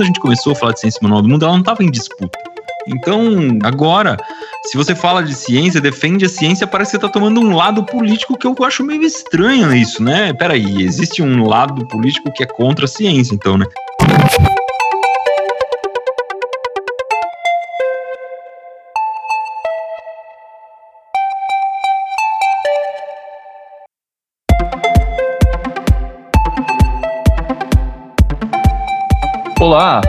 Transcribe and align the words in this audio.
quando 0.00 0.04
a 0.04 0.06
gente 0.06 0.20
começou 0.20 0.52
a 0.52 0.56
falar 0.56 0.72
de 0.72 0.80
ciência 0.80 0.98
manual 1.02 1.20
do 1.20 1.28
mundo, 1.28 1.44
ela 1.44 1.52
não 1.52 1.60
estava 1.60 1.84
em 1.84 1.90
disputa. 1.90 2.38
Então, 2.88 3.58
agora, 3.62 4.16
se 4.64 4.76
você 4.76 4.94
fala 4.94 5.22
de 5.22 5.34
ciência, 5.34 5.78
defende 5.78 6.24
a 6.24 6.28
ciência, 6.28 6.66
parece 6.66 6.92
que 6.92 6.98
você 6.98 7.06
está 7.06 7.08
tomando 7.08 7.38
um 7.38 7.54
lado 7.54 7.84
político 7.84 8.36
que 8.38 8.46
eu 8.46 8.56
acho 8.62 8.82
meio 8.82 9.02
estranho 9.02 9.74
isso, 9.74 10.02
né? 10.02 10.32
Peraí, 10.32 10.82
existe 10.82 11.22
um 11.22 11.46
lado 11.46 11.86
político 11.86 12.32
que 12.32 12.42
é 12.42 12.46
contra 12.46 12.86
a 12.86 12.88
ciência, 12.88 13.34
então, 13.34 13.58
né? 13.58 13.66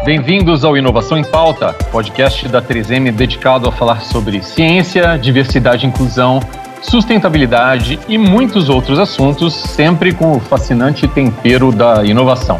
Bem-vindos 0.03 0.65
ao 0.65 0.75
Inovação 0.75 1.15
em 1.15 1.23
Pauta, 1.23 1.73
podcast 1.91 2.47
da 2.47 2.59
3M 2.59 3.11
dedicado 3.11 3.69
a 3.69 3.71
falar 3.71 4.01
sobre 4.01 4.41
ciência, 4.41 5.15
diversidade 5.15 5.85
e 5.85 5.89
inclusão, 5.89 6.39
sustentabilidade 6.81 7.99
e 8.07 8.17
muitos 8.17 8.67
outros 8.67 8.97
assuntos, 8.97 9.53
sempre 9.53 10.11
com 10.11 10.31
o 10.31 10.39
fascinante 10.39 11.07
tempero 11.07 11.71
da 11.71 12.03
inovação. 12.03 12.59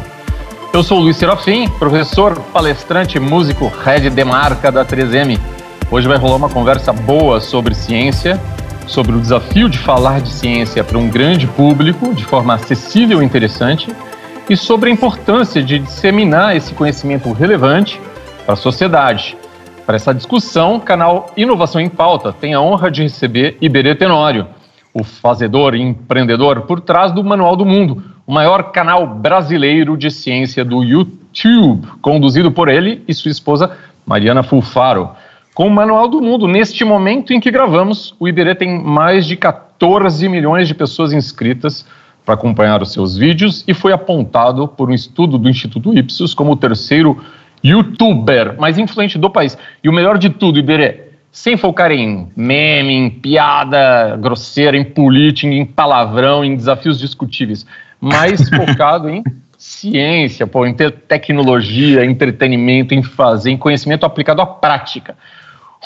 Eu 0.71 0.83
sou 0.83 0.99
Luiz 0.99 1.17
Serafim, 1.17 1.67
professor, 1.79 2.39
palestrante, 2.53 3.19
músico, 3.19 3.71
head 3.83 4.11
de 4.11 4.23
marca 4.23 4.71
da 4.71 4.85
3M. 4.85 5.39
Hoje 5.89 6.07
vai 6.07 6.17
rolar 6.17 6.35
uma 6.35 6.49
conversa 6.49 6.93
boa 6.93 7.41
sobre 7.41 7.73
ciência, 7.73 8.39
sobre 8.85 9.15
o 9.15 9.19
desafio 9.19 9.67
de 9.67 9.79
falar 9.79 10.21
de 10.21 10.31
ciência 10.31 10.83
para 10.83 10.97
um 10.97 11.09
grande 11.09 11.47
público 11.47 12.13
de 12.13 12.23
forma 12.23 12.53
acessível 12.53 13.21
e 13.21 13.25
interessante 13.25 13.91
e 14.51 14.57
sobre 14.57 14.89
a 14.89 14.93
importância 14.93 15.63
de 15.63 15.79
disseminar 15.79 16.57
esse 16.57 16.73
conhecimento 16.73 17.31
relevante 17.31 18.01
para 18.43 18.55
a 18.55 18.57
sociedade. 18.57 19.37
Para 19.85 19.95
essa 19.95 20.13
discussão, 20.13 20.75
o 20.75 20.81
canal 20.81 21.31
Inovação 21.37 21.79
em 21.79 21.87
Pauta 21.87 22.33
tem 22.33 22.53
a 22.53 22.59
honra 22.59 22.91
de 22.91 23.03
receber 23.03 23.55
Iberê 23.61 23.95
Tenório, 23.95 24.45
o 24.93 25.05
fazedor 25.05 25.73
e 25.73 25.81
empreendedor 25.81 26.63
por 26.63 26.81
trás 26.81 27.13
do 27.13 27.23
Manual 27.23 27.55
do 27.55 27.65
Mundo, 27.65 28.03
o 28.27 28.33
maior 28.33 28.73
canal 28.73 29.07
brasileiro 29.07 29.95
de 29.95 30.11
ciência 30.11 30.65
do 30.65 30.83
YouTube, 30.83 31.87
conduzido 32.01 32.51
por 32.51 32.67
ele 32.67 33.01
e 33.07 33.13
sua 33.13 33.31
esposa 33.31 33.71
Mariana 34.05 34.43
Fulfaro. 34.43 35.11
Com 35.55 35.67
o 35.67 35.71
Manual 35.71 36.09
do 36.09 36.21
Mundo, 36.21 36.45
neste 36.45 36.83
momento 36.83 37.31
em 37.31 37.39
que 37.39 37.51
gravamos, 37.51 38.13
o 38.19 38.27
Iberê 38.27 38.53
tem 38.53 38.83
mais 38.83 39.25
de 39.25 39.37
14 39.37 40.27
milhões 40.27 40.67
de 40.67 40.75
pessoas 40.75 41.13
inscritas 41.13 41.85
para 42.25 42.35
acompanhar 42.35 42.81
os 42.81 42.93
seus 42.93 43.17
vídeos 43.17 43.63
e 43.67 43.73
foi 43.73 43.93
apontado 43.93 44.67
por 44.67 44.89
um 44.89 44.93
estudo 44.93 45.37
do 45.37 45.49
Instituto 45.49 45.97
Ipsos 45.97 46.33
como 46.33 46.51
o 46.51 46.55
terceiro 46.55 47.23
youtuber 47.63 48.59
mais 48.59 48.77
influente 48.77 49.17
do 49.17 49.29
país. 49.29 49.57
E 49.83 49.89
o 49.89 49.93
melhor 49.93 50.17
de 50.17 50.29
tudo, 50.29 50.59
Iberê, 50.59 51.11
sem 51.31 51.55
focar 51.55 51.91
em 51.91 52.31
meme, 52.35 52.93
em 52.93 53.09
piada 53.09 54.17
grosseira, 54.17 54.77
em 54.77 54.83
política, 54.83 55.53
em 55.53 55.65
palavrão, 55.65 56.43
em 56.43 56.55
desafios 56.55 56.99
discutíveis, 56.99 57.65
mas 57.99 58.49
focado 58.49 59.09
em 59.09 59.23
ciência, 59.57 60.47
pô, 60.47 60.65
em 60.65 60.73
ter 60.73 60.91
tecnologia, 60.91 62.03
entretenimento, 62.03 62.93
em 62.95 63.03
fazer, 63.03 63.51
em 63.51 63.57
conhecimento 63.57 64.05
aplicado 64.05 64.41
à 64.41 64.45
prática. 64.45 65.15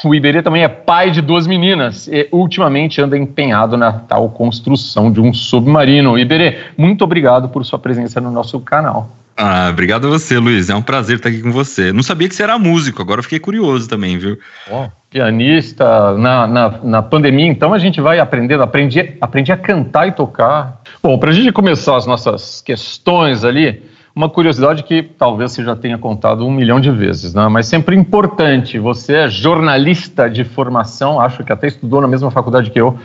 O 0.04 0.14
Iberê 0.14 0.42
também 0.42 0.64
é 0.64 0.68
pai 0.68 1.10
de 1.10 1.22
duas 1.22 1.48
meninas 1.48 2.08
e 2.08 2.28
ultimamente 2.32 3.02
anda 3.02 3.18
empenhado 3.18 3.78
na 3.78 3.94
tal 3.94 4.30
construção 4.30 5.12
de 5.12 5.22
um 5.22 5.34
submarino. 5.34 6.20
Iberê, 6.20 6.58
muito 6.78 7.04
obrigado 7.04 7.48
por 7.48 7.64
sua 7.66 7.80
presença 7.80 8.20
no 8.20 8.30
nosso 8.30 8.60
canal. 8.60 9.10
Ah, 9.38 9.68
obrigado 9.70 10.08
a 10.08 10.10
você, 10.10 10.38
Luiz. 10.38 10.70
É 10.70 10.76
um 10.76 10.82
prazer 10.82 11.18
estar 11.18 11.30
aqui 11.30 11.42
com 11.42 11.52
você. 11.52 11.92
Não 11.92 12.02
sabia 12.02 12.28
que 12.28 12.36
você 12.36 12.44
era 12.44 12.58
músico, 12.58 13.02
agora 13.02 13.22
fiquei 13.22 13.40
curioso 13.40 13.88
também, 13.88 14.18
viu? 14.18 14.38
Oh, 14.72 14.88
pianista. 15.10 16.18
Na, 16.18 16.48
na, 16.48 16.70
na, 16.84 17.02
pandemia, 17.02 17.46
então, 17.46 17.74
a 17.74 17.78
gente 17.78 18.00
vai 18.00 18.20
aprendendo, 18.20 18.64
aprendi, 18.64 19.16
aprendi 19.20 19.52
a 19.52 19.58
cantar 19.58 20.08
e 20.08 20.14
tocar. 20.14 20.82
Bom, 21.04 21.18
para 21.18 21.32
a 21.32 21.34
gente 21.34 21.52
começar 21.52 21.98
as 21.98 22.06
nossas 22.06 22.62
questões 22.62 23.44
ali, 23.44 23.84
uma 24.16 24.30
curiosidade 24.30 24.84
que 24.84 25.04
talvez 25.04 25.52
você 25.52 25.64
já 25.64 25.76
tenha 25.76 25.98
contado 25.98 26.48
um 26.48 26.52
milhão 26.52 26.80
de 26.80 26.90
vezes, 26.90 27.34
né? 27.34 27.48
mas 27.50 27.68
sempre 27.68 27.98
importante. 27.98 28.80
Você 28.80 29.14
é 29.14 29.30
jornalista 29.30 30.30
de 30.30 30.46
formação, 30.46 31.20
acho 31.20 31.44
que 31.44 31.52
até 31.52 31.68
estudou 31.68 32.00
na 32.00 32.08
mesma 32.08 32.32
faculdade 32.32 32.72
que 32.72 32.80
eu, 32.80 32.98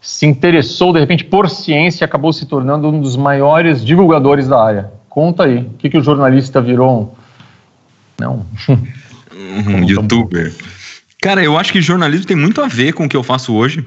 se 0.00 0.26
interessou 0.26 0.92
de 0.92 0.98
repente 0.98 1.24
por 1.24 1.48
ciência 1.48 2.02
e 2.02 2.06
acabou 2.06 2.32
se 2.32 2.44
tornando 2.44 2.88
um 2.88 3.00
dos 3.00 3.16
maiores 3.16 3.84
divulgadores 3.84 4.48
da 4.48 4.60
área. 4.60 4.92
Conta 5.08 5.44
aí, 5.44 5.58
o 5.58 5.70
que, 5.78 5.88
que 5.88 5.98
o 5.98 6.02
jornalista 6.02 6.60
virou? 6.60 7.16
Não. 8.18 8.44
Um 9.38 9.84
youtuber. 9.84 10.52
Cara, 11.22 11.42
eu 11.42 11.56
acho 11.56 11.72
que 11.72 11.80
jornalismo 11.80 12.26
tem 12.26 12.36
muito 12.36 12.60
a 12.60 12.66
ver 12.66 12.92
com 12.92 13.04
o 13.04 13.08
que 13.08 13.16
eu 13.16 13.22
faço 13.22 13.54
hoje. 13.54 13.84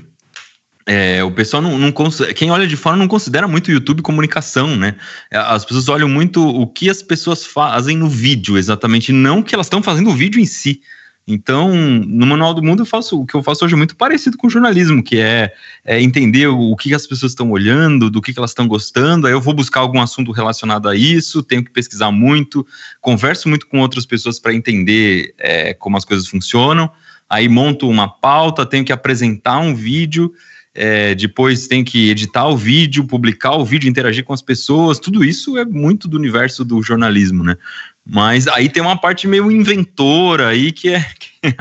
É, 0.86 1.24
o 1.24 1.32
pessoal 1.32 1.62
não, 1.62 1.78
não 1.78 1.94
quem 2.36 2.50
olha 2.50 2.68
de 2.68 2.76
fora 2.76 2.98
não 2.98 3.08
considera 3.08 3.48
muito 3.48 3.68
o 3.68 3.72
YouTube 3.72 4.02
comunicação, 4.02 4.76
né? 4.76 4.96
É, 5.30 5.38
as 5.38 5.64
pessoas 5.64 5.90
olham 5.90 6.10
muito 6.10 6.44
o 6.44 6.66
que 6.66 6.90
as 6.90 7.04
pessoas 7.04 7.46
fazem 7.46 7.98
no 7.98 8.10
vídeo, 8.10 8.58
exatamente, 8.58 9.12
não 9.12 9.40
o 9.40 9.44
que 9.44 9.54
elas 9.54 9.68
estão 9.68 9.84
fazendo 9.84 10.10
o 10.10 10.16
vídeo 10.16 10.40
em 10.40 10.46
si. 10.46 10.82
Então, 11.28 11.74
no 11.74 12.26
Manual 12.26 12.54
do 12.54 12.64
Mundo, 12.64 12.82
eu 12.82 12.86
faço 12.86 13.22
o 13.22 13.26
que 13.26 13.36
eu 13.36 13.44
faço 13.44 13.64
hoje 13.64 13.76
é 13.76 13.78
muito 13.78 13.96
parecido 13.96 14.38
com 14.38 14.48
o 14.48 14.50
jornalismo, 14.50 15.04
que 15.04 15.20
é, 15.20 15.54
é 15.86 16.02
entender 16.02 16.48
o, 16.48 16.72
o, 16.72 16.76
que 16.76 16.94
as 16.96 17.06
pessoas 17.06 17.34
estão 17.34 17.52
olhando, 17.52 18.10
do 18.10 18.22
que, 18.22 18.34
que 18.34 18.40
elas 18.40 18.52
estão 18.52 18.68
gostando. 18.68 19.28
Aí 19.28 19.34
eu 19.34 19.40
vou 19.40 19.54
buscar 19.54 19.82
algum 19.82 20.02
assunto 20.02 20.32
relacionado 20.32 20.90
a 20.90 20.96
isso, 20.96 21.44
tenho 21.44 21.64
que 21.64 21.72
pesquisar 21.72 22.12
muito, 22.12 22.66
converso 23.00 23.48
muito 23.48 23.68
com 23.68 23.80
outras 23.80 24.06
pessoas 24.06 24.40
para 24.40 24.54
entender 24.54 25.34
é, 25.38 25.74
como 25.76 25.96
as 25.96 26.04
coisas 26.04 26.28
funcionam. 26.28 26.92
Aí 27.30 27.48
monto 27.48 27.88
uma 27.88 28.10
pauta, 28.10 28.66
tenho 28.66 28.84
que 28.84 28.92
apresentar 28.92 29.60
um 29.60 29.76
vídeo 29.76 30.34
é, 30.74 31.14
depois 31.16 31.68
tem 31.68 31.84
que 31.84 32.10
editar 32.10 32.48
o 32.48 32.56
vídeo, 32.56 33.06
publicar 33.06 33.56
o 33.56 33.66
vídeo, 33.66 33.90
interagir 33.90 34.24
com 34.24 34.34
as 34.34 34.42
pessoas, 34.42 35.00
tudo 35.00 35.24
isso 35.24 35.58
é 35.58 35.66
muito 35.66 36.08
do 36.08 36.18
universo 36.18 36.64
do 36.64 36.82
jornalismo, 36.82 37.44
né? 37.44 37.58
Mas 38.06 38.48
aí 38.48 38.70
tem 38.70 38.82
uma 38.82 38.98
parte 38.98 39.28
meio 39.28 39.52
inventora 39.52 40.48
aí 40.48 40.72
que 40.72 40.90
é 40.90 41.06
que 41.20 41.56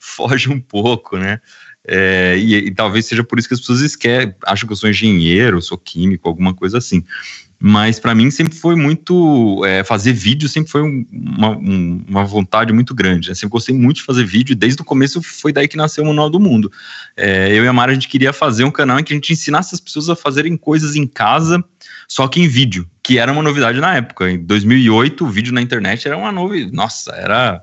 foge 0.00 0.48
um 0.50 0.60
pouco, 0.60 1.16
né? 1.16 1.40
É, 1.88 2.36
e, 2.36 2.54
e, 2.54 2.74
talvez 2.74 3.06
seja 3.06 3.22
por 3.22 3.38
isso 3.38 3.46
que 3.46 3.54
as 3.54 3.60
pessoas 3.60 3.80
esquecem, 3.80 4.34
acham 4.44 4.66
que 4.66 4.72
eu 4.72 4.76
sou 4.76 4.90
engenheiro, 4.90 5.62
sou 5.62 5.78
químico, 5.78 6.28
alguma 6.28 6.52
coisa 6.52 6.78
assim. 6.78 7.04
Mas 7.58 7.98
para 7.98 8.14
mim 8.14 8.30
sempre 8.30 8.54
foi 8.54 8.76
muito. 8.76 9.64
É, 9.64 9.82
fazer 9.82 10.12
vídeo 10.12 10.48
sempre 10.48 10.70
foi 10.70 10.82
uma, 10.82 11.56
uma 11.56 12.24
vontade 12.24 12.70
muito 12.72 12.94
grande. 12.94 13.30
Né? 13.30 13.34
Sempre 13.34 13.52
gostei 13.52 13.74
muito 13.74 13.96
de 13.96 14.02
fazer 14.02 14.26
vídeo, 14.26 14.54
desde 14.54 14.82
o 14.82 14.84
começo 14.84 15.22
foi 15.22 15.52
daí 15.52 15.66
que 15.66 15.76
nasceu 15.76 16.04
o 16.04 16.06
Manual 16.06 16.28
do 16.28 16.38
Mundo. 16.38 16.70
É, 17.16 17.50
eu 17.52 17.64
e 17.64 17.68
a 17.68 17.72
Mara 17.72 17.92
a 17.92 17.94
gente 17.94 18.08
queria 18.08 18.32
fazer 18.32 18.64
um 18.64 18.70
canal 18.70 19.00
em 19.00 19.04
que 19.04 19.12
a 19.12 19.16
gente 19.16 19.32
ensinasse 19.32 19.74
as 19.74 19.80
pessoas 19.80 20.10
a 20.10 20.16
fazerem 20.16 20.54
coisas 20.56 20.96
em 20.96 21.06
casa, 21.06 21.64
só 22.06 22.28
que 22.28 22.40
em 22.40 22.48
vídeo, 22.48 22.86
que 23.02 23.18
era 23.18 23.32
uma 23.32 23.42
novidade 23.42 23.80
na 23.80 23.94
época. 23.94 24.30
Em 24.30 24.38
2008, 24.38 25.24
o 25.24 25.28
vídeo 25.28 25.54
na 25.54 25.62
internet 25.62 26.06
era 26.06 26.16
uma 26.16 26.30
novidade. 26.30 26.72
Nossa, 26.72 27.12
era. 27.12 27.62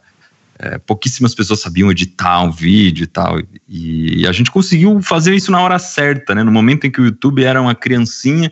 É, 0.60 0.78
pouquíssimas 0.78 1.34
pessoas 1.34 1.60
sabiam 1.62 1.90
editar 1.92 2.42
um 2.42 2.52
vídeo 2.52 3.04
e 3.04 3.08
tal. 3.08 3.40
E, 3.68 4.22
e 4.22 4.28
a 4.28 4.31
gente 4.31 4.52
conseguiu 4.52 5.02
fazer 5.02 5.36
isso 5.36 5.52
na 5.52 5.60
hora 5.60 5.78
certa, 5.80 6.34
né? 6.34 6.44
No 6.44 6.52
momento 6.52 6.86
em 6.86 6.92
que 6.92 7.02
o 7.02 7.06
YouTube 7.06 7.44
era 7.44 7.62
uma 7.62 7.74
criancinha 7.74 8.52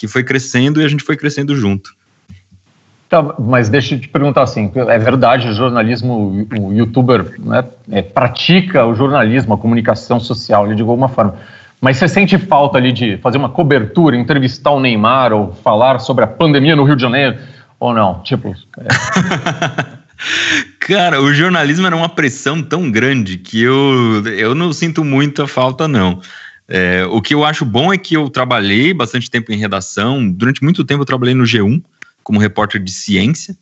que 0.00 0.08
foi 0.08 0.24
crescendo 0.24 0.80
e 0.80 0.84
a 0.84 0.88
gente 0.88 1.04
foi 1.04 1.14
crescendo 1.14 1.54
junto. 1.54 1.90
Tá, 3.06 3.22
mas 3.38 3.68
deixa 3.68 3.94
eu 3.94 4.00
te 4.00 4.08
perguntar 4.08 4.44
assim, 4.44 4.72
é 4.74 4.98
verdade, 4.98 5.48
o 5.48 5.52
jornalismo, 5.52 6.46
o 6.58 6.72
youtuber 6.72 7.38
né, 7.38 7.62
é, 7.90 8.00
pratica 8.00 8.86
o 8.86 8.94
jornalismo, 8.94 9.52
a 9.52 9.58
comunicação 9.58 10.18
social, 10.18 10.72
de 10.72 10.80
alguma 10.80 11.06
forma, 11.06 11.34
mas 11.82 11.98
você 11.98 12.08
sente 12.08 12.38
falta 12.38 12.78
ali 12.78 12.92
de 12.92 13.18
fazer 13.18 13.36
uma 13.36 13.50
cobertura, 13.50 14.16
entrevistar 14.16 14.70
o 14.70 14.80
Neymar 14.80 15.34
ou 15.34 15.52
falar 15.52 15.98
sobre 15.98 16.24
a 16.24 16.26
pandemia 16.26 16.74
no 16.74 16.84
Rio 16.84 16.96
de 16.96 17.02
Janeiro, 17.02 17.36
ou 17.78 17.92
não? 17.92 18.22
Tipo... 18.22 18.54
É... 18.78 18.88
Cara, 20.80 21.20
o 21.20 21.32
jornalismo 21.34 21.86
era 21.86 21.96
uma 21.96 22.08
pressão 22.08 22.62
tão 22.62 22.90
grande 22.90 23.36
que 23.36 23.62
eu, 23.62 24.26
eu 24.26 24.54
não 24.54 24.72
sinto 24.72 25.04
muita 25.04 25.46
falta, 25.46 25.86
não. 25.86 26.20
É, 26.72 27.04
o 27.06 27.20
que 27.20 27.34
eu 27.34 27.44
acho 27.44 27.64
bom 27.64 27.92
é 27.92 27.98
que 27.98 28.16
eu 28.16 28.30
trabalhei 28.30 28.94
bastante 28.94 29.28
tempo 29.28 29.52
em 29.52 29.56
redação. 29.56 30.30
Durante 30.30 30.62
muito 30.62 30.84
tempo 30.84 31.02
eu 31.02 31.06
trabalhei 31.06 31.34
no 31.34 31.42
G1 31.42 31.82
como 32.22 32.38
repórter 32.38 32.80
de 32.80 32.92
ciência. 32.92 33.56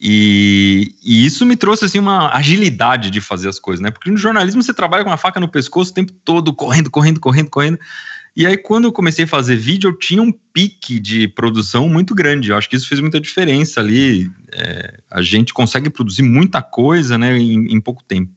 E, 0.00 0.94
e, 1.02 1.24
isso 1.24 1.46
me 1.46 1.56
trouxe 1.56 1.84
assim 1.84 1.98
uma 1.98 2.34
agilidade 2.34 3.10
de 3.10 3.20
fazer 3.20 3.48
as 3.48 3.58
coisas, 3.58 3.80
né? 3.80 3.90
Porque 3.90 4.10
no 4.10 4.16
jornalismo 4.16 4.62
você 4.62 4.74
trabalha 4.74 5.04
com 5.04 5.10
uma 5.10 5.16
faca 5.16 5.40
no 5.40 5.48
pescoço 5.48 5.90
o 5.90 5.94
tempo 5.94 6.12
todo, 6.24 6.52
correndo, 6.52 6.90
correndo, 6.90 7.20
correndo, 7.20 7.50
correndo. 7.50 7.78
E 8.36 8.46
aí, 8.46 8.56
quando 8.56 8.84
eu 8.84 8.92
comecei 8.92 9.24
a 9.24 9.28
fazer 9.28 9.56
vídeo, 9.56 9.90
eu 9.90 9.98
tinha 9.98 10.22
um 10.22 10.30
pique 10.30 11.00
de 11.00 11.26
produção 11.26 11.88
muito 11.88 12.14
grande. 12.14 12.50
Eu 12.50 12.56
acho 12.56 12.70
que 12.70 12.76
isso 12.76 12.88
fez 12.88 13.00
muita 13.00 13.20
diferença 13.20 13.80
ali. 13.80 14.30
É, 14.52 15.00
a 15.10 15.22
gente 15.22 15.52
consegue 15.52 15.90
produzir 15.90 16.22
muita 16.22 16.62
coisa, 16.62 17.18
né, 17.18 17.36
em, 17.36 17.72
em 17.72 17.80
pouco 17.80 18.02
tempo. 18.04 18.32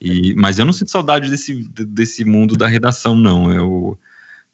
E, 0.00 0.34
mas 0.34 0.58
eu 0.58 0.64
não 0.64 0.72
sinto 0.72 0.90
saudade 0.90 1.28
desse, 1.28 1.68
desse 1.68 2.24
mundo 2.24 2.56
da 2.56 2.66
redação, 2.66 3.16
não. 3.16 3.52
Eu, 3.52 3.98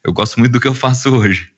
eu 0.03 0.13
gosto 0.13 0.39
muito 0.39 0.53
do 0.53 0.59
que 0.59 0.67
eu 0.67 0.73
faço 0.73 1.15
hoje. 1.15 1.51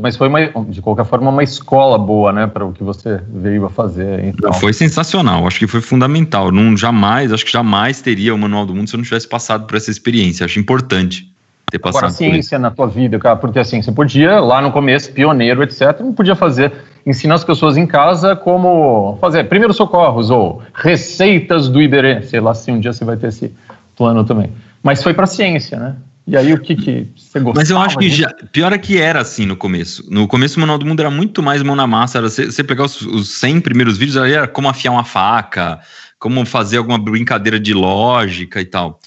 mas 0.00 0.16
foi, 0.16 0.28
uma, 0.28 0.40
de 0.68 0.82
qualquer 0.82 1.04
forma, 1.04 1.30
uma 1.30 1.42
escola 1.42 1.98
boa, 1.98 2.32
né, 2.32 2.46
para 2.46 2.64
o 2.64 2.72
que 2.72 2.82
você 2.82 3.20
veio 3.32 3.64
a 3.64 3.70
fazer. 3.70 4.24
Então. 4.24 4.52
Foi 4.54 4.72
sensacional, 4.72 5.46
acho 5.46 5.58
que 5.58 5.66
foi 5.66 5.80
fundamental. 5.80 6.50
Não, 6.50 6.76
jamais, 6.76 7.32
acho 7.32 7.44
que 7.44 7.52
jamais 7.52 8.00
teria 8.00 8.34
o 8.34 8.38
Manual 8.38 8.66
do 8.66 8.74
Mundo 8.74 8.88
se 8.88 8.94
eu 8.94 8.98
não 8.98 9.04
tivesse 9.04 9.28
passado 9.28 9.66
por 9.66 9.76
essa 9.76 9.90
experiência. 9.90 10.44
Acho 10.44 10.58
importante 10.58 11.32
ter 11.70 11.78
passado 11.78 12.04
Agora, 12.04 12.12
ciência 12.12 12.58
na 12.58 12.70
tua 12.70 12.86
vida, 12.86 13.18
cara, 13.18 13.36
porque 13.36 13.58
assim, 13.58 13.80
você 13.80 13.90
podia, 13.90 14.40
lá 14.40 14.60
no 14.60 14.70
começo, 14.70 15.10
pioneiro, 15.12 15.62
etc., 15.62 16.00
não 16.00 16.12
podia 16.12 16.36
fazer, 16.36 16.72
ensinar 17.06 17.34
as 17.34 17.44
pessoas 17.44 17.76
em 17.76 17.86
casa 17.86 18.36
como 18.36 19.18
fazer 19.20 19.44
primeiros 19.44 19.76
socorros 19.76 20.30
ou 20.30 20.62
receitas 20.74 21.68
do 21.68 21.80
Iberê. 21.80 22.22
Sei 22.22 22.40
lá 22.40 22.54
se 22.54 22.70
um 22.70 22.80
dia 22.80 22.92
você 22.92 23.04
vai 23.04 23.16
ter 23.16 23.28
esse 23.28 23.52
plano 23.96 24.24
também. 24.24 24.52
Mas 24.82 25.02
foi 25.02 25.14
para 25.14 25.24
a 25.24 25.28
ciência, 25.28 25.78
né? 25.78 25.96
E 26.26 26.36
aí, 26.36 26.52
o 26.52 26.60
que, 26.60 26.76
que 26.76 27.08
você 27.16 27.40
gostou? 27.40 27.60
Mas 27.60 27.68
eu 27.68 27.78
acho 27.78 27.98
que 27.98 28.08
já, 28.08 28.32
pior 28.52 28.72
é 28.72 28.78
que 28.78 28.96
era 28.96 29.20
assim 29.20 29.44
no 29.44 29.56
começo. 29.56 30.04
No 30.08 30.28
começo, 30.28 30.56
o 30.56 30.60
Manual 30.60 30.78
do 30.78 30.86
Mundo 30.86 31.00
era 31.00 31.10
muito 31.10 31.42
mais 31.42 31.62
mão 31.62 31.74
na 31.74 31.86
massa. 31.86 32.18
Era 32.18 32.30
você, 32.30 32.46
você 32.46 32.62
pegar 32.62 32.84
os, 32.84 33.00
os 33.02 33.28
100 33.38 33.60
primeiros 33.60 33.98
vídeos, 33.98 34.16
era 34.16 34.46
como 34.46 34.68
afiar 34.68 34.92
uma 34.92 35.04
faca, 35.04 35.80
como 36.20 36.46
fazer 36.46 36.76
alguma 36.76 36.96
brincadeira 36.96 37.58
de 37.58 37.74
lógica 37.74 38.60
e 38.60 38.64
tal. 38.64 39.00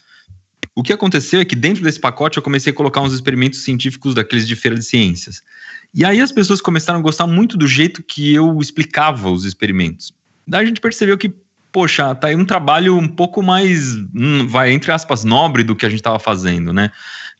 O 0.76 0.84
que 0.84 0.92
aconteceu 0.92 1.40
é 1.40 1.46
que 1.46 1.56
dentro 1.56 1.82
desse 1.82 2.00
pacote 2.00 2.36
eu 2.38 2.44
comecei 2.44 2.74
a 2.74 2.76
colocar 2.76 3.00
uns 3.02 3.14
experimentos 3.14 3.60
científicos 3.60 4.14
daqueles 4.14 4.46
de 4.46 4.58
feira 4.58 4.78
de 4.78 4.84
ciências. 4.84 5.42
E 5.94 6.04
aí 6.04 6.20
as 6.20 6.34
pessoas 6.34 6.60
começaram 6.60 7.00
a 7.00 7.02
gostar 7.02 7.26
muito 7.26 7.56
do 7.58 7.66
jeito 7.66 8.04
que 8.04 8.34
eu 8.34 8.60
explicava 8.60 9.32
os 9.32 9.46
experimentos. 9.46 10.14
Daí 10.46 10.64
a 10.64 10.68
gente 10.68 10.82
percebeu 10.82 11.18
que 11.18 11.34
poxa, 11.76 12.16
tá 12.16 12.28
aí 12.30 12.38
um 12.38 12.46
trabalho 12.46 12.98
um 12.98 13.06
pouco 13.06 13.44
mais, 13.44 13.96
hum, 14.16 14.48
vai, 14.48 14.72
entre 14.72 14.94
aspas, 14.94 15.26
nobre 15.26 15.62
do 15.62 15.76
que 15.76 15.86
a 15.86 15.90
gente 15.90 16.00
estava 16.00 16.20
fazendo, 16.20 16.72
né? 16.72 16.90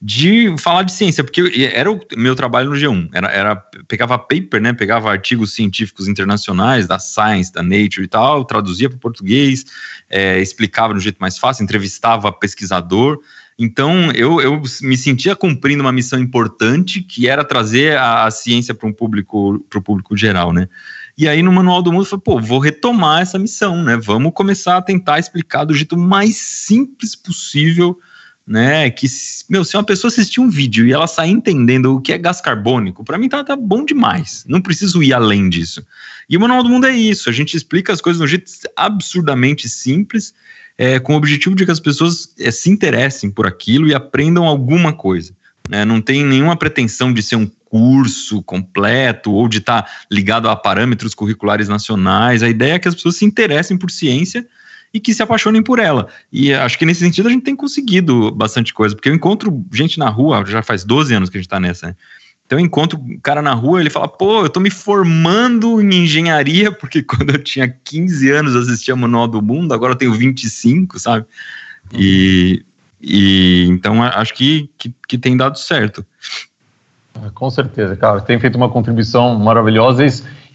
De 0.02 0.54
falar 0.58 0.84
de 0.84 0.92
ciência, 0.92 1.24
porque 1.24 1.72
era 1.74 1.90
o 1.90 2.02
meu 2.18 2.36
trabalho 2.36 2.70
no 2.70 2.76
G1, 2.76 3.12
era, 3.14 3.32
era 3.32 3.56
pegava 3.88 4.20
paper, 4.20 4.62
né? 4.62 4.74
Pegava 4.74 5.10
artigos 5.10 5.56
científicos 5.56 6.10
internacionais, 6.10 6.86
da 6.86 7.00
Science, 7.00 7.50
da 7.54 7.64
Nature 7.64 8.04
e 8.04 8.08
tal, 8.10 8.44
traduzia 8.44 8.90
para 8.90 8.98
o 8.98 9.00
português, 9.00 9.68
é, 10.10 10.38
explicava 10.42 10.92
de 10.92 10.98
um 10.98 11.02
jeito 11.02 11.18
mais 11.18 11.38
fácil, 11.38 11.64
entrevistava 11.64 12.30
pesquisador. 12.30 13.22
Então, 13.58 14.12
eu, 14.12 14.42
eu 14.42 14.62
me 14.82 14.98
sentia 14.98 15.34
cumprindo 15.34 15.82
uma 15.82 15.94
missão 15.94 16.20
importante, 16.20 17.02
que 17.02 17.30
era 17.30 17.46
trazer 17.46 17.98
a, 17.98 18.26
a 18.26 18.32
ciência 18.32 18.76
para 18.76 18.90
um 18.90 18.92
público, 18.92 19.66
para 19.70 19.80
o 19.80 19.82
público 19.82 20.18
geral, 20.18 20.52
né? 20.52 20.68
E 21.18 21.30
aí 21.30 21.42
no 21.42 21.52
Manual 21.52 21.82
do 21.82 21.92
Mundo 21.92 22.04
eu 22.04 22.10
falei, 22.10 22.24
pô, 22.24 22.40
vou 22.40 22.60
retomar 22.60 23.22
essa 23.22 23.40
missão, 23.40 23.82
né? 23.84 23.96
Vamos 23.96 24.34
começar 24.34 24.78
a 24.78 24.82
tentar 24.82 25.18
explicar 25.18 25.64
do 25.64 25.74
jeito 25.74 25.98
mais 25.98 26.36
simples 26.36 27.16
possível, 27.16 27.98
né? 28.46 28.90
Que, 28.90 29.08
meu, 29.50 29.64
se 29.64 29.78
uma 29.78 29.84
pessoa 29.84 30.10
assistir 30.10 30.42
um 30.42 30.50
vídeo 30.50 30.86
e 30.86 30.92
ela 30.92 31.08
sair 31.08 31.32
entendendo 31.32 31.96
o 31.96 32.02
que 32.02 32.12
é 32.12 32.18
gás 32.18 32.42
carbônico, 32.42 33.04
para 33.04 33.18
mim 33.18 33.30
tá, 33.30 33.44
tá 33.44 33.56
bom 33.56 33.86
demais. 33.86 34.44
Não 34.48 34.62
preciso 34.62 35.02
ir 35.02 35.14
além 35.14 35.50
disso. 35.50 35.86
E 36.30 36.36
o 36.36 36.40
Manual 36.40 36.64
do 36.64 36.70
Mundo 36.70 36.86
é 36.86 36.96
isso, 36.96 37.30
a 37.30 37.34
gente 37.34 37.56
explica 37.56 37.94
as 37.94 38.02
coisas 38.02 38.20
de 38.20 38.26
um 38.26 38.28
jeito 38.28 38.52
absurdamente 38.76 39.70
simples, 39.70 40.34
é, 40.78 41.00
com 41.00 41.14
o 41.14 41.18
objetivo 41.18 41.56
de 41.56 41.66
que 41.66 41.72
as 41.72 41.80
pessoas 41.80 42.34
é, 42.38 42.52
se 42.52 42.70
interessem 42.70 43.32
por 43.32 43.48
aquilo 43.48 43.88
e 43.88 43.96
aprendam 43.96 44.44
alguma 44.44 44.92
coisa. 44.92 45.34
Né? 45.70 45.86
Não 45.86 46.02
tem 46.02 46.26
nenhuma 46.26 46.58
pretensão 46.58 47.14
de 47.14 47.24
ser 47.24 47.38
um 47.38 47.50
curso 47.76 48.42
completo 48.42 49.34
ou 49.34 49.50
de 49.50 49.58
estar 49.58 49.82
tá 49.82 49.92
ligado 50.10 50.48
a 50.48 50.56
parâmetros 50.56 51.14
curriculares 51.14 51.68
nacionais. 51.68 52.42
A 52.42 52.48
ideia 52.48 52.76
é 52.76 52.80
que 52.80 52.88
as 52.88 52.96
pessoas 52.96 53.18
se 53.18 53.26
interessem 53.26 53.78
por 53.78 53.92
ciência 53.92 54.48
e 54.94 55.00
que 55.00 55.14
se 55.14 55.22
apaixonem 55.22 55.62
por 55.62 55.78
ela. 55.78 56.08
E 56.32 56.54
acho 56.54 56.80
que 56.80 56.86
nesse 56.86 57.02
sentido 57.02 57.28
a 57.28 57.32
gente 57.32 57.44
tem 57.44 57.54
conseguido 57.54 58.32
bastante 58.32 58.74
coisa, 58.74 58.96
porque 58.96 59.10
eu 59.10 59.14
encontro 59.14 59.66
gente 59.74 60.00
na 60.00 60.08
rua, 60.08 60.42
já 60.46 60.64
faz 60.64 60.86
12 60.86 61.14
anos 61.14 61.30
que 61.30 61.36
a 61.36 61.40
gente 61.40 61.48
está 61.48 61.60
nessa, 61.60 61.88
né? 61.88 61.96
Então 62.46 62.58
eu 62.58 62.64
encontro 62.64 62.98
um 62.98 63.20
cara 63.20 63.42
na 63.42 63.54
rua, 63.54 63.82
ele 63.82 63.90
fala, 63.90 64.08
pô, 64.08 64.44
eu 64.44 64.50
tô 64.50 64.62
me 64.62 64.70
formando 64.70 65.82
em 65.82 66.04
engenharia, 66.04 66.72
porque 66.72 67.04
quando 67.04 67.32
eu 67.32 67.44
tinha 67.44 67.68
15 67.68 68.32
anos 68.32 68.56
assistia 68.56 68.96
Manual 68.96 69.28
do 69.28 69.42
Mundo, 69.42 69.74
agora 69.74 69.92
eu 69.92 69.98
tenho 69.98 70.14
25, 70.14 70.98
sabe? 70.98 71.26
E, 71.94 72.64
e 73.02 73.66
então 73.70 74.02
acho 74.02 74.34
que, 74.34 74.70
que, 74.78 74.96
que 75.10 75.18
tem 75.18 75.36
dado 75.36 75.60
certo. 75.60 76.06
É, 77.24 77.30
com 77.34 77.50
certeza, 77.50 77.96
cara. 77.96 78.22
Tem 78.22 78.40
feito 78.40 78.56
uma 78.56 78.70
contribuição 78.70 79.36
maravilhosa 79.36 80.06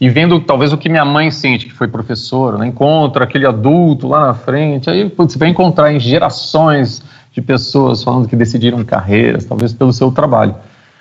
e, 0.01 0.09
vendo 0.09 0.41
talvez 0.41 0.73
o 0.73 0.79
que 0.79 0.89
minha 0.89 1.05
mãe 1.05 1.31
sente, 1.31 1.67
que 1.67 1.73
foi 1.73 1.89
professora, 1.89 2.59
né? 2.59 2.67
encontra 2.67 3.25
aquele 3.25 3.47
adulto 3.47 4.09
lá 4.09 4.27
na 4.27 4.35
frente, 4.35 4.91
aí 4.91 5.11
você 5.17 5.39
vai 5.39 5.49
encontrar 5.49 5.93
em 5.93 5.99
gerações 5.99 7.03
de 7.33 7.41
pessoas 7.41 8.03
falando 8.03 8.29
que 8.29 8.37
decidiram 8.37 8.83
carreiras, 8.85 9.45
talvez 9.45 9.73
pelo 9.73 9.93
seu 9.93 10.11
trabalho. 10.11 10.55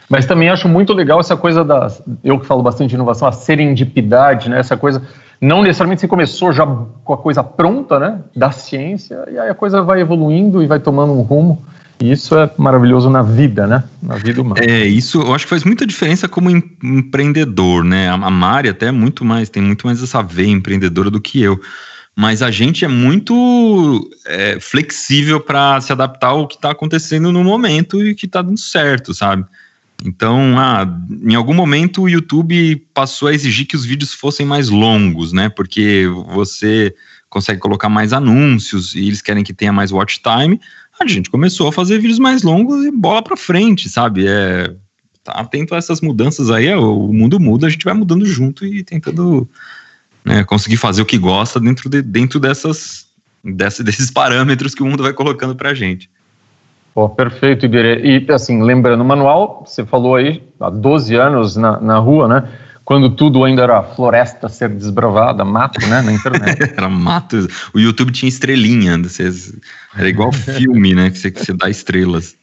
Mas 0.09 0.25
também 0.25 0.49
acho 0.49 0.67
muito 0.67 0.93
legal 0.93 1.19
essa 1.19 1.37
coisa 1.37 1.63
da, 1.63 1.87
eu 2.23 2.39
que 2.39 2.45
falo 2.45 2.63
bastante 2.63 2.89
de 2.89 2.95
inovação, 2.95 3.27
a 3.27 3.31
serendipidade, 3.31 4.49
né? 4.49 4.59
Essa 4.59 4.75
coisa, 4.75 5.03
não 5.39 5.61
necessariamente 5.61 6.01
você 6.01 6.07
começou 6.07 6.51
já 6.51 6.65
com 6.65 7.13
a 7.13 7.17
coisa 7.17 7.43
pronta, 7.43 7.99
né? 7.99 8.19
Da 8.35 8.49
ciência, 8.51 9.23
e 9.31 9.37
aí 9.37 9.49
a 9.49 9.53
coisa 9.53 9.83
vai 9.83 10.01
evoluindo 10.01 10.63
e 10.63 10.67
vai 10.67 10.79
tomando 10.79 11.13
um 11.13 11.21
rumo. 11.21 11.61
E 12.01 12.11
isso 12.11 12.37
é 12.37 12.49
maravilhoso 12.57 13.09
na 13.09 13.21
vida, 13.21 13.67
né? 13.67 13.83
Na 14.01 14.15
vida 14.15 14.41
humana. 14.41 14.63
É, 14.63 14.85
isso 14.85 15.21
eu 15.21 15.33
acho 15.33 15.45
que 15.45 15.49
faz 15.49 15.63
muita 15.65 15.85
diferença 15.85 16.27
como 16.27 16.49
empreendedor, 16.49 17.83
né? 17.83 18.09
A 18.09 18.29
Mari 18.29 18.69
até 18.69 18.87
é 18.87 18.91
muito 18.91 19.25
mais, 19.25 19.49
tem 19.49 19.61
muito 19.61 19.85
mais 19.85 20.01
essa 20.01 20.21
veia 20.21 20.47
empreendedora 20.47 21.09
do 21.09 21.19
que 21.19 21.41
eu. 21.41 21.59
Mas 22.15 22.41
a 22.41 22.51
gente 22.51 22.85
é 22.85 22.87
muito 22.87 24.09
é, 24.25 24.59
flexível 24.59 25.39
para 25.39 25.79
se 25.81 25.91
adaptar 25.91 26.29
ao 26.29 26.47
que 26.47 26.55
está 26.55 26.71
acontecendo 26.71 27.31
no 27.31 27.43
momento 27.43 28.05
e 28.05 28.15
que 28.15 28.25
está 28.25 28.41
dando 28.41 28.59
certo, 28.59 29.13
sabe? 29.13 29.45
Então, 30.03 30.57
ah, 30.57 30.87
em 31.21 31.35
algum 31.35 31.53
momento 31.53 32.03
o 32.03 32.09
YouTube 32.09 32.87
passou 32.93 33.27
a 33.27 33.33
exigir 33.33 33.65
que 33.65 33.75
os 33.75 33.83
vídeos 33.83 34.13
fossem 34.13 34.45
mais 34.45 34.69
longos, 34.69 35.33
né? 35.33 35.49
Porque 35.49 36.07
você 36.33 36.93
consegue 37.29 37.59
colocar 37.59 37.89
mais 37.89 38.11
anúncios 38.13 38.95
e 38.95 39.07
eles 39.07 39.21
querem 39.21 39.43
que 39.43 39.53
tenha 39.53 39.71
mais 39.71 39.91
watch 39.91 40.21
time 40.21 40.59
a 40.99 41.07
gente 41.07 41.29
começou 41.29 41.67
a 41.67 41.71
fazer 41.71 41.99
vídeos 41.99 42.19
mais 42.19 42.43
longos 42.43 42.85
e 42.85 42.91
bola 42.91 43.21
para 43.21 43.37
frente, 43.37 43.87
sabe? 43.89 44.27
É, 44.27 44.73
tá 45.23 45.33
atento 45.33 45.73
a 45.73 45.77
essas 45.77 46.01
mudanças 46.01 46.51
aí, 46.51 46.67
é, 46.67 46.75
o 46.75 47.13
mundo 47.13 47.39
muda, 47.39 47.67
a 47.67 47.69
gente 47.69 47.85
vai 47.85 47.93
mudando 47.93 48.25
junto 48.25 48.65
e 48.65 48.83
tentando 48.83 49.47
né, 50.25 50.43
conseguir 50.43 50.77
fazer 50.77 51.01
o 51.01 51.05
que 51.05 51.17
gosta 51.17 51.59
dentro, 51.59 51.89
de, 51.89 52.01
dentro 52.01 52.39
dessas, 52.39 53.07
dessa, 53.43 53.81
desses 53.83 54.11
parâmetros 54.11 54.75
que 54.75 54.83
o 54.83 54.85
mundo 54.85 55.03
vai 55.03 55.13
colocando 55.13 55.55
para 55.55 55.69
a 55.69 55.73
gente. 55.73 56.09
Pô, 56.93 57.07
perfeito, 57.07 57.65
Iberê. 57.65 58.01
E 58.03 58.31
assim, 58.31 58.61
lembrando, 58.61 59.01
o 59.01 59.05
manual, 59.05 59.63
você 59.65 59.85
falou 59.85 60.15
aí, 60.15 60.43
há 60.59 60.69
12 60.69 61.15
anos 61.15 61.55
na, 61.55 61.79
na 61.79 61.97
rua, 61.97 62.27
né? 62.27 62.49
Quando 62.89 63.07
tudo 63.11 63.43
ainda 63.43 63.61
era 63.61 63.83
floresta 63.83 64.47
a 64.47 64.49
ser 64.49 64.67
desbravada, 64.69 65.45
mato, 65.45 65.79
né, 65.87 66.01
na 66.01 66.11
internet. 66.11 66.73
era 66.75 66.89
mato. 66.89 67.47
O 67.71 67.79
YouTube 67.79 68.11
tinha 68.11 68.27
estrelinha, 68.27 68.99
era 69.95 70.09
igual 70.09 70.31
filme, 70.31 70.95
né, 70.95 71.11
que 71.11 71.19
você, 71.19 71.29
que 71.29 71.45
você 71.45 71.53
dá 71.53 71.69
estrelas. 71.69 72.35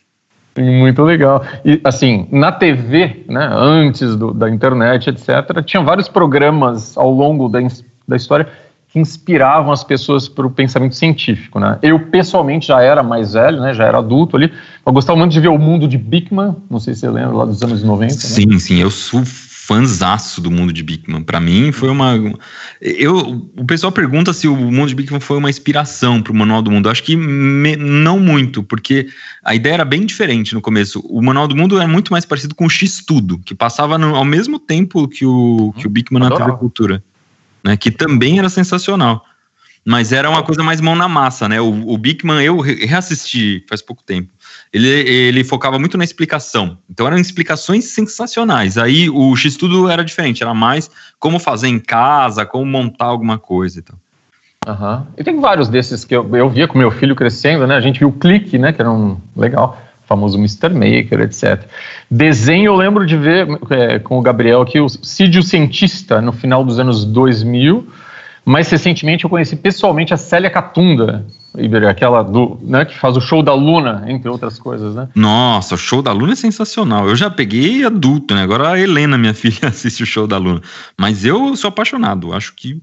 Muito 0.56 1.02
legal. 1.02 1.44
E 1.64 1.80
assim, 1.82 2.28
na 2.30 2.52
TV, 2.52 3.24
né, 3.28 3.50
antes 3.52 4.14
do, 4.14 4.32
da 4.32 4.48
internet, 4.48 5.10
etc., 5.10 5.64
tinha 5.64 5.82
vários 5.82 6.08
programas 6.08 6.96
ao 6.96 7.10
longo 7.10 7.48
da, 7.48 7.58
da 8.06 8.14
história 8.14 8.46
que 8.86 9.00
inspiravam 9.00 9.72
as 9.72 9.82
pessoas 9.82 10.28
para 10.28 10.46
o 10.46 10.50
pensamento 10.50 10.94
científico, 10.94 11.58
né? 11.58 11.76
Eu 11.82 11.98
pessoalmente 12.06 12.68
já 12.68 12.80
era 12.80 13.02
mais 13.02 13.32
velho, 13.32 13.60
né? 13.60 13.74
Já 13.74 13.84
era 13.84 13.98
adulto 13.98 14.36
ali. 14.36 14.52
Eu 14.86 14.92
gostava 14.92 15.18
muito 15.18 15.32
de 15.32 15.40
ver 15.40 15.48
o 15.48 15.58
mundo 15.58 15.88
de 15.88 15.98
Bickman, 15.98 16.54
não 16.70 16.78
sei 16.78 16.94
se 16.94 17.00
você 17.00 17.10
lembra 17.10 17.34
lá 17.34 17.44
dos 17.44 17.60
anos 17.64 17.82
90. 17.82 18.14
Sim, 18.14 18.46
né? 18.46 18.58
sim, 18.60 18.80
eu 18.80 18.92
sou 18.92 19.24
fãzaço 19.66 20.40
do 20.40 20.48
mundo 20.48 20.72
de 20.72 20.80
Bigman. 20.80 21.24
Para 21.24 21.40
mim 21.40 21.72
foi 21.72 21.88
uma 21.88 22.14
eu 22.80 23.50
o 23.56 23.64
pessoal 23.64 23.90
pergunta 23.90 24.32
se 24.32 24.46
o 24.46 24.54
mundo 24.54 24.88
de 24.88 24.94
Bigman 24.94 25.18
foi 25.18 25.38
uma 25.38 25.50
inspiração 25.50 26.22
para 26.22 26.32
o 26.32 26.36
Manual 26.36 26.62
do 26.62 26.70
Mundo. 26.70 26.86
Eu 26.86 26.92
acho 26.92 27.02
que 27.02 27.16
me, 27.16 27.74
não 27.74 28.20
muito, 28.20 28.62
porque 28.62 29.08
a 29.44 29.56
ideia 29.56 29.74
era 29.74 29.84
bem 29.84 30.06
diferente 30.06 30.54
no 30.54 30.60
começo. 30.60 31.00
O 31.00 31.20
Manual 31.20 31.48
do 31.48 31.56
Mundo 31.56 31.80
é 31.80 31.86
muito 31.86 32.12
mais 32.12 32.24
parecido 32.24 32.54
com 32.54 32.66
o 32.66 32.70
X 32.70 33.04
Tudo, 33.04 33.38
que 33.38 33.56
passava 33.56 33.98
no, 33.98 34.14
ao 34.14 34.24
mesmo 34.24 34.60
tempo 34.60 35.08
que 35.08 35.26
o 35.26 35.74
que 35.76 35.88
o 35.88 35.90
Bigman 35.90 36.22
na 36.22 36.36
TV 36.36 36.52
Cultura, 36.52 37.02
né, 37.64 37.76
que 37.76 37.90
também 37.90 38.38
era 38.38 38.48
sensacional. 38.48 39.24
Mas 39.86 40.10
era 40.10 40.28
uma 40.28 40.42
coisa 40.42 40.64
mais 40.64 40.80
mão 40.80 40.96
na 40.96 41.06
massa, 41.06 41.48
né? 41.48 41.60
O, 41.60 41.92
o 41.92 41.96
Bigman, 41.96 42.42
eu 42.42 42.58
reassisti 42.58 43.64
faz 43.68 43.80
pouco 43.80 44.02
tempo. 44.02 44.32
Ele, 44.72 44.88
ele 44.88 45.44
focava 45.44 45.78
muito 45.78 45.96
na 45.96 46.02
explicação. 46.02 46.76
Então 46.90 47.06
eram 47.06 47.16
explicações 47.18 47.84
sensacionais. 47.84 48.76
Aí 48.76 49.08
o 49.08 49.36
X-Tudo 49.36 49.88
era 49.88 50.04
diferente, 50.04 50.42
era 50.42 50.52
mais 50.52 50.90
como 51.20 51.38
fazer 51.38 51.68
em 51.68 51.78
casa, 51.78 52.44
como 52.44 52.66
montar 52.66 53.04
alguma 53.04 53.38
coisa 53.38 53.78
e 53.78 53.82
tal. 53.82 53.96
Uhum. 54.66 55.06
E 55.16 55.22
tem 55.22 55.40
vários 55.40 55.68
desses 55.68 56.04
que 56.04 56.16
eu, 56.16 56.34
eu 56.34 56.50
via 56.50 56.66
com 56.66 56.76
meu 56.76 56.90
filho 56.90 57.14
crescendo, 57.14 57.64
né? 57.64 57.76
A 57.76 57.80
gente 57.80 58.00
viu 58.00 58.08
o 58.08 58.12
Clique, 58.12 58.58
né? 58.58 58.72
Que 58.72 58.82
era 58.82 58.90
um 58.90 59.16
legal, 59.36 59.80
famoso 60.04 60.36
Mr. 60.36 60.70
Maker, 60.70 61.20
etc. 61.20 61.62
Desenho 62.10 62.72
eu 62.72 62.74
lembro 62.74 63.06
de 63.06 63.16
ver 63.16 63.46
é, 63.70 64.00
com 64.00 64.18
o 64.18 64.22
Gabriel 64.22 64.62
aqui, 64.62 64.80
o 64.80 64.88
Cid 64.88 65.38
o 65.38 65.44
Cientista, 65.44 66.20
no 66.20 66.32
final 66.32 66.64
dos 66.64 66.80
anos 66.80 67.04
2000 67.04 67.86
mais 68.46 68.70
recentemente 68.70 69.24
eu 69.24 69.30
conheci 69.30 69.56
pessoalmente 69.56 70.14
a 70.14 70.16
Célia 70.16 70.48
Catunda. 70.48 71.26
Iber, 71.58 71.88
aquela 71.88 72.22
do, 72.22 72.58
né, 72.62 72.84
que 72.84 72.96
faz 72.96 73.16
o 73.16 73.20
show 73.20 73.42
da 73.42 73.52
Luna, 73.54 74.04
entre 74.06 74.28
outras 74.28 74.58
coisas, 74.58 74.94
né? 74.94 75.08
Nossa, 75.14 75.74
o 75.74 75.78
show 75.78 76.00
da 76.00 76.12
Luna 76.12 76.34
é 76.34 76.36
sensacional. 76.36 77.08
Eu 77.08 77.16
já 77.16 77.28
peguei 77.28 77.84
adulto, 77.84 78.34
né? 78.34 78.42
Agora 78.42 78.70
a 78.70 78.78
Helena, 78.78 79.18
minha 79.18 79.32
filha, 79.34 79.68
assiste 79.68 80.02
o 80.02 80.06
show 80.06 80.26
da 80.26 80.38
Luna. 80.38 80.62
Mas 80.96 81.24
eu 81.24 81.56
sou 81.56 81.68
apaixonado. 81.68 82.32
Acho 82.32 82.54
que 82.54 82.80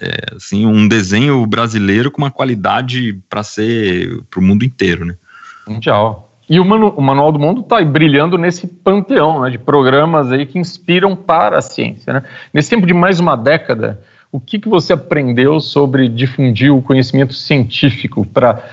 é, 0.00 0.36
assim, 0.36 0.64
um 0.64 0.88
desenho 0.88 1.44
brasileiro 1.46 2.10
com 2.10 2.22
uma 2.22 2.30
qualidade 2.30 3.20
para 3.28 3.42
ser 3.42 4.22
para 4.30 4.40
o 4.40 4.42
mundo 4.42 4.64
inteiro, 4.64 5.04
né? 5.04 5.16
Mundial. 5.66 6.30
E 6.48 6.60
o, 6.60 6.64
Manu, 6.64 6.94
o 6.96 7.00
Manual 7.00 7.32
do 7.32 7.38
Mundo 7.38 7.62
está 7.62 7.82
brilhando 7.82 8.36
nesse 8.36 8.66
panteão 8.66 9.42
né, 9.42 9.50
de 9.50 9.58
programas 9.58 10.30
aí 10.30 10.44
que 10.44 10.58
inspiram 10.58 11.16
para 11.16 11.58
a 11.58 11.62
ciência. 11.62 12.12
Né? 12.12 12.22
Nesse 12.52 12.70
tempo 12.70 12.86
de 12.86 12.92
mais 12.92 13.18
uma 13.18 13.34
década, 13.34 14.00
o 14.34 14.40
que, 14.40 14.58
que 14.58 14.68
você 14.68 14.92
aprendeu 14.92 15.60
sobre 15.60 16.08
difundir 16.08 16.74
o 16.74 16.82
conhecimento 16.82 17.32
científico 17.32 18.26
para 18.26 18.64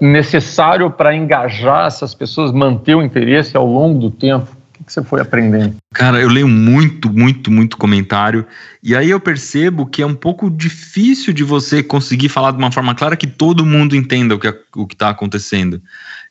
necessário 0.00 0.90
para 0.90 1.14
engajar 1.14 1.86
essas 1.86 2.14
pessoas, 2.14 2.50
manter 2.50 2.94
o 2.94 3.02
interesse 3.02 3.54
ao 3.58 3.66
longo 3.66 3.98
do 3.98 4.10
tempo? 4.10 4.46
O 4.50 4.78
que, 4.78 4.84
que 4.84 4.90
você 4.90 5.04
foi 5.04 5.20
aprendendo? 5.20 5.76
Cara, 5.92 6.18
eu 6.18 6.30
leio 6.30 6.48
muito, 6.48 7.12
muito, 7.12 7.50
muito 7.50 7.76
comentário 7.76 8.46
e 8.82 8.96
aí 8.96 9.10
eu 9.10 9.20
percebo 9.20 9.84
que 9.84 10.00
é 10.00 10.06
um 10.06 10.14
pouco 10.14 10.50
difícil 10.50 11.34
de 11.34 11.44
você 11.44 11.82
conseguir 11.82 12.30
falar 12.30 12.52
de 12.52 12.56
uma 12.56 12.72
forma 12.72 12.94
clara 12.94 13.18
que 13.18 13.26
todo 13.26 13.66
mundo 13.66 13.94
entenda 13.94 14.34
o 14.34 14.38
que 14.38 14.48
o 14.48 14.86
está 14.90 15.10
acontecendo. 15.10 15.82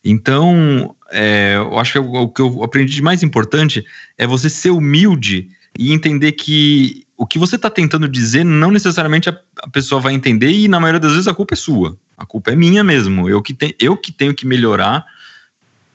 Então, 0.03 0.95
é, 1.11 1.53
eu 1.55 1.77
acho 1.77 1.93
que 1.93 1.99
o 1.99 2.29
que 2.29 2.41
eu 2.41 2.63
aprendi 2.63 2.95
de 2.95 3.01
mais 3.03 3.21
importante 3.21 3.85
é 4.17 4.25
você 4.25 4.49
ser 4.49 4.71
humilde 4.71 5.49
e 5.77 5.93
entender 5.93 6.33
que 6.33 7.05
o 7.17 7.25
que 7.25 7.39
você 7.39 7.55
está 7.55 7.69
tentando 7.69 8.07
dizer 8.07 8.43
não 8.43 8.71
necessariamente 8.71 9.29
a, 9.29 9.39
a, 9.59 9.69
pessoa 9.69 10.01
vai 10.01 10.13
entender 10.13 10.51
e 10.51 10.67
na 10.67 10.79
maioria 10.79 10.99
das 10.99 11.11
vezes 11.11 11.27
a 11.27 11.33
culpa 11.33 11.53
é 11.53 11.57
sua, 11.57 11.97
a 12.17 12.25
culpa 12.25 12.51
é 12.51 12.55
minha 12.55 12.83
mesmo. 12.83 13.29
Eu 13.29 13.41
que, 13.41 13.53
te, 13.53 13.75
eu 13.79 13.95
que 13.95 14.11
tenho 14.11 14.33
que 14.33 14.45
melhorar 14.45 15.05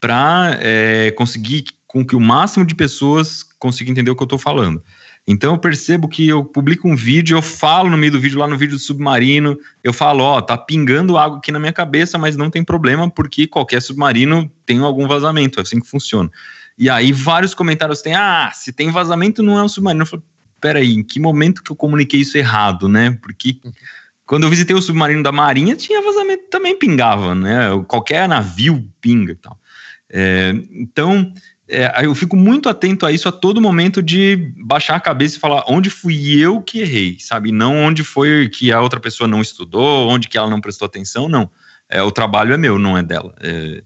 para 0.00 0.58
é, 0.60 1.10
conseguir 1.12 1.64
com 1.86 2.04
que 2.04 2.16
o 2.16 2.20
máximo 2.20 2.64
de 2.64 2.74
pessoas 2.74 3.42
consiga 3.58 3.90
entender 3.90 4.10
o 4.10 4.16
que 4.16 4.22
eu 4.22 4.26
estou 4.26 4.38
falando. 4.38 4.82
Então 5.26 5.52
eu 5.52 5.58
percebo 5.58 6.08
que 6.08 6.26
eu 6.26 6.44
publico 6.44 6.88
um 6.88 6.96
vídeo, 6.96 7.36
eu 7.36 7.42
falo 7.42 7.90
no 7.90 7.98
meio 7.98 8.12
do 8.12 8.20
vídeo, 8.20 8.38
lá 8.38 8.48
no 8.48 8.56
vídeo 8.56 8.76
do 8.76 8.80
submarino, 8.80 9.58
eu 9.84 9.92
falo, 9.92 10.24
ó, 10.24 10.40
tá 10.40 10.56
pingando 10.56 11.18
água 11.18 11.38
aqui 11.38 11.52
na 11.52 11.58
minha 11.58 11.72
cabeça, 11.72 12.16
mas 12.16 12.36
não 12.36 12.50
tem 12.50 12.64
problema, 12.64 13.10
porque 13.10 13.46
qualquer 13.46 13.82
submarino 13.82 14.50
tem 14.64 14.78
algum 14.80 15.06
vazamento, 15.06 15.60
é 15.60 15.62
assim 15.62 15.80
que 15.80 15.86
funciona. 15.86 16.30
E 16.76 16.88
aí 16.88 17.12
vários 17.12 17.54
comentários 17.54 18.02
têm, 18.02 18.14
ah, 18.14 18.50
se 18.54 18.72
tem 18.72 18.90
vazamento 18.90 19.42
não 19.42 19.58
é 19.58 19.62
um 19.62 19.68
submarino. 19.68 20.02
Eu 20.02 20.06
falo, 20.06 20.24
peraí, 20.60 20.94
em 20.94 21.02
que 21.02 21.18
momento 21.18 21.62
que 21.62 21.70
eu 21.70 21.76
comuniquei 21.76 22.20
isso 22.20 22.36
errado, 22.36 22.88
né? 22.88 23.18
Porque 23.22 23.60
quando 24.26 24.44
eu 24.44 24.50
visitei 24.50 24.76
o 24.76 24.82
submarino 24.82 25.22
da 25.22 25.32
Marinha, 25.32 25.74
tinha 25.74 26.02
vazamento, 26.02 26.44
também 26.50 26.78
pingava, 26.78 27.34
né? 27.34 27.68
Qualquer 27.88 28.28
navio 28.28 28.88
pinga 29.00 29.32
e 29.32 29.36
tal. 29.36 29.58
É, 30.08 30.52
então, 30.72 31.32
é, 31.68 32.04
eu 32.04 32.14
fico 32.14 32.36
muito 32.36 32.68
atento 32.68 33.06
a 33.06 33.12
isso 33.12 33.28
a 33.28 33.32
todo 33.32 33.60
momento 33.60 34.02
de 34.02 34.52
baixar 34.56 34.96
a 34.96 35.00
cabeça 35.00 35.36
e 35.36 35.40
falar 35.40 35.64
onde 35.68 35.88
fui 35.88 36.38
eu 36.38 36.60
que 36.60 36.80
errei, 36.80 37.16
sabe? 37.20 37.52
Não 37.52 37.76
onde 37.76 38.02
foi 38.02 38.48
que 38.48 38.72
a 38.72 38.80
outra 38.80 38.98
pessoa 38.98 39.28
não 39.28 39.40
estudou, 39.40 40.08
onde 40.08 40.28
que 40.28 40.36
ela 40.36 40.50
não 40.50 40.60
prestou 40.60 40.86
atenção, 40.86 41.28
não. 41.28 41.50
É, 41.88 42.02
o 42.02 42.10
trabalho 42.10 42.52
é 42.52 42.56
meu, 42.56 42.78
não 42.78 42.98
é 42.98 43.02
dela. 43.02 43.34
É, 43.40 43.82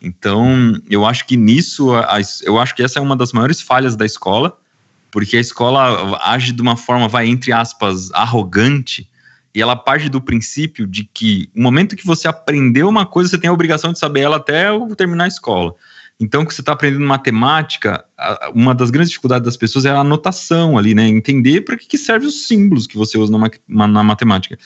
então, 0.00 0.80
eu 0.88 1.04
acho 1.04 1.26
que 1.26 1.36
nisso, 1.36 1.90
eu 2.42 2.58
acho 2.58 2.74
que 2.74 2.82
essa 2.82 2.98
é 2.98 3.02
uma 3.02 3.16
das 3.16 3.32
maiores 3.32 3.60
falhas 3.60 3.96
da 3.96 4.04
escola, 4.04 4.58
porque 5.10 5.36
a 5.36 5.40
escola 5.40 6.18
age 6.22 6.52
de 6.52 6.62
uma 6.62 6.76
forma, 6.76 7.08
vai 7.08 7.26
entre 7.26 7.52
aspas, 7.52 8.12
arrogante, 8.12 9.08
e 9.54 9.62
ela 9.62 9.74
parte 9.74 10.10
do 10.10 10.20
princípio 10.20 10.86
de 10.86 11.04
que 11.04 11.48
no 11.54 11.62
momento 11.62 11.96
que 11.96 12.06
você 12.06 12.28
aprendeu 12.28 12.88
uma 12.88 13.06
coisa, 13.06 13.30
você 13.30 13.38
tem 13.38 13.48
a 13.48 13.52
obrigação 13.52 13.90
de 13.92 13.98
saber 13.98 14.20
ela 14.20 14.36
até 14.36 14.66
terminar 14.96 15.24
a 15.24 15.28
escola. 15.28 15.74
Então, 16.20 16.44
que 16.44 16.54
você 16.54 16.60
está 16.60 16.72
aprendendo 16.72 17.04
matemática, 17.04 18.04
uma 18.54 18.74
das 18.74 18.90
grandes 18.90 19.10
dificuldades 19.10 19.44
das 19.44 19.56
pessoas 19.56 19.84
é 19.84 19.90
a 19.90 20.00
anotação 20.00 20.76
ali, 20.78 20.94
né? 20.94 21.06
Entender 21.08 21.62
para 21.62 21.76
que, 21.76 21.86
que 21.86 21.98
servem 21.98 22.28
os 22.28 22.46
símbolos 22.46 22.86
que 22.86 22.96
você 22.96 23.18
usa 23.18 23.32
na, 23.66 23.86
na 23.86 24.02
matemática. 24.02 24.58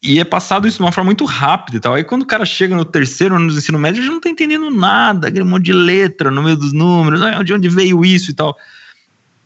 E, 0.00 0.20
é 0.20 0.24
passado 0.24 0.68
isso 0.68 0.76
de 0.76 0.84
uma 0.84 0.92
forma 0.92 1.08
muito 1.08 1.24
rápida 1.24 1.78
e 1.78 1.80
tal. 1.80 1.94
Aí 1.94 2.04
quando 2.04 2.22
o 2.22 2.26
cara 2.26 2.44
chega 2.44 2.76
no 2.76 2.84
terceiro 2.84 3.34
ano 3.34 3.48
do 3.48 3.58
ensino 3.58 3.78
médio, 3.78 4.02
já 4.02 4.08
não 4.08 4.18
está 4.18 4.30
entendendo 4.30 4.70
nada, 4.70 5.28
aquele 5.28 5.44
monte 5.44 5.64
de 5.64 5.72
letra 5.72 6.30
no 6.30 6.42
meio 6.42 6.56
dos 6.56 6.72
números, 6.72 7.20
de 7.44 7.52
onde 7.52 7.68
veio 7.68 8.04
isso 8.04 8.30
e 8.30 8.34
tal. 8.34 8.56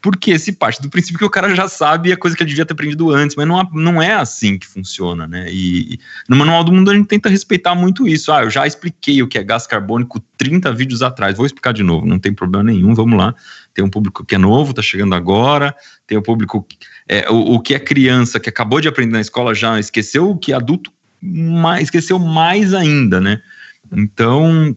Porque 0.02 0.38
se 0.38 0.52
parte 0.52 0.80
do 0.80 0.88
princípio 0.88 1.18
que 1.18 1.24
o 1.24 1.30
cara 1.30 1.54
já 1.54 1.66
sabe 1.66 2.12
a 2.12 2.16
coisa 2.16 2.36
que 2.36 2.42
ele 2.42 2.50
devia 2.50 2.64
ter 2.64 2.72
aprendido 2.72 3.10
antes, 3.10 3.34
mas 3.34 3.46
não, 3.48 3.62
não 3.72 4.02
é 4.02 4.14
assim 4.14 4.58
que 4.58 4.66
funciona, 4.66 5.26
né? 5.26 5.48
E 5.50 5.98
no 6.28 6.36
Manual 6.36 6.62
do 6.62 6.70
Mundo 6.70 6.90
a 6.90 6.94
gente 6.94 7.08
tenta 7.08 7.28
respeitar 7.28 7.74
muito 7.74 8.06
isso. 8.06 8.30
Ah, 8.30 8.44
eu 8.44 8.50
já 8.50 8.66
expliquei 8.66 9.22
o 9.22 9.28
que 9.28 9.38
é 9.38 9.42
gás 9.42 9.66
carbônico 9.66 10.20
30 10.36 10.72
vídeos 10.72 11.02
atrás, 11.02 11.36
vou 11.36 11.46
explicar 11.46 11.72
de 11.72 11.82
novo, 11.82 12.06
não 12.06 12.18
tem 12.18 12.32
problema 12.32 12.64
nenhum, 12.64 12.94
vamos 12.94 13.18
lá. 13.18 13.34
Tem 13.74 13.84
um 13.84 13.90
público 13.90 14.24
que 14.24 14.34
é 14.36 14.38
novo, 14.38 14.72
tá 14.72 14.82
chegando 14.82 15.14
agora, 15.14 15.74
tem 16.08 16.16
o 16.16 16.22
público, 16.22 16.66
é, 17.06 17.30
o, 17.30 17.54
o 17.54 17.60
que 17.60 17.74
é 17.74 17.78
criança, 17.78 18.40
que 18.40 18.48
acabou 18.48 18.80
de 18.80 18.88
aprender 18.88 19.12
na 19.12 19.20
escola 19.20 19.54
já 19.54 19.78
esqueceu, 19.78 20.30
o 20.30 20.36
que 20.36 20.52
é 20.52 20.56
adulto 20.56 20.90
mais, 21.22 21.84
esqueceu 21.84 22.18
mais 22.18 22.72
ainda, 22.72 23.20
né? 23.20 23.42
Então, 23.92 24.74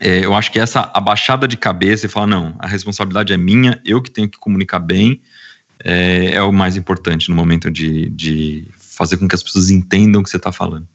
é, 0.00 0.24
eu 0.24 0.34
acho 0.34 0.50
que 0.50 0.58
essa 0.58 0.90
abaixada 0.94 1.46
de 1.46 1.56
cabeça 1.56 2.06
e 2.06 2.08
falar, 2.08 2.26
não, 2.26 2.54
a 2.58 2.66
responsabilidade 2.66 3.32
é 3.32 3.36
minha, 3.36 3.80
eu 3.84 4.00
que 4.00 4.10
tenho 4.10 4.28
que 4.28 4.38
comunicar 4.38 4.78
bem, 4.78 5.20
é, 5.84 6.32
é 6.32 6.42
o 6.42 6.52
mais 6.52 6.76
importante 6.76 7.28
no 7.28 7.36
momento 7.36 7.70
de, 7.70 8.08
de, 8.08 8.66
fazer 8.78 9.16
com 9.18 9.28
que 9.28 9.34
as 9.34 9.42
pessoas 9.42 9.70
entendam 9.70 10.20
o 10.20 10.24
que 10.24 10.30
você 10.30 10.38
está 10.38 10.50
falando. 10.50 10.88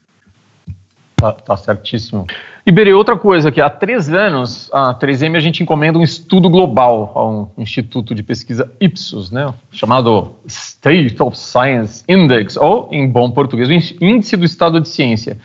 Tá, 1.16 1.32
tá, 1.32 1.56
certíssimo. 1.56 2.26
Iberê, 2.66 2.94
outra 2.94 3.18
coisa 3.18 3.52
que 3.52 3.60
há 3.60 3.70
três 3.70 4.10
anos, 4.10 4.70
a 4.72 4.96
3M, 4.96 5.36
a 5.36 5.40
gente 5.42 5.62
encomenda 5.62 6.00
um 6.00 6.04
estudo 6.04 6.50
global 6.50 7.12
a 7.14 7.28
um 7.28 7.62
instituto 7.62 8.16
de 8.16 8.24
pesquisa 8.24 8.72
Ipsos, 8.80 9.32
né, 9.32 9.54
chamado 9.70 10.36
State 10.48 11.22
of 11.22 11.38
Science 11.38 12.06
Index, 12.08 12.56
ou, 12.56 12.88
em 12.90 13.08
bom 13.08 13.30
português, 13.32 13.68
o 13.68 14.06
Índice 14.06 14.38
do 14.38 14.46
Estado 14.46 14.80
de 14.80 14.88
Ciência 14.88 15.38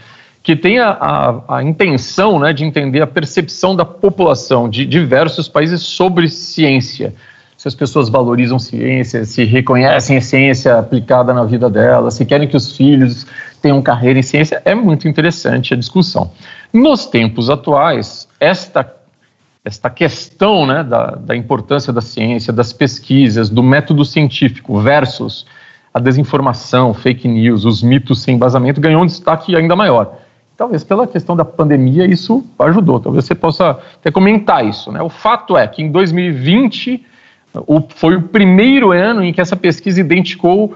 que 0.48 0.56
tem 0.56 0.78
a, 0.78 0.90
a, 0.90 1.56
a, 1.58 1.62
intenção 1.62 2.38
né, 2.38 2.54
de 2.54 2.64
entender 2.64 3.02
a 3.02 3.06
percepção 3.06 3.76
da 3.76 3.84
população 3.84 4.66
de 4.66 4.86
diversos 4.86 5.46
países 5.46 5.82
sobre 5.82 6.26
ciência. 6.26 7.12
Se 7.54 7.68
as 7.68 7.74
pessoas 7.74 8.08
valorizam 8.08 8.58
ciência, 8.58 9.26
se 9.26 9.44
reconhecem 9.44 10.16
a 10.16 10.20
ciência 10.22 10.78
aplicada 10.78 11.34
na 11.34 11.44
vida 11.44 11.68
delas, 11.68 12.14
se 12.14 12.24
querem 12.24 12.48
que 12.48 12.56
os 12.56 12.74
filhos 12.74 13.26
tenham 13.58 13.82
carreira 13.82 14.18
em 14.18 14.22
ciência, 14.22 14.62
é 14.64 14.74
muito 14.74 15.08
interessante 15.08 15.74
a 15.74 15.76
discussão. 15.76 16.30
Nos 16.72 17.06
tempos 17.06 17.50
atuais, 17.50 18.28
esta, 18.40 18.94
esta 19.64 19.90
questão 19.90 20.66
né, 20.66 20.82
da, 20.82 21.12
da 21.12 21.36
importância 21.36 21.92
da 21.92 22.00
ciência, 22.00 22.52
das 22.52 22.72
pesquisas, 22.72 23.50
do 23.50 23.62
método 23.62 24.04
científico 24.04 24.80
versus 24.80 25.46
a 25.92 25.98
desinformação, 25.98 26.94
fake 26.94 27.26
news, 27.26 27.64
os 27.64 27.82
mitos 27.82 28.22
sem 28.22 28.36
embasamento, 28.36 28.80
ganhou 28.80 29.02
um 29.02 29.06
destaque 29.06 29.56
ainda 29.56 29.74
maior 29.74 30.18
talvez 30.58 30.82
pela 30.82 31.06
questão 31.06 31.36
da 31.36 31.44
pandemia 31.44 32.04
isso 32.04 32.44
ajudou. 32.58 32.98
Talvez 32.98 33.24
você 33.24 33.34
possa 33.34 33.70
até 33.70 34.10
comentar 34.10 34.66
isso. 34.66 34.90
Né? 34.90 35.00
O 35.00 35.08
fato 35.08 35.56
é 35.56 35.66
que 35.68 35.80
em 35.80 35.90
2020 35.90 37.06
o, 37.54 37.80
foi 37.88 38.16
o 38.16 38.22
primeiro 38.22 38.90
ano 38.90 39.22
em 39.22 39.32
que 39.32 39.40
essa 39.40 39.54
pesquisa 39.54 40.00
identificou 40.00 40.74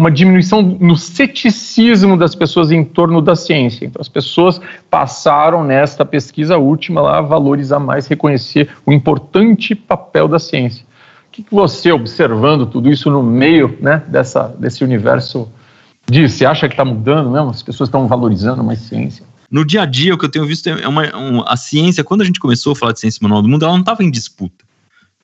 uma 0.00 0.10
diminuição 0.10 0.62
no 0.62 0.96
ceticismo 0.96 2.16
das 2.16 2.34
pessoas 2.34 2.70
em 2.70 2.82
torno 2.82 3.20
da 3.20 3.36
ciência. 3.36 3.84
Então, 3.84 4.00
as 4.00 4.08
pessoas 4.08 4.58
passaram 4.88 5.62
nesta 5.62 6.06
pesquisa 6.06 6.56
última 6.56 7.02
lá 7.02 7.18
a 7.18 7.20
valorizar 7.20 7.78
mais, 7.78 8.06
reconhecer 8.06 8.70
o 8.86 8.92
importante 8.92 9.74
papel 9.74 10.26
da 10.26 10.38
ciência. 10.38 10.86
O 11.28 11.30
que, 11.30 11.42
que 11.42 11.54
você, 11.54 11.92
observando 11.92 12.66
tudo 12.66 12.90
isso 12.90 13.10
no 13.10 13.22
meio 13.22 13.76
né, 13.80 14.02
dessa, 14.08 14.48
desse 14.58 14.82
universo 14.82 15.48
disso? 16.10 16.38
Você 16.38 16.46
acha 16.46 16.66
que 16.66 16.72
está 16.72 16.84
mudando 16.84 17.30
mesmo? 17.30 17.50
As 17.50 17.62
pessoas 17.62 17.88
estão 17.88 18.08
valorizando 18.08 18.64
mais 18.64 18.78
ciência? 18.80 19.24
No 19.50 19.66
dia 19.66 19.82
a 19.82 19.86
dia, 19.86 20.14
o 20.14 20.18
que 20.18 20.24
eu 20.24 20.30
tenho 20.30 20.46
visto 20.46 20.68
é 20.68 20.88
uma 20.88 21.04
a 21.46 21.56
ciência, 21.56 22.02
quando 22.02 22.22
a 22.22 22.24
gente 22.24 22.40
começou 22.40 22.72
a 22.72 22.76
falar 22.76 22.92
de 22.92 23.00
ciência 23.00 23.18
manual 23.22 23.42
do 23.42 23.48
mundo, 23.48 23.64
ela 23.64 23.74
não 23.74 23.80
estava 23.80 24.02
em 24.02 24.10
disputa. 24.10 24.64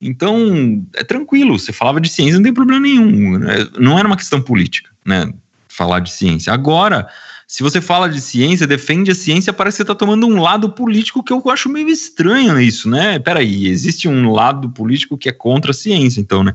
Então, 0.01 0.85
é 0.93 1.03
tranquilo, 1.03 1.57
você 1.57 1.73
falava 1.73 1.99
de 1.99 2.09
ciência, 2.09 2.35
não 2.35 2.43
tem 2.43 2.53
problema 2.53 2.81
nenhum. 2.81 3.39
Né? 3.39 3.67
Não 3.79 3.97
era 3.97 4.07
uma 4.07 4.17
questão 4.17 4.41
política, 4.41 4.91
né? 5.05 5.33
Falar 5.67 5.99
de 5.99 6.11
ciência. 6.11 6.53
Agora, 6.53 7.07
se 7.47 7.63
você 7.63 7.79
fala 7.79 8.09
de 8.09 8.19
ciência, 8.19 8.67
defende 8.67 9.09
a 9.09 9.15
ciência, 9.15 9.53
parece 9.53 9.75
que 9.75 9.77
você 9.77 9.83
está 9.83 9.95
tomando 9.95 10.27
um 10.27 10.41
lado 10.41 10.69
político 10.69 11.23
que 11.23 11.31
eu 11.31 11.41
acho 11.49 11.69
meio 11.69 11.87
estranho 11.87 12.59
isso, 12.59 12.89
né? 12.89 13.17
Peraí, 13.19 13.67
existe 13.67 14.07
um 14.07 14.31
lado 14.31 14.69
político 14.69 15.17
que 15.17 15.29
é 15.29 15.31
contra 15.31 15.71
a 15.71 15.73
ciência, 15.73 16.19
então, 16.19 16.43
né? 16.43 16.53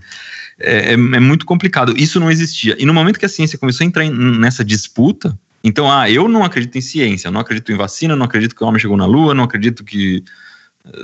É, 0.59 0.91
é, 0.91 0.93
é 0.93 0.97
muito 0.97 1.47
complicado. 1.47 1.97
Isso 1.97 2.21
não 2.21 2.31
existia. 2.31 2.77
E 2.79 2.85
no 2.85 2.95
momento 2.95 3.19
que 3.19 3.25
a 3.25 3.29
ciência 3.29 3.59
começou 3.59 3.85
a 3.85 3.89
entrar 3.89 4.09
nessa 4.09 4.65
disputa, 4.65 5.37
então, 5.65 5.91
ah, 5.91 6.11
eu 6.11 6.29
não 6.29 6.45
acredito 6.45 6.77
em 6.77 6.81
ciência, 6.81 7.31
não 7.31 7.41
acredito 7.41 7.73
em 7.73 7.77
vacina, 7.77 8.15
não 8.15 8.27
acredito 8.27 8.55
que 8.55 8.63
o 8.63 8.67
homem 8.67 8.81
chegou 8.81 8.97
na 8.97 9.07
Lua, 9.07 9.35
não 9.35 9.45
acredito 9.45 9.85
que 9.85 10.23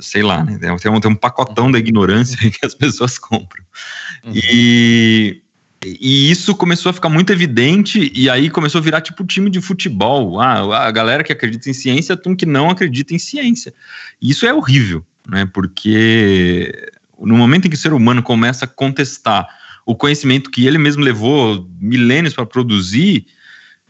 sei 0.00 0.23
lá, 0.23 0.44
né? 0.44 0.58
tem, 0.58 0.90
um, 0.90 1.00
tem 1.00 1.11
um 1.11 1.14
pacotão 1.14 1.70
da 1.70 1.78
ignorância 1.78 2.37
que 2.50 2.64
as 2.66 2.75
pessoas 2.76 3.18
compram. 3.18 3.64
Uhum. 4.25 4.32
E 4.35 5.42
E 5.85 6.30
isso 6.30 6.54
começou 6.56 6.90
a 6.90 6.92
ficar 6.92 7.08
muito 7.08 7.32
evidente, 7.32 8.11
e 8.14 8.28
aí 8.28 8.50
começou 8.50 8.80
a 8.80 8.82
virar 8.82 9.00
tipo 9.00 9.25
time 9.25 9.49
de 9.49 9.61
futebol. 9.61 10.40
Ah, 10.40 10.87
a 10.87 10.90
galera 10.90 11.23
que 11.23 11.32
acredita 11.32 11.70
em 11.70 11.73
ciência 11.73 12.16
tem 12.16 12.35
que 12.35 12.47
não 12.47 12.68
acredita 12.70 13.14
em 13.14 13.18
ciência. 13.18 13.73
E 14.20 14.30
isso 14.30 14.44
é 14.44 14.52
horrível, 14.52 15.06
né? 15.28 15.49
Porque 15.52 16.90
no 17.20 17.37
momento 17.37 17.66
em 17.66 17.70
que 17.70 17.76
o 17.76 17.78
ser 17.78 17.92
humano 17.92 18.23
começa 18.23 18.64
a 18.64 18.68
contestar 18.68 19.49
o 19.87 19.94
conhecimento 19.94 20.50
que 20.50 20.66
ele 20.66 20.78
mesmo 20.78 21.02
levou 21.02 21.68
milênios 21.80 22.35
para 22.35 22.44
produzir, 22.44 23.26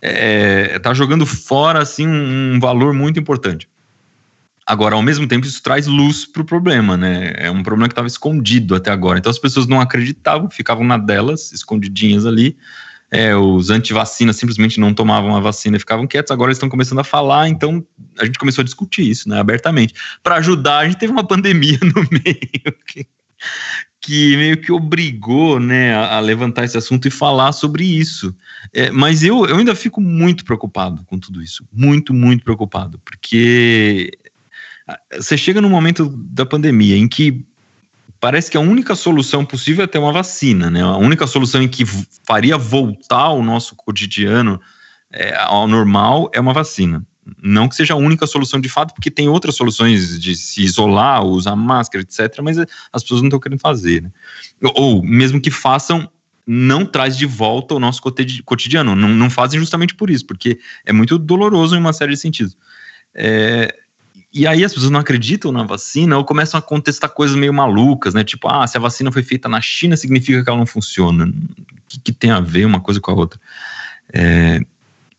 é, 0.00 0.78
tá 0.78 0.94
jogando 0.94 1.26
fora 1.26 1.82
assim 1.82 2.06
um 2.06 2.60
valor 2.60 2.92
muito 2.92 3.18
importante. 3.18 3.68
Agora, 4.68 4.96
ao 4.96 5.02
mesmo 5.02 5.26
tempo, 5.26 5.46
isso 5.46 5.62
traz 5.62 5.86
luz 5.86 6.26
para 6.26 6.42
o 6.42 6.44
problema, 6.44 6.94
né? 6.94 7.32
É 7.38 7.50
um 7.50 7.62
problema 7.62 7.88
que 7.88 7.92
estava 7.92 8.06
escondido 8.06 8.74
até 8.74 8.90
agora. 8.90 9.18
Então, 9.18 9.30
as 9.30 9.38
pessoas 9.38 9.66
não 9.66 9.80
acreditavam, 9.80 10.50
ficavam 10.50 10.84
na 10.84 10.98
delas, 10.98 11.52
escondidinhas 11.52 12.26
ali. 12.26 12.54
É, 13.10 13.34
os 13.34 13.70
antivacinas 13.70 14.36
simplesmente 14.36 14.78
não 14.78 14.92
tomavam 14.92 15.34
a 15.34 15.40
vacina 15.40 15.78
e 15.78 15.80
ficavam 15.80 16.06
quietos. 16.06 16.30
Agora 16.30 16.50
eles 16.50 16.58
estão 16.58 16.68
começando 16.68 16.98
a 16.98 17.04
falar, 17.04 17.48
então 17.48 17.82
a 18.18 18.26
gente 18.26 18.38
começou 18.38 18.60
a 18.60 18.64
discutir 18.66 19.08
isso, 19.08 19.26
né, 19.26 19.40
abertamente. 19.40 19.94
Para 20.22 20.36
ajudar, 20.36 20.80
a 20.80 20.84
gente 20.84 20.98
teve 20.98 21.14
uma 21.14 21.26
pandemia 21.26 21.78
no 21.96 22.06
meio 22.10 22.76
que, 22.86 23.06
que 24.02 24.36
meio 24.36 24.60
que 24.60 24.70
obrigou, 24.70 25.58
né, 25.58 25.94
a, 25.94 26.16
a, 26.16 26.20
levantar 26.20 26.64
esse 26.64 26.76
assunto 26.76 27.08
e 27.08 27.10
falar 27.10 27.52
sobre 27.52 27.84
isso. 27.84 28.36
É, 28.74 28.90
mas 28.90 29.22
eu, 29.22 29.46
eu 29.46 29.56
ainda 29.56 29.74
fico 29.74 30.02
muito 30.02 30.44
preocupado 30.44 31.06
com 31.06 31.18
tudo 31.18 31.40
isso, 31.40 31.66
muito, 31.72 32.12
muito 32.12 32.44
preocupado, 32.44 32.98
porque 32.98 34.12
você 35.16 35.36
chega 35.36 35.60
no 35.60 35.68
momento 35.68 36.08
da 36.08 36.46
pandemia 36.46 36.96
em 36.96 37.08
que 37.08 37.44
parece 38.20 38.50
que 38.50 38.56
a 38.56 38.60
única 38.60 38.94
solução 38.94 39.44
possível 39.44 39.84
é 39.84 39.86
ter 39.86 39.98
uma 39.98 40.12
vacina, 40.12 40.70
né? 40.70 40.82
A 40.82 40.96
única 40.96 41.26
solução 41.26 41.62
em 41.62 41.68
que 41.68 41.84
faria 42.26 42.56
voltar 42.56 43.30
o 43.30 43.42
nosso 43.42 43.76
cotidiano 43.76 44.60
é, 45.10 45.36
ao 45.36 45.68
normal 45.68 46.30
é 46.32 46.40
uma 46.40 46.52
vacina. 46.52 47.04
Não 47.42 47.68
que 47.68 47.74
seja 47.74 47.92
a 47.92 47.96
única 47.96 48.26
solução 48.26 48.58
de 48.58 48.68
fato, 48.68 48.94
porque 48.94 49.10
tem 49.10 49.28
outras 49.28 49.54
soluções 49.54 50.18
de 50.18 50.34
se 50.34 50.62
isolar, 50.62 51.22
usar 51.22 51.54
máscara, 51.54 52.02
etc., 52.02 52.40
mas 52.42 52.56
as 52.58 53.02
pessoas 53.02 53.20
não 53.20 53.28
estão 53.28 53.40
querendo 53.40 53.60
fazer. 53.60 54.02
Né? 54.02 54.10
Ou, 54.74 55.02
mesmo 55.02 55.40
que 55.40 55.50
façam, 55.50 56.10
não 56.46 56.86
traz 56.86 57.16
de 57.16 57.26
volta 57.26 57.74
o 57.74 57.78
nosso 57.78 58.00
cotidiano. 58.44 58.96
Não, 58.96 59.10
não 59.10 59.28
fazem 59.28 59.60
justamente 59.60 59.94
por 59.94 60.08
isso, 60.08 60.24
porque 60.26 60.58
é 60.86 60.92
muito 60.92 61.18
doloroso 61.18 61.76
em 61.76 61.78
uma 61.78 61.92
série 61.92 62.14
de 62.14 62.20
sentidos. 62.20 62.56
É, 63.14 63.74
e 64.32 64.46
aí 64.46 64.64
as 64.64 64.72
pessoas 64.72 64.90
não 64.90 65.00
acreditam 65.00 65.52
na 65.52 65.62
vacina 65.62 66.16
ou 66.16 66.24
começam 66.24 66.58
a 66.58 66.62
contestar 66.62 67.10
coisas 67.10 67.36
meio 67.36 67.52
malucas, 67.52 68.14
né? 68.14 68.24
Tipo, 68.24 68.48
ah, 68.48 68.66
se 68.66 68.76
a 68.76 68.80
vacina 68.80 69.12
foi 69.12 69.22
feita 69.22 69.48
na 69.48 69.60
China, 69.60 69.96
significa 69.96 70.42
que 70.42 70.48
ela 70.48 70.58
não 70.58 70.66
funciona. 70.66 71.26
O 71.26 71.32
que, 71.88 72.00
que 72.00 72.12
tem 72.12 72.30
a 72.30 72.40
ver 72.40 72.64
uma 72.64 72.80
coisa 72.80 73.00
com 73.00 73.10
a 73.10 73.14
outra? 73.14 73.40
É, 74.12 74.60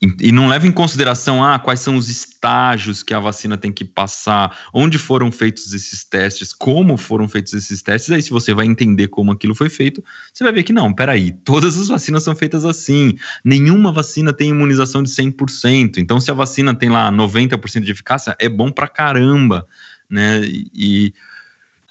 e, 0.02 0.32
não 0.32 0.48
leva 0.48 0.66
em 0.66 0.72
consideração 0.72 1.44
ah, 1.44 1.60
quais 1.60 1.82
são 1.82 1.98
os 1.98 2.08
estágios 2.08 3.04
que 3.04 3.14
a 3.14 3.20
vacina 3.20 3.58
tem 3.58 3.70
que 3.70 3.84
passar, 3.84 4.58
onde 4.74 4.98
foram 4.98 5.30
feitos 5.30 5.74
esses 5.74 6.06
testes, 6.06 6.54
como 6.54 6.96
foram 6.96 7.28
feitos 7.28 7.54
esses 7.54 7.82
testes. 7.82 8.10
Aí, 8.10 8.22
se 8.22 8.30
você 8.30 8.54
vai 8.54 8.66
entender 8.66 9.10
como 9.10 9.34
aquilo 9.34 9.54
foi 9.54 9.70
feito, 9.70 10.02
você 10.34 10.46
vai 10.46 10.54
ver 10.54 10.64
que 10.64 10.72
não, 10.72 10.94
peraí, 10.94 11.32
todas 11.44 11.78
as 11.78 11.90
vacinas 11.90 12.24
são 12.24 12.34
feitas 12.34 12.64
assim. 12.64 13.18
Nenhuma 13.44 13.92
vacina 13.92 14.32
tem 14.32 14.52
imunização 14.52 15.04
de 15.04 15.10
100%. 15.10 15.98
Então, 15.98 16.22
se 16.22 16.32
a 16.32 16.34
vacina 16.34 16.74
tem 16.74 16.88
lá 16.88 17.12
90% 17.12 17.82
de 17.82 17.92
eficácia, 17.92 18.38
é 18.40 18.48
bom 18.48 18.72
pra 18.72 18.88
caramba, 18.88 19.68
né? 20.10 20.42
E 20.74 21.14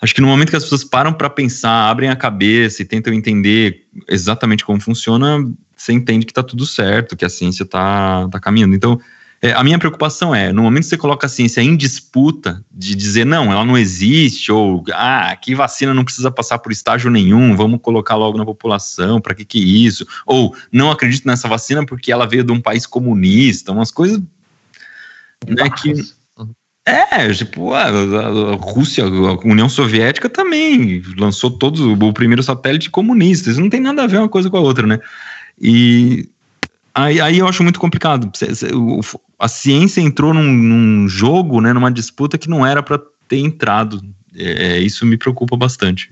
acho 0.01 0.15
que 0.15 0.21
no 0.21 0.27
momento 0.27 0.51
que 0.51 0.57
as 0.57 0.65
pessoas 0.65 0.85
param 0.85 1.13
para 1.13 1.31
pensar, 1.31 1.91
abrem 1.91 2.09
a 2.09 2.17
cabeça 2.17 2.83
e 2.83 2.85
tentam 2.85 3.13
entender 3.13 3.87
exatamente 4.09 4.65
como 4.65 4.81
funciona, 4.81 5.45
você 5.77 5.93
entende 5.93 6.27
que 6.27 6.33
está 6.33 6.43
tudo 6.43 6.67
certo, 6.67 7.17
que 7.17 7.25
a 7.25 7.29
ciência 7.29 7.63
está 7.63 8.29
tá 8.29 8.41
caminhando. 8.41 8.75
Então, 8.75 9.01
é, 9.41 9.53
a 9.53 9.63
minha 9.63 9.79
preocupação 9.79 10.35
é, 10.35 10.53
no 10.53 10.63
momento 10.63 10.83
que 10.83 10.89
você 10.89 10.97
coloca 10.97 11.27
a 11.27 11.29
ciência 11.29 11.61
em 11.61 11.77
disputa, 11.77 12.65
de 12.73 12.97
dizer, 12.97 13.25
não, 13.25 13.53
ela 13.53 13.65
não 13.65 13.79
existe, 13.79 14.51
ou, 14.51 14.83
ah, 14.93 15.35
que 15.37 15.55
vacina 15.55 15.95
não 15.95 16.05
precisa 16.05 16.29
passar 16.31 16.59
por 16.59 16.73
estágio 16.73 17.09
nenhum, 17.09 17.55
vamos 17.55 17.81
colocar 17.81 18.17
logo 18.17 18.37
na 18.37 18.45
população, 18.45 19.21
para 19.21 19.37
que 19.37 19.45
que 19.45 19.59
isso? 19.59 20.05
Ou, 20.27 20.57
não 20.73 20.91
acredito 20.91 21.27
nessa 21.27 21.47
vacina 21.47 21.87
porque 21.87 22.11
ela 22.11 22.27
veio 22.27 22.43
de 22.43 22.51
um 22.51 22.61
país 22.61 22.85
comunista, 22.85 23.71
umas 23.71 23.93
coisas 23.93 24.21
né, 25.47 25.71
que... 25.71 26.18
É, 26.89 27.33
tipo, 27.35 27.75
a, 27.75 27.85
a, 27.85 28.57
Rússia, 28.57 29.05
a 29.05 29.47
União 29.47 29.69
Soviética 29.69 30.29
também 30.29 31.03
lançou 31.19 31.51
todos 31.51 31.81
o 31.81 32.13
primeiro 32.15 32.43
satélite 32.43 32.89
comunista. 32.89 33.51
Isso 33.51 33.61
não 33.61 33.69
tem 33.69 33.81
nada 33.81 34.05
a 34.05 34.07
ver 34.07 34.17
uma 34.19 34.29
coisa 34.29 34.49
com 34.49 34.57
a 34.57 34.61
outra, 34.61 34.87
né? 34.87 34.99
E 35.61 36.31
aí, 36.95 37.21
aí 37.21 37.39
eu 37.39 37.47
acho 37.47 37.63
muito 37.63 37.79
complicado. 37.79 38.31
A 39.39 39.49
ciência 39.49 40.01
entrou 40.01 40.33
num, 40.33 40.51
num 40.51 41.09
jogo, 41.09 41.61
né, 41.61 41.75
numa 41.75 41.91
disputa 41.91 42.39
que 42.39 42.49
não 42.49 42.65
era 42.65 42.83
para 42.83 42.99
ter 43.29 43.39
entrado. 43.39 44.03
É, 44.39 44.79
isso 44.79 45.05
me 45.05 45.17
preocupa 45.17 45.57
bastante. 45.57 46.11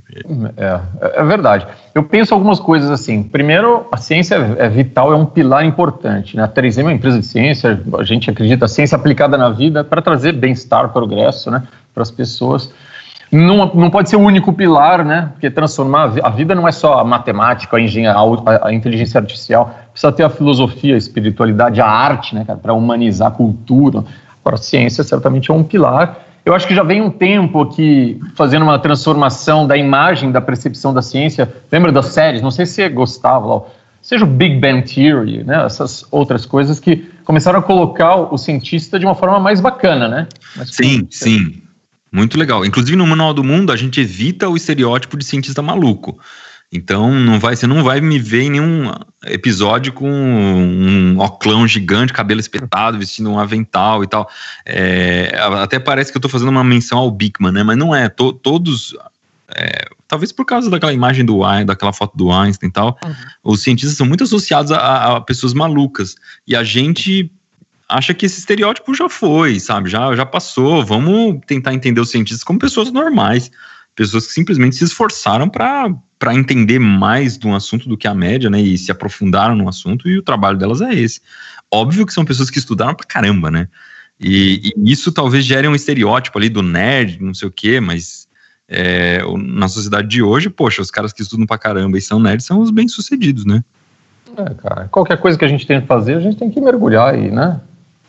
É, 0.56 0.80
é, 1.20 1.24
verdade. 1.24 1.66
Eu 1.94 2.02
penso 2.02 2.34
algumas 2.34 2.58
coisas 2.58 2.90
assim. 2.90 3.22
Primeiro, 3.22 3.86
a 3.92 3.96
ciência 3.96 4.34
é 4.58 4.68
vital, 4.68 5.12
é 5.12 5.16
um 5.16 5.26
pilar 5.26 5.64
importante. 5.64 6.36
Né? 6.36 6.42
A 6.42 6.48
3M 6.48 6.80
é 6.80 6.82
uma 6.82 6.92
empresa 6.92 7.20
de 7.20 7.26
ciência, 7.26 7.80
a 7.98 8.04
gente 8.04 8.28
acredita 8.28 8.64
a 8.64 8.68
ciência 8.68 8.96
aplicada 8.96 9.38
na 9.38 9.50
vida 9.50 9.84
para 9.84 10.02
trazer 10.02 10.32
bem-estar, 10.32 10.88
progresso 10.88 11.50
né, 11.50 11.62
para 11.94 12.02
as 12.02 12.10
pessoas 12.10 12.70
não, 13.30 13.74
não 13.74 13.90
pode 13.90 14.08
ser 14.08 14.16
o 14.16 14.20
único 14.20 14.52
pilar, 14.52 15.04
né? 15.04 15.30
Porque 15.32 15.50
transformar 15.50 16.12
a 16.22 16.30
vida 16.30 16.54
não 16.54 16.66
é 16.66 16.72
só 16.72 17.00
a 17.00 17.04
matemática, 17.04 17.76
a 17.76 17.80
engenharia, 17.80 18.20
a, 18.46 18.68
a 18.68 18.72
inteligência 18.72 19.20
artificial, 19.20 19.74
precisa 19.90 20.12
ter 20.12 20.22
a 20.22 20.30
filosofia, 20.30 20.94
a 20.94 20.98
espiritualidade, 20.98 21.80
a 21.80 21.86
arte, 21.86 22.34
né, 22.34 22.44
para 22.44 22.72
humanizar 22.72 23.28
a 23.28 23.30
cultura. 23.30 24.04
Agora, 24.40 24.56
a 24.56 24.58
ciência 24.58 25.02
certamente 25.02 25.50
é 25.50 25.54
um 25.54 25.64
pilar. 25.64 26.25
Eu 26.46 26.54
acho 26.54 26.68
que 26.68 26.76
já 26.76 26.84
vem 26.84 27.02
um 27.02 27.10
tempo 27.10 27.60
aqui 27.60 28.20
fazendo 28.36 28.62
uma 28.62 28.78
transformação 28.78 29.66
da 29.66 29.76
imagem, 29.76 30.30
da 30.30 30.40
percepção 30.40 30.94
da 30.94 31.02
ciência. 31.02 31.52
Lembra 31.72 31.90
das 31.90 32.06
séries? 32.06 32.40
Não 32.40 32.52
sei 32.52 32.64
se 32.64 32.74
você 32.74 32.88
gostava, 32.88 33.46
lá, 33.46 33.62
seja 34.00 34.24
o 34.24 34.28
Big 34.28 34.60
Bang 34.60 34.82
Theory, 34.82 35.42
né? 35.42 35.66
Essas 35.66 36.04
outras 36.08 36.46
coisas 36.46 36.78
que 36.78 37.04
começaram 37.24 37.58
a 37.58 37.62
colocar 37.62 38.14
o 38.14 38.38
cientista 38.38 38.96
de 38.96 39.04
uma 39.04 39.16
forma 39.16 39.40
mais 39.40 39.60
bacana, 39.60 40.06
né? 40.06 40.28
Mais 40.54 40.72
sim, 40.72 41.08
sim. 41.10 41.62
Muito 42.12 42.38
legal. 42.38 42.64
Inclusive 42.64 42.96
no 42.96 43.08
Manual 43.08 43.34
do 43.34 43.42
Mundo 43.42 43.72
a 43.72 43.76
gente 43.76 44.00
evita 44.00 44.48
o 44.48 44.56
estereótipo 44.56 45.16
de 45.16 45.24
cientista 45.24 45.60
maluco. 45.60 46.16
Então 46.72 47.12
não 47.12 47.38
vai, 47.38 47.54
você 47.54 47.66
não 47.66 47.84
vai 47.84 48.00
me 48.00 48.18
ver 48.18 48.42
em 48.42 48.50
nenhum 48.50 48.92
episódio 49.24 49.92
com 49.92 50.10
um 50.10 51.18
oclão 51.20 51.66
gigante, 51.66 52.12
cabelo 52.12 52.40
espetado, 52.40 52.98
vestindo 52.98 53.30
um 53.30 53.38
avental 53.38 54.02
e 54.02 54.06
tal. 54.06 54.28
É, 54.64 55.32
até 55.60 55.78
parece 55.78 56.10
que 56.10 56.16
eu 56.16 56.20
estou 56.20 56.30
fazendo 56.30 56.48
uma 56.48 56.64
menção 56.64 56.98
ao 56.98 57.10
Bigman, 57.10 57.52
né? 57.52 57.62
Mas 57.62 57.76
não 57.76 57.94
é. 57.94 58.08
To, 58.08 58.32
todos, 58.32 58.96
é, 59.54 59.88
talvez 60.08 60.32
por 60.32 60.44
causa 60.44 60.68
daquela 60.68 60.92
imagem 60.92 61.24
do 61.24 61.44
Einstein, 61.44 61.66
daquela 61.66 61.92
foto 61.92 62.16
do 62.16 62.32
Einstein 62.32 62.68
e 62.68 62.72
tal, 62.72 62.98
uhum. 63.04 63.14
os 63.44 63.62
cientistas 63.62 63.96
são 63.96 64.06
muito 64.06 64.24
associados 64.24 64.72
a, 64.72 65.16
a 65.16 65.20
pessoas 65.20 65.54
malucas. 65.54 66.16
E 66.46 66.56
a 66.56 66.64
gente 66.64 67.30
acha 67.88 68.12
que 68.12 68.26
esse 68.26 68.40
estereótipo 68.40 68.94
já 68.94 69.08
foi, 69.08 69.60
sabe? 69.60 69.88
Já, 69.88 70.14
já 70.16 70.26
passou. 70.26 70.84
Vamos 70.84 71.40
tentar 71.46 71.74
entender 71.74 72.00
os 72.00 72.10
cientistas 72.10 72.42
como 72.42 72.58
pessoas 72.58 72.90
normais, 72.90 73.50
pessoas 73.96 74.26
que 74.26 74.32
simplesmente 74.34 74.76
se 74.76 74.84
esforçaram 74.84 75.48
para 75.48 76.34
entender 76.34 76.78
mais 76.78 77.38
de 77.38 77.46
um 77.46 77.54
assunto 77.54 77.88
do 77.88 77.96
que 77.96 78.06
a 78.06 78.14
média, 78.14 78.50
né? 78.50 78.60
E 78.60 78.76
se 78.76 78.92
aprofundaram 78.92 79.56
no 79.56 79.68
assunto, 79.68 80.08
e 80.08 80.18
o 80.18 80.22
trabalho 80.22 80.58
delas 80.58 80.82
é 80.82 80.94
esse. 80.94 81.20
Óbvio 81.72 82.06
que 82.06 82.12
são 82.12 82.24
pessoas 82.24 82.50
que 82.50 82.58
estudaram 82.58 82.94
pra 82.94 83.06
caramba, 83.06 83.50
né? 83.50 83.68
E, 84.20 84.72
e 84.76 84.92
isso 84.92 85.10
talvez 85.10 85.44
gere 85.44 85.66
um 85.66 85.74
estereótipo 85.74 86.38
ali 86.38 86.48
do 86.48 86.62
nerd, 86.62 87.20
não 87.20 87.34
sei 87.34 87.48
o 87.48 87.50
quê, 87.50 87.80
mas 87.80 88.28
é, 88.68 89.20
na 89.36 89.68
sociedade 89.68 90.08
de 90.08 90.22
hoje, 90.22 90.50
poxa, 90.50 90.82
os 90.82 90.90
caras 90.90 91.12
que 91.12 91.22
estudam 91.22 91.46
pra 91.46 91.58
caramba 91.58 91.96
e 91.96 92.00
são 92.00 92.20
nerds 92.20 92.46
são 92.46 92.60
os 92.60 92.70
bem-sucedidos, 92.70 93.44
né? 93.44 93.64
É, 94.36 94.54
cara, 94.54 94.88
qualquer 94.88 95.18
coisa 95.18 95.38
que 95.38 95.44
a 95.44 95.48
gente 95.48 95.66
tem 95.66 95.80
que 95.80 95.86
fazer, 95.86 96.14
a 96.14 96.20
gente 96.20 96.36
tem 96.36 96.50
que 96.50 96.60
mergulhar 96.60 97.14
aí, 97.14 97.30
né? 97.30 97.60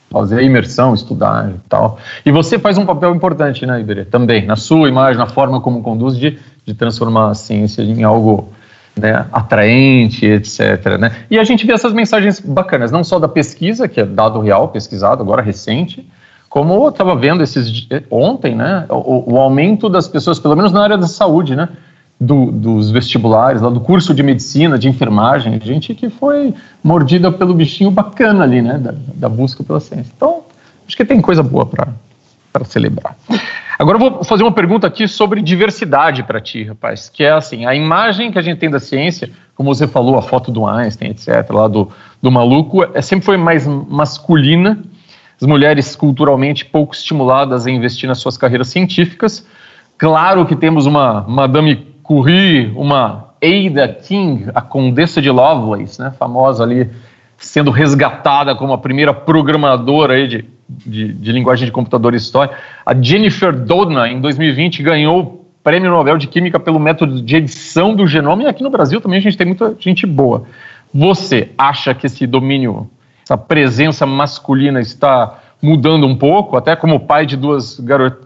Fazer 0.09 0.41
imersão, 0.41 0.93
estudar 0.93 1.49
e 1.49 1.59
tal. 1.69 1.97
E 2.25 2.31
você 2.31 2.57
faz 2.57 2.77
um 2.77 2.85
papel 2.85 3.13
importante, 3.15 3.65
né, 3.65 3.79
Iberê? 3.79 4.05
Também, 4.05 4.45
na 4.45 4.55
sua 4.55 4.87
imagem, 4.87 5.17
na 5.17 5.27
forma 5.27 5.59
como 5.59 5.81
conduz, 5.81 6.17
de, 6.17 6.37
de 6.65 6.73
transformar 6.73 7.31
a 7.31 7.33
ciência 7.33 7.81
em 7.81 8.03
algo 8.03 8.49
né, 8.97 9.25
atraente, 9.31 10.25
etc. 10.25 10.97
Né? 10.99 11.11
E 11.29 11.37
a 11.37 11.43
gente 11.43 11.65
vê 11.65 11.73
essas 11.73 11.93
mensagens 11.93 12.39
bacanas, 12.39 12.91
não 12.91 13.03
só 13.03 13.19
da 13.19 13.27
pesquisa, 13.27 13.87
que 13.87 13.99
é 13.99 14.05
dado 14.05 14.39
real, 14.39 14.69
pesquisado, 14.69 15.21
agora 15.21 15.41
recente, 15.41 16.07
como 16.49 16.73
eu 16.73 16.89
estava 16.89 17.15
vendo 17.15 17.43
esses 17.43 17.87
ontem, 18.09 18.55
né, 18.55 18.85
o, 18.89 19.33
o, 19.33 19.37
aumento 19.37 19.89
das 19.89 20.07
pessoas, 20.07 20.39
pelo 20.39 20.55
menos 20.55 20.71
na 20.71 20.81
área 20.81 20.97
da 20.97 21.07
saúde, 21.07 21.55
né, 21.55 21.67
do, 22.19 22.51
dos 22.51 22.89
vestibulares, 22.89 23.61
lá 23.61 23.69
do 23.69 23.79
curso 23.79 24.13
de 24.13 24.23
medicina, 24.23 24.77
de 24.77 24.87
enfermagem, 24.87 25.59
gente 25.63 25.93
que 25.93 26.09
foi 26.09 26.53
mordida 26.83 27.31
pelo 27.31 27.53
bichinho 27.53 27.91
bacana 27.91 28.43
ali, 28.43 28.61
né, 28.61 28.77
da, 28.77 28.93
da 29.13 29.29
busca 29.29 29.63
pela 29.63 29.79
ciência. 29.79 30.11
Então, 30.15 30.41
acho 30.87 30.97
que 30.97 31.05
tem 31.05 31.21
coisa 31.21 31.43
boa 31.43 31.65
para 31.65 32.65
celebrar. 32.65 33.15
Agora 33.77 33.97
eu 33.97 33.99
vou 33.99 34.23
fazer 34.23 34.41
uma 34.41 34.51
pergunta 34.51 34.87
aqui 34.87 35.07
sobre 35.07 35.39
diversidade 35.39 36.23
para 36.23 36.41
ti, 36.41 36.63
rapaz, 36.63 37.09
que 37.09 37.23
é 37.23 37.29
assim, 37.29 37.67
a 37.67 37.75
imagem 37.75 38.31
que 38.31 38.39
a 38.39 38.41
gente 38.41 38.57
tem 38.57 38.71
da 38.71 38.79
ciência, 38.79 39.29
como 39.53 39.73
você 39.73 39.87
falou, 39.87 40.17
a 40.17 40.21
foto 40.23 40.51
do 40.51 40.65
Einstein, 40.65 41.11
etc., 41.11 41.47
lá 41.51 41.67
do, 41.67 41.91
do 42.19 42.31
maluco, 42.31 42.83
é, 42.83 43.01
sempre 43.03 43.25
foi 43.25 43.37
mais 43.37 43.67
masculina, 43.67 44.79
as 45.39 45.47
mulheres 45.47 45.95
culturalmente 45.95 46.65
pouco 46.65 46.95
estimuladas 46.95 47.67
a 47.67 47.71
investir 47.71 48.09
nas 48.09 48.17
suas 48.17 48.35
carreiras 48.35 48.69
científicas. 48.69 49.45
Claro 49.95 50.43
que 50.47 50.55
temos 50.55 50.87
uma 50.87 51.23
Madame 51.27 51.86
Curie, 52.07 52.71
uma 52.75 53.27
Ada 53.43 53.87
King, 53.89 54.49
a 54.55 54.61
Condessa 54.61 55.21
de 55.21 55.29
Lovelace, 55.29 55.99
né, 56.01 56.11
famosa 56.17 56.63
ali, 56.63 56.89
sendo 57.37 57.69
resgatada 57.69 58.55
como 58.55 58.73
a 58.73 58.77
primeira 58.77 59.13
programadora 59.13 60.13
aí 60.13 60.27
de 60.27 60.57
de, 60.67 61.13
de 61.13 61.31
linguagem 61.31 61.65
de 61.65 61.71
computador 61.71 62.13
história. 62.13 62.53
A 62.85 62.93
Jennifer 62.93 63.55
Doudna, 63.55 64.09
em 64.09 64.19
2020, 64.19 64.83
ganhou 64.83 65.19
o 65.19 65.45
Prêmio 65.63 65.89
Nobel 65.89 66.17
de 66.17 66.27
Química 66.27 66.59
pelo 66.59 66.79
método 66.79 67.21
de 67.21 67.35
edição 67.35 67.95
do 67.95 68.07
genoma, 68.07 68.43
e 68.43 68.47
aqui 68.47 68.63
no 68.63 68.69
Brasil 68.69 69.01
também 69.01 69.19
a 69.19 69.21
gente 69.21 69.37
tem 69.37 69.47
muita 69.47 69.75
gente 69.79 70.05
boa. 70.05 70.43
Você 70.93 71.51
acha 71.57 71.93
que 71.93 72.05
esse 72.05 72.25
domínio, 72.25 72.89
essa 73.23 73.37
presença 73.37 74.05
masculina 74.05 74.79
está 74.79 75.39
mudando 75.61 76.05
um 76.05 76.15
pouco, 76.15 76.55
até 76.55 76.75
como 76.75 76.99
pai 76.99 77.25
de 77.25 77.35
duas 77.35 77.79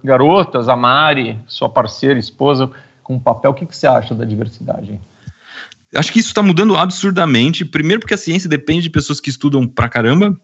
garotas, 0.03 0.67
a 0.67 0.75
Mari, 0.75 1.39
sua 1.47 1.69
parceira, 1.69 2.19
esposa, 2.19 2.69
com 3.03 3.19
papel, 3.19 3.51
o 3.51 3.53
que, 3.53 3.65
que 3.65 3.75
você 3.75 3.87
acha 3.87 4.15
da 4.15 4.25
diversidade? 4.25 4.99
Acho 5.93 6.11
que 6.11 6.19
isso 6.19 6.29
está 6.29 6.41
mudando 6.41 6.75
absurdamente. 6.77 7.65
Primeiro, 7.65 7.99
porque 7.99 8.13
a 8.13 8.17
ciência 8.17 8.49
depende 8.49 8.83
de 8.83 8.89
pessoas 8.89 9.19
que 9.19 9.29
estudam 9.29 9.67
pra 9.67 9.89
caramba, 9.89 10.39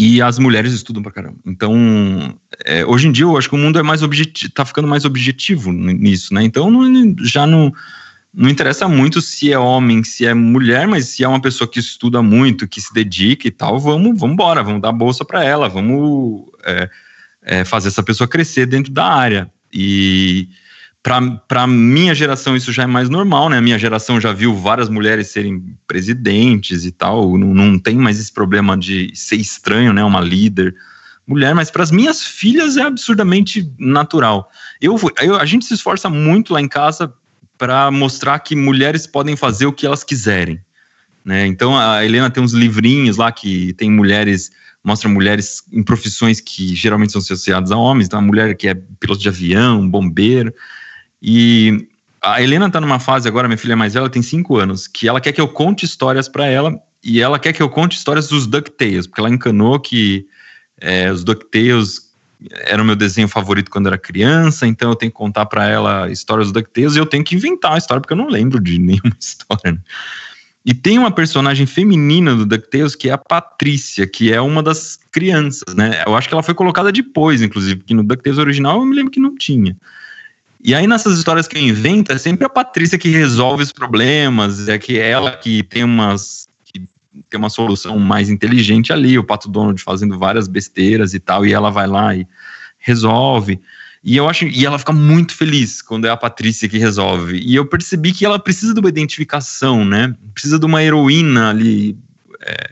e 0.00 0.22
as 0.22 0.38
mulheres 0.38 0.72
estudam 0.72 1.02
pra 1.02 1.12
caramba. 1.12 1.36
Então, 1.44 2.34
é, 2.64 2.86
hoje 2.86 3.06
em 3.06 3.12
dia, 3.12 3.24
eu 3.24 3.36
acho 3.36 3.50
que 3.50 3.54
o 3.54 3.58
mundo 3.58 3.78
é 3.78 3.82
mais 3.82 4.02
objetivo, 4.02 4.50
tá 4.50 4.64
ficando 4.64 4.88
mais 4.88 5.04
objetivo 5.04 5.70
nisso, 5.72 6.32
né? 6.32 6.42
Então, 6.42 6.70
não, 6.70 7.14
já 7.22 7.46
não, 7.46 7.70
não 8.32 8.48
interessa 8.48 8.88
muito 8.88 9.20
se 9.20 9.52
é 9.52 9.58
homem, 9.58 10.02
se 10.02 10.24
é 10.24 10.32
mulher, 10.32 10.88
mas 10.88 11.08
se 11.08 11.22
é 11.22 11.28
uma 11.28 11.40
pessoa 11.40 11.68
que 11.68 11.78
estuda 11.78 12.22
muito, 12.22 12.66
que 12.66 12.80
se 12.80 12.94
dedica 12.94 13.46
e 13.46 13.50
tal, 13.50 13.78
vamos, 13.78 14.18
vamos 14.18 14.32
embora, 14.32 14.62
vamos 14.62 14.80
dar 14.80 14.90
bolsa 14.90 15.22
para 15.22 15.44
ela, 15.44 15.68
vamos 15.68 16.46
é, 16.64 16.90
é, 17.42 17.64
fazer 17.66 17.88
essa 17.88 18.02
pessoa 18.02 18.26
crescer 18.26 18.64
dentro 18.64 18.90
da 18.90 19.04
área. 19.04 19.50
E 19.70 20.48
para 21.02 21.66
minha 21.66 22.14
geração 22.14 22.54
isso 22.54 22.72
já 22.72 22.82
é 22.82 22.86
mais 22.86 23.08
normal, 23.08 23.48
né? 23.48 23.58
A 23.58 23.62
minha 23.62 23.78
geração 23.78 24.20
já 24.20 24.32
viu 24.32 24.54
várias 24.54 24.88
mulheres 24.88 25.28
serem 25.28 25.76
presidentes 25.86 26.84
e 26.84 26.92
tal, 26.92 27.38
não, 27.38 27.54
não 27.54 27.78
tem 27.78 27.96
mais 27.96 28.20
esse 28.20 28.32
problema 28.32 28.76
de 28.76 29.10
ser 29.14 29.36
estranho, 29.36 29.92
né? 29.92 30.04
Uma 30.04 30.20
líder 30.20 30.74
mulher, 31.26 31.54
mas 31.54 31.70
para 31.70 31.82
as 31.82 31.92
minhas 31.92 32.24
filhas 32.24 32.76
é 32.76 32.82
absurdamente 32.82 33.70
natural. 33.78 34.50
Eu, 34.80 34.98
eu, 35.22 35.36
a 35.36 35.46
gente 35.46 35.64
se 35.64 35.74
esforça 35.74 36.10
muito 36.10 36.52
lá 36.52 36.60
em 36.60 36.68
casa 36.68 37.12
para 37.56 37.90
mostrar 37.90 38.38
que 38.40 38.56
mulheres 38.56 39.06
podem 39.06 39.36
fazer 39.36 39.66
o 39.66 39.72
que 39.72 39.86
elas 39.86 40.02
quiserem. 40.02 40.60
Né? 41.24 41.46
Então 41.46 41.78
a 41.78 42.04
Helena 42.04 42.30
tem 42.30 42.42
uns 42.42 42.52
livrinhos 42.52 43.16
lá 43.16 43.30
que 43.30 43.72
tem 43.74 43.90
mulheres, 43.90 44.50
mostra 44.82 45.08
mulheres 45.08 45.62
em 45.70 45.82
profissões 45.82 46.40
que 46.40 46.74
geralmente 46.74 47.12
são 47.12 47.20
associadas 47.20 47.70
a 47.70 47.76
homens, 47.76 48.06
então 48.06 48.18
a 48.18 48.22
mulher 48.22 48.56
que 48.56 48.66
é 48.66 48.74
piloto 48.74 49.20
de 49.20 49.28
avião, 49.28 49.88
bombeiro. 49.88 50.52
E 51.22 51.88
a 52.22 52.42
Helena 52.42 52.66
está 52.66 52.80
numa 52.80 52.98
fase 52.98 53.28
agora, 53.28 53.48
minha 53.48 53.58
filha 53.58 53.76
mais 53.76 53.94
velha 53.94 54.08
tem 54.08 54.22
cinco 54.22 54.56
anos, 54.56 54.86
que 54.86 55.08
ela 55.08 55.20
quer 55.20 55.32
que 55.32 55.40
eu 55.40 55.48
conte 55.48 55.84
histórias 55.84 56.28
para 56.28 56.46
ela 56.46 56.78
e 57.02 57.20
ela 57.20 57.38
quer 57.38 57.52
que 57.52 57.62
eu 57.62 57.68
conte 57.68 57.96
histórias 57.96 58.28
dos 58.28 58.46
DuckTales, 58.46 59.06
porque 59.06 59.20
ela 59.20 59.30
encanou 59.30 59.80
que 59.80 60.26
é, 60.80 61.10
os 61.10 61.24
DuckTales 61.24 62.10
era 62.66 62.82
o 62.82 62.84
meu 62.84 62.96
desenho 62.96 63.28
favorito 63.28 63.70
quando 63.70 63.86
era 63.86 63.98
criança, 63.98 64.66
então 64.66 64.90
eu 64.90 64.96
tenho 64.96 65.12
que 65.12 65.16
contar 65.16 65.46
para 65.46 65.66
ela 65.66 66.10
histórias 66.10 66.46
dos 66.50 66.52
DuckTales 66.52 66.96
e 66.96 66.98
eu 66.98 67.06
tenho 67.06 67.24
que 67.24 67.34
inventar 67.34 67.74
a 67.74 67.78
história, 67.78 68.00
porque 68.00 68.12
eu 68.12 68.18
não 68.18 68.28
lembro 68.28 68.60
de 68.60 68.78
nenhuma 68.80 69.16
história. 69.18 69.72
Né? 69.72 69.78
E 70.64 70.74
tem 70.74 70.98
uma 70.98 71.10
personagem 71.10 71.66
feminina 71.66 72.34
do 72.34 72.44
DuckTales 72.44 72.94
que 72.94 73.08
é 73.08 73.12
a 73.12 73.18
Patrícia, 73.18 74.06
que 74.06 74.32
é 74.32 74.40
uma 74.40 74.62
das 74.62 74.98
crianças, 75.10 75.74
né? 75.74 76.02
Eu 76.06 76.14
acho 76.14 76.28
que 76.28 76.34
ela 76.34 76.42
foi 76.42 76.54
colocada 76.54 76.92
depois, 76.92 77.40
inclusive, 77.40 77.76
porque 77.76 77.94
no 77.94 78.04
DuckTales 78.04 78.38
original 78.38 78.78
eu 78.78 78.84
me 78.84 78.94
lembro 78.94 79.10
que 79.10 79.20
não 79.20 79.34
tinha. 79.36 79.74
E 80.62 80.74
aí, 80.74 80.86
nessas 80.86 81.18
histórias 81.18 81.48
que 81.48 81.56
eu 81.56 81.62
invento, 81.62 82.12
é 82.12 82.18
sempre 82.18 82.44
a 82.44 82.50
Patrícia 82.50 82.98
que 82.98 83.08
resolve 83.08 83.62
os 83.62 83.72
problemas, 83.72 84.68
é 84.68 84.78
que 84.78 84.98
é 84.98 85.10
ela 85.10 85.36
que 85.36 85.62
tem 85.62 85.84
umas. 85.84 86.46
Tem 87.28 87.38
uma 87.38 87.50
solução 87.50 87.98
mais 87.98 88.30
inteligente 88.30 88.92
ali, 88.92 89.18
o 89.18 89.24
Pato 89.24 89.48
Donald 89.48 89.82
fazendo 89.82 90.16
várias 90.16 90.46
besteiras 90.46 91.12
e 91.12 91.18
tal, 91.18 91.44
e 91.44 91.52
ela 91.52 91.68
vai 91.70 91.86
lá 91.86 92.14
e 92.14 92.26
resolve. 92.78 93.60
E 94.02 94.16
eu 94.16 94.28
acho, 94.28 94.46
e 94.46 94.64
ela 94.64 94.78
fica 94.78 94.92
muito 94.92 95.34
feliz 95.34 95.82
quando 95.82 96.06
é 96.06 96.10
a 96.10 96.16
Patrícia 96.16 96.68
que 96.68 96.78
resolve. 96.78 97.38
E 97.38 97.54
eu 97.54 97.66
percebi 97.66 98.12
que 98.12 98.24
ela 98.24 98.38
precisa 98.38 98.72
de 98.72 98.80
uma 98.80 98.88
identificação, 98.88 99.84
né? 99.84 100.14
Precisa 100.32 100.58
de 100.58 100.64
uma 100.64 100.82
heroína 100.82 101.50
ali. 101.50 101.96
É, 102.40 102.70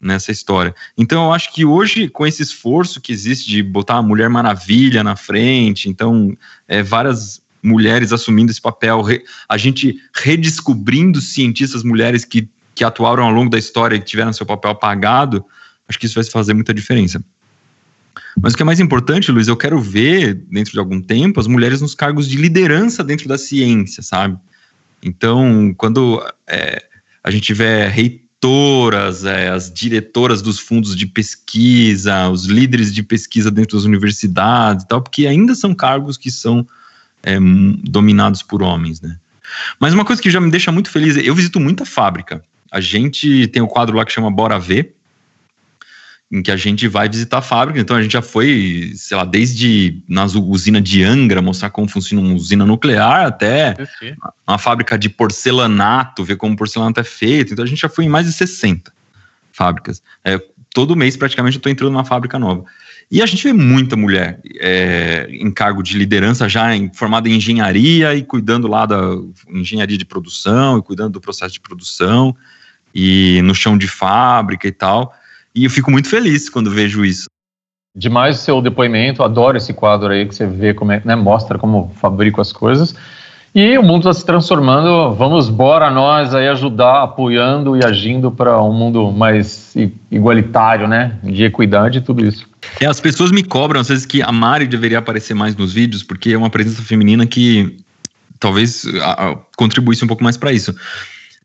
nessa 0.00 0.32
história. 0.32 0.74
Então 0.96 1.24
eu 1.24 1.32
acho 1.32 1.52
que 1.52 1.64
hoje, 1.64 2.08
com 2.08 2.26
esse 2.26 2.42
esforço 2.42 3.00
que 3.00 3.12
existe 3.12 3.48
de 3.48 3.62
botar 3.62 3.96
a 3.96 4.02
Mulher 4.02 4.30
Maravilha 4.30 5.04
na 5.04 5.14
frente, 5.14 5.88
então 5.88 6.36
é, 6.66 6.82
várias 6.82 7.42
mulheres 7.62 8.12
assumindo 8.12 8.50
esse 8.50 8.60
papel, 8.60 9.04
a 9.48 9.58
gente 9.58 10.00
redescobrindo 10.14 11.20
cientistas 11.20 11.82
mulheres 11.82 12.24
que, 12.24 12.48
que 12.74 12.82
atuaram 12.82 13.24
ao 13.24 13.30
longo 13.30 13.50
da 13.50 13.58
história 13.58 13.96
e 13.96 14.00
tiveram 14.00 14.32
seu 14.32 14.46
papel 14.46 14.70
apagado, 14.70 15.44
acho 15.86 15.98
que 15.98 16.06
isso 16.06 16.14
vai 16.14 16.24
fazer 16.24 16.54
muita 16.54 16.72
diferença. 16.72 17.22
Mas 18.40 18.54
o 18.54 18.56
que 18.56 18.62
é 18.62 18.66
mais 18.66 18.80
importante, 18.80 19.30
Luiz, 19.30 19.48
eu 19.48 19.56
quero 19.56 19.78
ver, 19.80 20.34
dentro 20.34 20.72
de 20.72 20.78
algum 20.78 21.02
tempo, 21.02 21.40
as 21.40 21.46
mulheres 21.46 21.80
nos 21.80 21.94
cargos 21.94 22.28
de 22.28 22.36
liderança 22.36 23.04
dentro 23.04 23.28
da 23.28 23.36
ciência, 23.36 24.02
sabe? 24.02 24.38
Então, 25.02 25.74
quando 25.76 26.22
é, 26.46 26.82
a 27.22 27.30
gente 27.30 27.42
tiver 27.42 27.88
diretoras, 28.40 29.24
é, 29.26 29.50
as 29.50 29.70
diretoras 29.70 30.40
dos 30.40 30.58
fundos 30.58 30.96
de 30.96 31.06
pesquisa, 31.06 32.28
os 32.30 32.46
líderes 32.46 32.92
de 32.92 33.02
pesquisa 33.02 33.50
dentro 33.50 33.76
das 33.76 33.84
universidades 33.84 34.84
e 34.84 34.88
tal, 34.88 35.02
porque 35.02 35.26
ainda 35.26 35.54
são 35.54 35.74
cargos 35.74 36.16
que 36.16 36.30
são 36.30 36.66
é, 37.22 37.38
dominados 37.82 38.42
por 38.42 38.62
homens, 38.62 39.00
né? 39.00 39.18
Mas 39.78 39.92
uma 39.92 40.04
coisa 40.04 40.22
que 40.22 40.30
já 40.30 40.40
me 40.40 40.50
deixa 40.50 40.72
muito 40.72 40.90
feliz, 40.90 41.16
eu 41.16 41.34
visito 41.34 41.60
muita 41.60 41.84
fábrica. 41.84 42.42
A 42.72 42.80
gente 42.80 43.46
tem 43.48 43.60
um 43.60 43.66
quadro 43.66 43.96
lá 43.96 44.04
que 44.04 44.12
chama 44.12 44.30
Bora 44.30 44.58
Ver, 44.58 44.94
em 46.30 46.42
que 46.42 46.50
a 46.50 46.56
gente 46.56 46.86
vai 46.86 47.08
visitar 47.08 47.38
a 47.38 47.42
fábrica. 47.42 47.80
Então 47.80 47.96
a 47.96 48.02
gente 48.02 48.12
já 48.12 48.22
foi, 48.22 48.92
sei 48.94 49.16
lá, 49.16 49.24
desde 49.24 50.02
na 50.08 50.24
usina 50.24 50.80
de 50.80 51.02
Angra, 51.02 51.42
mostrar 51.42 51.70
como 51.70 51.88
funciona 51.88 52.24
uma 52.24 52.34
usina 52.34 52.64
nuclear, 52.64 53.26
até 53.26 53.74
uma 54.46 54.58
fábrica 54.58 54.96
de 54.96 55.08
porcelanato, 55.08 56.24
ver 56.24 56.36
como 56.36 56.54
o 56.54 56.56
porcelanato 56.56 57.00
é 57.00 57.04
feito. 57.04 57.52
Então 57.52 57.64
a 57.64 57.68
gente 57.68 57.80
já 57.80 57.88
foi 57.88 58.04
em 58.04 58.08
mais 58.08 58.26
de 58.26 58.32
60 58.32 58.92
fábricas. 59.52 60.00
É, 60.24 60.40
todo 60.72 60.94
mês, 60.94 61.16
praticamente, 61.16 61.56
eu 61.56 61.58
estou 61.58 61.72
entrando 61.72 61.92
numa 61.92 62.04
fábrica 62.04 62.38
nova. 62.38 62.64
E 63.10 63.20
a 63.20 63.26
gente 63.26 63.42
vê 63.42 63.52
muita 63.52 63.96
mulher 63.96 64.40
é, 64.60 65.26
em 65.30 65.50
cargo 65.50 65.82
de 65.82 65.98
liderança, 65.98 66.48
já 66.48 66.76
em, 66.76 66.92
formada 66.94 67.28
em 67.28 67.34
engenharia 67.34 68.14
e 68.14 68.22
cuidando 68.22 68.68
lá 68.68 68.86
da 68.86 69.00
engenharia 69.48 69.98
de 69.98 70.04
produção 70.04 70.78
e 70.78 70.82
cuidando 70.82 71.14
do 71.14 71.20
processo 71.20 71.54
de 71.54 71.60
produção 71.60 72.36
e 72.94 73.42
no 73.42 73.52
chão 73.52 73.76
de 73.76 73.88
fábrica 73.88 74.68
e 74.68 74.70
tal. 74.70 75.12
E 75.54 75.64
eu 75.64 75.70
fico 75.70 75.90
muito 75.90 76.08
feliz 76.08 76.48
quando 76.48 76.70
vejo 76.70 77.04
isso. 77.04 77.26
Demais 77.96 78.38
o 78.38 78.42
seu 78.42 78.62
depoimento, 78.62 79.22
adoro 79.22 79.56
esse 79.56 79.72
quadro 79.72 80.12
aí 80.12 80.24
que 80.24 80.34
você 80.34 80.46
vê 80.46 80.72
como 80.72 80.92
é, 80.92 81.02
né, 81.04 81.16
mostra 81.16 81.58
como 81.58 81.92
fabrico 81.96 82.40
as 82.40 82.52
coisas. 82.52 82.94
E 83.52 83.76
o 83.76 83.82
mundo 83.82 84.08
está 84.08 84.14
se 84.14 84.24
transformando, 84.24 85.12
vamos 85.12 85.48
bora 85.48 85.90
nós 85.90 86.32
aí 86.32 86.46
ajudar, 86.46 87.02
apoiando 87.02 87.76
e 87.76 87.84
agindo 87.84 88.30
para 88.30 88.62
um 88.62 88.72
mundo 88.72 89.10
mais 89.10 89.74
igualitário, 90.08 90.86
né, 90.86 91.18
de 91.24 91.42
equidade 91.42 91.98
e 91.98 92.00
tudo 92.00 92.24
isso. 92.24 92.48
É, 92.80 92.86
as 92.86 93.00
pessoas 93.00 93.32
me 93.32 93.42
cobram 93.42 93.80
às 93.80 93.88
vezes 93.88 94.06
que 94.06 94.22
a 94.22 94.30
Mari 94.30 94.68
deveria 94.68 94.98
aparecer 94.98 95.34
mais 95.34 95.56
nos 95.56 95.72
vídeos, 95.72 96.04
porque 96.04 96.30
é 96.30 96.38
uma 96.38 96.50
presença 96.50 96.82
feminina 96.82 97.26
que 97.26 97.76
talvez 98.38 98.86
a, 99.02 99.30
a, 99.30 99.36
contribuísse 99.56 100.04
um 100.04 100.08
pouco 100.08 100.22
mais 100.22 100.36
para 100.36 100.52
isso. 100.52 100.72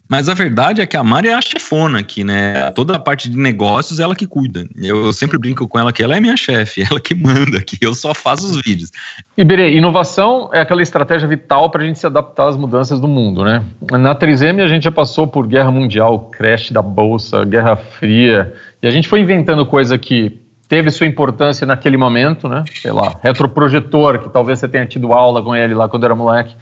Mas 0.08 0.30
a 0.30 0.34
verdade 0.36 0.82
é 0.82 0.86
que 0.86 0.96
a 0.96 1.04
Mari 1.04 1.30
é 1.30 1.34
a 1.34 1.42
chefona 1.42 2.00
aqui, 2.00 2.24
né? 2.24 2.70
Toda 2.72 2.96
a 2.96 3.00
parte 3.00 3.28
de 3.30 3.38
negócios 3.38 4.00
ela 4.00 4.16
que 4.16 4.28
cuida. 4.28 4.68
Eu, 4.76 5.12
sempre 5.12 5.38
brinco 5.38 5.68
com 5.68 5.80
ela 5.80 5.92
que 5.92 6.04
ela 6.04 6.16
é 6.16 6.20
minha 6.20 6.38
chefe, 6.38 6.84
ela 6.90 7.00
que 7.00 7.16
manda 7.16 7.58
aqui, 7.58 7.78
eu 7.82 7.94
só 7.96 8.14
faço 8.14 8.46
os 8.46 8.62
vídeos. 8.62 8.92
Iberê, 9.36 9.76
inovação 9.76 10.50
é 10.54 10.62
aquela 10.62 10.82
estratégia 10.82 11.28
vital 11.28 11.70
para 11.72 11.82
a 11.82 11.86
gente 11.86 11.98
se 11.98 12.06
adaptar 12.06 12.50
às 12.50 12.56
mudanças 12.58 13.00
do 13.00 13.08
mundo, 13.08 13.44
né? 13.44 13.64
Na 13.92 14.16
3M 14.16 14.64
a 14.64 14.68
gente 14.68 14.84
já 14.84 14.92
passou 14.92 15.28
por 15.28 15.48
guerra 15.48 15.72
mundial, 15.72 16.30
crash 16.32 16.72
da 16.72 16.82
bolsa, 16.82 17.44
guerra 17.44 17.76
fria, 17.76 18.54
e 18.82 18.88
a 18.88 18.92
gente 18.92 19.08
foi 19.08 19.22
inventando 19.22 19.66
coisa 19.66 19.98
que 19.98 20.40
teve 20.68 20.92
sua 20.92 21.08
importância 21.08 21.66
naquele 21.66 21.98
momento, 21.98 22.48
né? 22.48 22.64
Sei 22.76 22.92
lá, 22.92 23.16
retroprojetor, 23.24 24.20
que 24.20 24.30
talvez 24.30 24.60
você 24.60 24.68
tenha 24.68 24.86
tido 24.86 25.14
aula 25.14 25.42
com 25.42 25.56
ele 25.56 25.74
lá 25.74 25.90
quando 25.90 26.04
era 26.04 26.16
moleque 26.16 26.56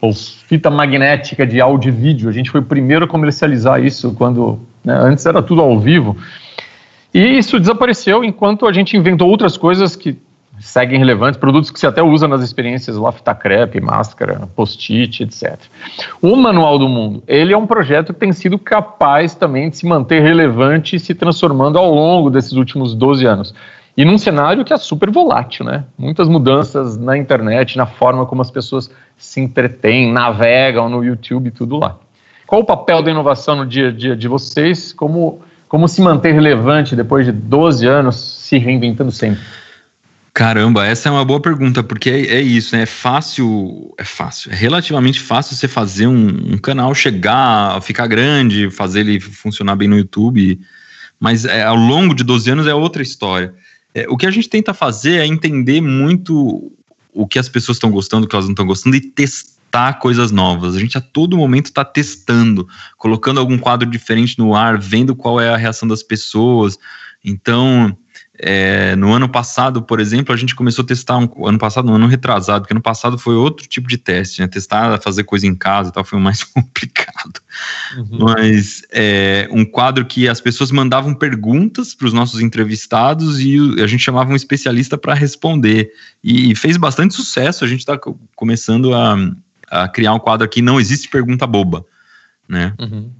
ou 0.00 0.14
fita 0.14 0.70
magnética 0.70 1.46
de 1.46 1.60
áudio 1.60 1.90
e 1.90 1.92
vídeo. 1.92 2.28
A 2.28 2.32
gente 2.32 2.50
foi 2.50 2.60
o 2.60 2.64
primeiro 2.64 3.04
a 3.04 3.08
comercializar 3.08 3.84
isso 3.84 4.14
quando 4.14 4.58
né, 4.84 4.94
antes 4.94 5.26
era 5.26 5.42
tudo 5.42 5.60
ao 5.60 5.78
vivo. 5.78 6.16
E 7.12 7.38
isso 7.38 7.58
desapareceu 7.58 8.24
enquanto 8.24 8.66
a 8.66 8.72
gente 8.72 8.96
inventou 8.96 9.28
outras 9.28 9.56
coisas 9.56 9.96
que 9.96 10.16
seguem 10.60 10.98
relevantes, 10.98 11.40
produtos 11.40 11.70
que 11.70 11.80
você 11.80 11.86
até 11.86 12.02
usa 12.02 12.28
nas 12.28 12.42
experiências 12.42 12.96
lá, 12.96 13.10
fita 13.10 13.34
crepe, 13.34 13.80
máscara, 13.80 14.46
post-it, 14.54 15.22
etc. 15.22 15.58
O 16.20 16.36
Manual 16.36 16.78
do 16.78 16.88
Mundo, 16.88 17.22
ele 17.26 17.52
é 17.52 17.56
um 17.56 17.66
projeto 17.66 18.12
que 18.12 18.20
tem 18.20 18.32
sido 18.32 18.58
capaz 18.58 19.34
também 19.34 19.70
de 19.70 19.78
se 19.78 19.86
manter 19.86 20.20
relevante 20.22 20.96
e 20.96 21.00
se 21.00 21.14
transformando 21.14 21.78
ao 21.78 21.92
longo 21.92 22.30
desses 22.30 22.52
últimos 22.52 22.94
12 22.94 23.26
anos. 23.26 23.54
E 23.96 24.04
num 24.04 24.16
cenário 24.18 24.64
que 24.64 24.72
é 24.72 24.78
super 24.78 25.10
volátil, 25.10 25.64
né? 25.64 25.84
Muitas 25.98 26.28
mudanças 26.28 26.96
na 26.96 27.18
internet, 27.18 27.76
na 27.76 27.86
forma 27.86 28.24
como 28.24 28.40
as 28.40 28.50
pessoas 28.50 28.90
se 29.18 29.40
entretêm, 29.40 30.12
navegam 30.12 30.88
no 30.88 31.04
YouTube, 31.04 31.50
tudo 31.50 31.76
lá. 31.76 31.98
Qual 32.46 32.62
o 32.62 32.64
papel 32.64 33.02
da 33.02 33.10
inovação 33.10 33.56
no 33.56 33.66
dia 33.66 33.88
a 33.88 33.92
dia 33.92 34.16
de 34.16 34.26
vocês? 34.26 34.92
Como, 34.92 35.40
como 35.68 35.86
se 35.86 36.00
manter 36.00 36.32
relevante 36.32 36.96
depois 36.96 37.26
de 37.26 37.32
12 37.32 37.86
anos 37.86 38.16
se 38.16 38.58
reinventando 38.58 39.12
sempre? 39.12 39.40
Caramba, 40.32 40.86
essa 40.86 41.08
é 41.08 41.12
uma 41.12 41.24
boa 41.24 41.40
pergunta, 41.40 41.82
porque 41.82 42.08
é, 42.08 42.36
é, 42.36 42.40
isso, 42.40 42.74
né? 42.74 42.82
É 42.82 42.86
fácil, 42.86 43.92
é 43.98 44.04
fácil, 44.04 44.52
é 44.52 44.54
relativamente 44.54 45.20
fácil 45.20 45.56
você 45.56 45.66
fazer 45.66 46.06
um, 46.06 46.54
um, 46.54 46.58
canal 46.58 46.94
chegar, 46.94 47.80
ficar 47.82 48.06
grande, 48.06 48.70
fazer 48.70 49.00
ele 49.00 49.18
funcionar 49.20 49.76
bem 49.76 49.88
no 49.88 49.98
YouTube, 49.98 50.60
mas 51.18 51.44
é, 51.44 51.64
ao 51.64 51.76
longo 51.76 52.14
de 52.14 52.22
12 52.22 52.50
anos 52.50 52.66
é 52.66 52.74
outra 52.74 53.02
história. 53.02 53.54
É, 53.94 54.06
o 54.08 54.16
que 54.16 54.26
a 54.26 54.30
gente 54.30 54.48
tenta 54.48 54.72
fazer 54.72 55.20
é 55.20 55.26
entender 55.26 55.80
muito 55.80 56.72
o 57.12 57.26
que 57.26 57.38
as 57.38 57.48
pessoas 57.48 57.76
estão 57.76 57.90
gostando, 57.90 58.26
o 58.26 58.28
que 58.28 58.34
elas 58.34 58.46
não 58.46 58.52
estão 58.52 58.66
gostando 58.66 58.96
e 58.96 59.00
testar 59.00 59.94
coisas 59.94 60.30
novas. 60.30 60.76
A 60.76 60.78
gente 60.78 60.96
a 60.96 61.00
todo 61.00 61.36
momento 61.36 61.66
está 61.66 61.84
testando, 61.84 62.68
colocando 62.96 63.40
algum 63.40 63.58
quadro 63.58 63.88
diferente 63.88 64.38
no 64.38 64.54
ar, 64.54 64.78
vendo 64.78 65.14
qual 65.14 65.40
é 65.40 65.52
a 65.52 65.56
reação 65.56 65.88
das 65.88 66.02
pessoas. 66.02 66.78
Então, 67.24 67.96
é, 68.42 68.96
no 68.96 69.12
ano 69.12 69.28
passado, 69.28 69.82
por 69.82 70.00
exemplo, 70.00 70.34
a 70.34 70.36
gente 70.36 70.54
começou 70.54 70.82
a 70.82 70.86
testar 70.86 71.18
um 71.18 71.46
ano 71.46 71.58
passado, 71.58 71.86
no 71.86 71.94
ano 71.94 72.06
retrasado, 72.06 72.62
porque 72.62 72.72
ano 72.72 72.80
passado 72.80 73.18
foi 73.18 73.34
outro 73.34 73.68
tipo 73.68 73.86
de 73.86 73.98
teste, 73.98 74.40
né? 74.40 74.48
Testar, 74.48 74.98
fazer 75.02 75.24
coisa 75.24 75.46
em 75.46 75.54
casa 75.54 75.90
e 75.90 75.92
tal, 75.92 76.02
foi 76.04 76.18
o 76.18 76.22
mais 76.22 76.42
complicado. 76.44 77.38
Uhum. 77.98 78.18
Mas 78.20 78.82
é, 78.90 79.46
um 79.52 79.62
quadro 79.62 80.06
que 80.06 80.26
as 80.26 80.40
pessoas 80.40 80.70
mandavam 80.70 81.14
perguntas 81.14 81.94
para 81.94 82.06
os 82.06 82.14
nossos 82.14 82.40
entrevistados 82.40 83.38
e 83.40 83.58
a 83.82 83.86
gente 83.86 84.00
chamava 84.00 84.32
um 84.32 84.36
especialista 84.36 84.96
para 84.96 85.12
responder. 85.12 85.92
E, 86.24 86.50
e, 86.50 86.54
fez 86.54 86.78
bastante 86.78 87.14
sucesso. 87.14 87.62
A 87.62 87.68
gente 87.68 87.80
está 87.80 88.00
começando 88.34 88.94
a, 88.94 89.18
a, 89.70 89.88
criar 89.88 90.14
um 90.14 90.18
quadro 90.18 90.46
aqui, 90.46 90.62
não 90.62 90.80
existe 90.80 91.10
pergunta 91.10 91.46
boba, 91.46 91.84
né? 92.48 92.72
Uhum. 92.80 93.10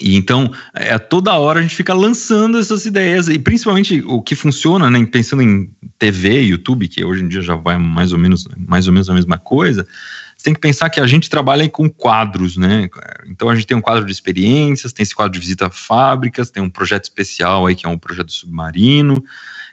E 0.00 0.16
então, 0.16 0.50
é, 0.74 0.98
toda 0.98 1.38
hora 1.38 1.58
a 1.58 1.62
gente 1.62 1.76
fica 1.76 1.92
lançando 1.92 2.58
essas 2.58 2.86
ideias, 2.86 3.28
e 3.28 3.38
principalmente 3.38 4.02
o 4.06 4.22
que 4.22 4.34
funciona, 4.34 4.90
né, 4.90 5.04
pensando 5.04 5.42
em 5.42 5.70
TV, 5.98 6.40
YouTube, 6.40 6.88
que 6.88 7.04
hoje 7.04 7.22
em 7.22 7.28
dia 7.28 7.42
já 7.42 7.54
vai 7.54 7.76
mais 7.76 8.12
ou 8.12 8.18
menos, 8.18 8.48
mais 8.56 8.86
ou 8.86 8.92
menos 8.92 9.10
a 9.10 9.14
mesma 9.14 9.36
coisa, 9.36 9.86
você 10.34 10.44
tem 10.44 10.54
que 10.54 10.60
pensar 10.60 10.88
que 10.88 10.98
a 10.98 11.06
gente 11.06 11.28
trabalha 11.28 11.68
com 11.68 11.86
quadros, 11.90 12.56
né? 12.56 12.88
Então 13.28 13.50
a 13.50 13.54
gente 13.54 13.66
tem 13.66 13.76
um 13.76 13.80
quadro 13.82 14.06
de 14.06 14.12
experiências, 14.12 14.90
tem 14.90 15.02
esse 15.02 15.14
quadro 15.14 15.32
de 15.32 15.38
visita 15.38 15.66
a 15.66 15.70
fábricas, 15.70 16.50
tem 16.50 16.62
um 16.62 16.70
projeto 16.70 17.04
especial 17.04 17.66
aí 17.66 17.74
que 17.74 17.84
é 17.84 17.88
um 17.88 17.98
projeto 17.98 18.32
submarino, 18.32 19.22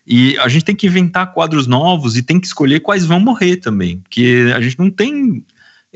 e 0.05 0.37
a 0.39 0.49
gente 0.49 0.65
tem 0.65 0.75
que 0.75 0.87
inventar 0.87 1.33
quadros 1.33 1.67
novos 1.67 2.17
e 2.17 2.21
tem 2.21 2.37
que 2.37 2.47
escolher 2.47 2.81
quais 2.81 3.05
vão 3.05 3.19
morrer 3.21 3.57
também, 3.57 3.99
porque 3.99 4.51
a 4.53 4.59
gente 4.59 4.77
não 4.77 4.91
tem 4.91 5.45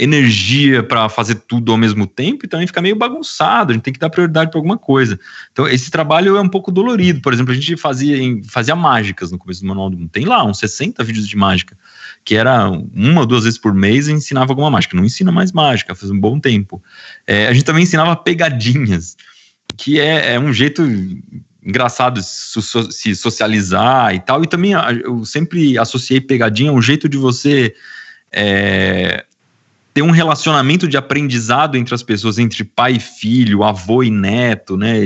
energia 0.02 0.82
para 0.82 1.08
fazer 1.08 1.36
tudo 1.36 1.72
ao 1.72 1.78
mesmo 1.78 2.08
tempo 2.08 2.44
e 2.44 2.50
também 2.50 2.66
fica 2.66 2.82
meio 2.82 2.96
bagunçado, 2.96 3.70
a 3.72 3.76
gente 3.76 3.84
tem 3.84 3.94
que 3.94 4.00
dar 4.00 4.10
prioridade 4.10 4.50
para 4.50 4.58
alguma 4.58 4.76
coisa. 4.76 5.20
Então, 5.52 5.68
esse 5.68 5.92
trabalho 5.92 6.38
é 6.38 6.42
um 6.42 6.50
pouco 6.50 6.72
dolorido. 6.72 7.22
Por 7.22 7.32
exemplo, 7.32 7.52
a 7.52 7.56
gente 7.56 7.78
fazia, 7.78 8.18
fazia 8.50 8.76
mágicas 8.76 9.32
no 9.32 9.38
começo 9.38 9.62
do 9.62 9.68
manual 9.68 9.92
do 9.92 9.98
mundo. 9.98 10.10
Tem 10.10 10.26
lá 10.26 10.44
uns 10.44 10.58
60 10.58 11.04
vídeos 11.04 11.28
de 11.28 11.38
mágica, 11.38 11.78
que 12.26 12.36
era 12.36 12.68
uma 12.68 13.22
ou 13.22 13.28
duas 13.28 13.44
vezes 13.44 13.60
por 13.60 13.76
mês 13.76 14.08
e 14.08 14.12
ensinava 14.12 14.52
alguma 14.52 14.72
mágica. 14.72 14.98
Não 14.98 15.06
ensina 15.06 15.32
mais 15.32 15.52
mágica, 15.52 15.94
faz 15.94 16.10
um 16.10 16.20
bom 16.20 16.40
tempo. 16.40 16.82
É, 17.28 17.48
a 17.48 17.54
gente 17.54 17.66
também 17.66 17.84
ensinava 17.84 18.16
pegadinhas, 18.16 19.16
que 19.78 20.00
é, 20.00 20.34
é 20.34 20.40
um 20.40 20.52
jeito 20.52 20.82
engraçado 21.64 22.20
se 22.24 23.16
socializar 23.16 24.16
e 24.16 24.20
tal. 24.20 24.44
E 24.44 24.48
também 24.48 24.72
eu 25.04 25.24
sempre 25.26 25.78
associei 25.78 26.20
pegadinha 26.20 26.72
a 26.72 26.74
um 26.74 26.82
jeito 26.82 27.08
de 27.08 27.18
você. 27.18 27.76
É, 28.32 29.26
ter 29.94 30.02
um 30.02 30.12
relacionamento 30.12 30.88
de 30.88 30.98
aprendizado 30.98 31.78
entre 31.78 31.94
as 31.94 32.04
pessoas, 32.04 32.40
entre 32.40 32.64
pai 32.64 32.94
e 32.94 33.00
filho, 33.00 33.64
avô 33.64 34.04
e 34.04 34.10
neto, 34.10 34.78
né? 34.78 35.00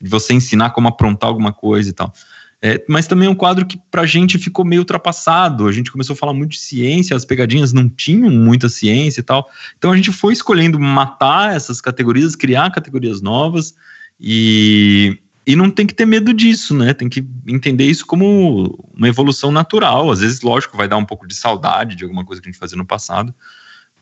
De 0.00 0.08
você 0.08 0.34
ensinar 0.34 0.70
como 0.70 0.88
aprontar 0.88 1.28
alguma 1.28 1.52
coisa 1.52 1.90
e 1.90 1.92
tal. 1.92 2.12
É, 2.64 2.80
mas 2.88 3.08
também 3.08 3.26
é 3.26 3.30
um 3.30 3.34
quadro 3.34 3.66
que 3.66 3.76
pra 3.90 4.06
gente 4.06 4.38
ficou 4.38 4.64
meio 4.64 4.82
ultrapassado. 4.82 5.66
A 5.66 5.72
gente 5.72 5.90
começou 5.90 6.14
a 6.14 6.16
falar 6.16 6.32
muito 6.32 6.52
de 6.52 6.58
ciência, 6.58 7.16
as 7.16 7.24
pegadinhas 7.24 7.72
não 7.72 7.88
tinham 7.88 8.30
muita 8.30 8.68
ciência 8.68 9.20
e 9.20 9.24
tal. 9.24 9.50
Então 9.76 9.90
a 9.90 9.96
gente 9.96 10.12
foi 10.12 10.32
escolhendo 10.32 10.78
matar 10.78 11.56
essas 11.56 11.80
categorias, 11.80 12.36
criar 12.36 12.70
categorias 12.70 13.20
novas 13.20 13.74
e, 14.20 15.18
e 15.44 15.56
não 15.56 15.70
tem 15.70 15.88
que 15.88 15.94
ter 15.94 16.06
medo 16.06 16.32
disso, 16.32 16.72
né? 16.72 16.94
Tem 16.94 17.08
que 17.08 17.26
entender 17.48 17.84
isso 17.84 18.06
como 18.06 18.78
uma 18.96 19.08
evolução 19.08 19.50
natural. 19.50 20.08
Às 20.08 20.20
vezes, 20.20 20.40
lógico, 20.40 20.76
vai 20.76 20.86
dar 20.86 20.98
um 20.98 21.04
pouco 21.04 21.26
de 21.26 21.34
saudade 21.34 21.96
de 21.96 22.04
alguma 22.04 22.24
coisa 22.24 22.40
que 22.40 22.48
a 22.48 22.52
gente 22.52 22.60
fazia 22.60 22.78
no 22.78 22.86
passado, 22.86 23.34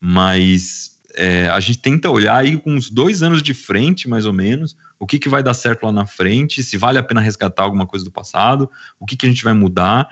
mas 0.01 0.99
é, 1.15 1.49
a 1.49 1.61
gente 1.61 1.79
tenta 1.79 2.09
olhar 2.09 2.37
aí 2.37 2.57
com 2.57 2.75
uns 2.75 2.89
dois 2.89 3.23
anos 3.23 3.43
de 3.43 3.53
frente, 3.53 4.09
mais 4.09 4.25
ou 4.25 4.33
menos, 4.33 4.77
o 4.99 5.07
que, 5.07 5.19
que 5.19 5.29
vai 5.29 5.43
dar 5.43 5.55
certo 5.55 5.85
lá 5.85 5.93
na 5.93 6.07
frente, 6.07 6.63
se 6.63 6.77
vale 6.77 6.99
a 6.99 7.03
pena 7.03 7.21
resgatar 7.21 7.65
alguma 7.65 7.87
coisa 7.87 8.05
do 8.05 8.11
passado, 8.11 8.71
o 8.99 9.07
que, 9.07 9.17
que 9.17 9.27
a 9.27 9.29
gente 9.29 9.45
vai 9.45 9.53
mudar. 9.53 10.09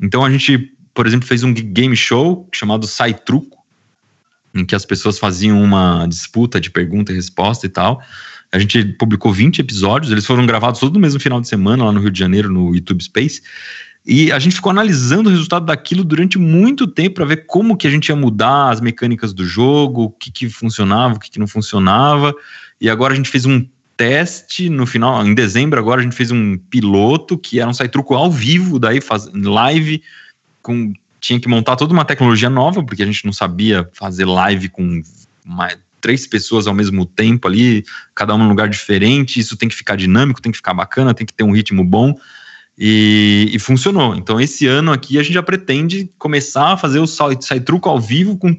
Então 0.00 0.24
a 0.24 0.30
gente, 0.30 0.72
por 0.92 1.06
exemplo, 1.06 1.26
fez 1.26 1.42
um 1.42 1.52
game 1.52 1.96
show 1.96 2.48
chamado 2.52 2.86
Sai 2.86 3.14
Truco, 3.14 3.58
em 4.54 4.64
que 4.64 4.74
as 4.74 4.84
pessoas 4.84 5.18
faziam 5.18 5.62
uma 5.62 6.06
disputa 6.06 6.60
de 6.60 6.70
pergunta 6.70 7.12
e 7.12 7.14
resposta 7.14 7.66
e 7.66 7.68
tal. 7.68 8.02
A 8.52 8.58
gente 8.58 8.84
publicou 8.84 9.32
20 9.32 9.60
episódios, 9.60 10.10
eles 10.10 10.26
foram 10.26 10.44
gravados 10.44 10.80
todo 10.80 10.94
no 10.94 11.00
mesmo 11.00 11.20
final 11.20 11.40
de 11.40 11.46
semana 11.46 11.84
lá 11.84 11.92
no 11.92 12.00
Rio 12.00 12.10
de 12.10 12.18
Janeiro, 12.18 12.50
no 12.52 12.74
YouTube 12.74 13.02
Space. 13.02 13.42
E 14.04 14.32
a 14.32 14.38
gente 14.38 14.56
ficou 14.56 14.70
analisando 14.70 15.28
o 15.28 15.32
resultado 15.32 15.66
daquilo 15.66 16.02
durante 16.02 16.38
muito 16.38 16.86
tempo 16.86 17.16
para 17.16 17.26
ver 17.26 17.46
como 17.46 17.76
que 17.76 17.86
a 17.86 17.90
gente 17.90 18.08
ia 18.08 18.16
mudar 18.16 18.70
as 18.70 18.80
mecânicas 18.80 19.32
do 19.32 19.44
jogo, 19.44 20.04
o 20.04 20.10
que, 20.10 20.30
que 20.30 20.48
funcionava, 20.48 21.14
o 21.14 21.18
que, 21.18 21.30
que 21.30 21.38
não 21.38 21.46
funcionava. 21.46 22.34
E 22.80 22.88
agora 22.88 23.12
a 23.12 23.16
gente 23.16 23.28
fez 23.28 23.44
um 23.44 23.66
teste 23.96 24.70
no 24.70 24.86
final, 24.86 25.26
em 25.26 25.34
dezembro 25.34 25.78
agora 25.78 26.00
a 26.00 26.02
gente 26.02 26.16
fez 26.16 26.30
um 26.30 26.56
piloto 26.56 27.36
que 27.36 27.60
era 27.60 27.68
um 27.68 27.74
site 27.74 27.90
truco 27.90 28.14
ao 28.14 28.30
vivo, 28.30 28.78
daí 28.78 28.98
faz, 28.98 29.30
live, 29.34 30.02
com, 30.62 30.94
tinha 31.20 31.38
que 31.38 31.46
montar 31.46 31.76
toda 31.76 31.92
uma 31.92 32.04
tecnologia 32.04 32.48
nova, 32.48 32.82
porque 32.82 33.02
a 33.02 33.06
gente 33.06 33.26
não 33.26 33.32
sabia 33.32 33.86
fazer 33.92 34.24
live 34.24 34.70
com 34.70 35.02
mais, 35.44 35.76
três 36.00 36.26
pessoas 36.26 36.66
ao 36.66 36.72
mesmo 36.72 37.04
tempo 37.04 37.46
ali, 37.46 37.84
cada 38.14 38.34
uma 38.34 38.44
num 38.44 38.50
lugar 38.50 38.70
diferente, 38.70 39.38
isso 39.38 39.56
tem 39.56 39.68
que 39.68 39.74
ficar 39.74 39.96
dinâmico, 39.96 40.40
tem 40.40 40.50
que 40.50 40.58
ficar 40.58 40.72
bacana, 40.72 41.12
tem 41.12 41.26
que 41.26 41.34
ter 41.34 41.44
um 41.44 41.52
ritmo 41.52 41.84
bom. 41.84 42.18
E, 42.82 43.50
e, 43.52 43.58
funcionou. 43.58 44.14
Então, 44.14 44.40
esse 44.40 44.66
ano 44.66 44.90
aqui 44.90 45.18
a 45.18 45.22
gente 45.22 45.34
já 45.34 45.42
pretende 45.42 46.10
começar 46.16 46.72
a 46.72 46.76
fazer 46.78 46.98
o 46.98 47.06
sai 47.06 47.60
truco 47.60 47.90
ao 47.90 48.00
vivo, 48.00 48.38
com, 48.38 48.58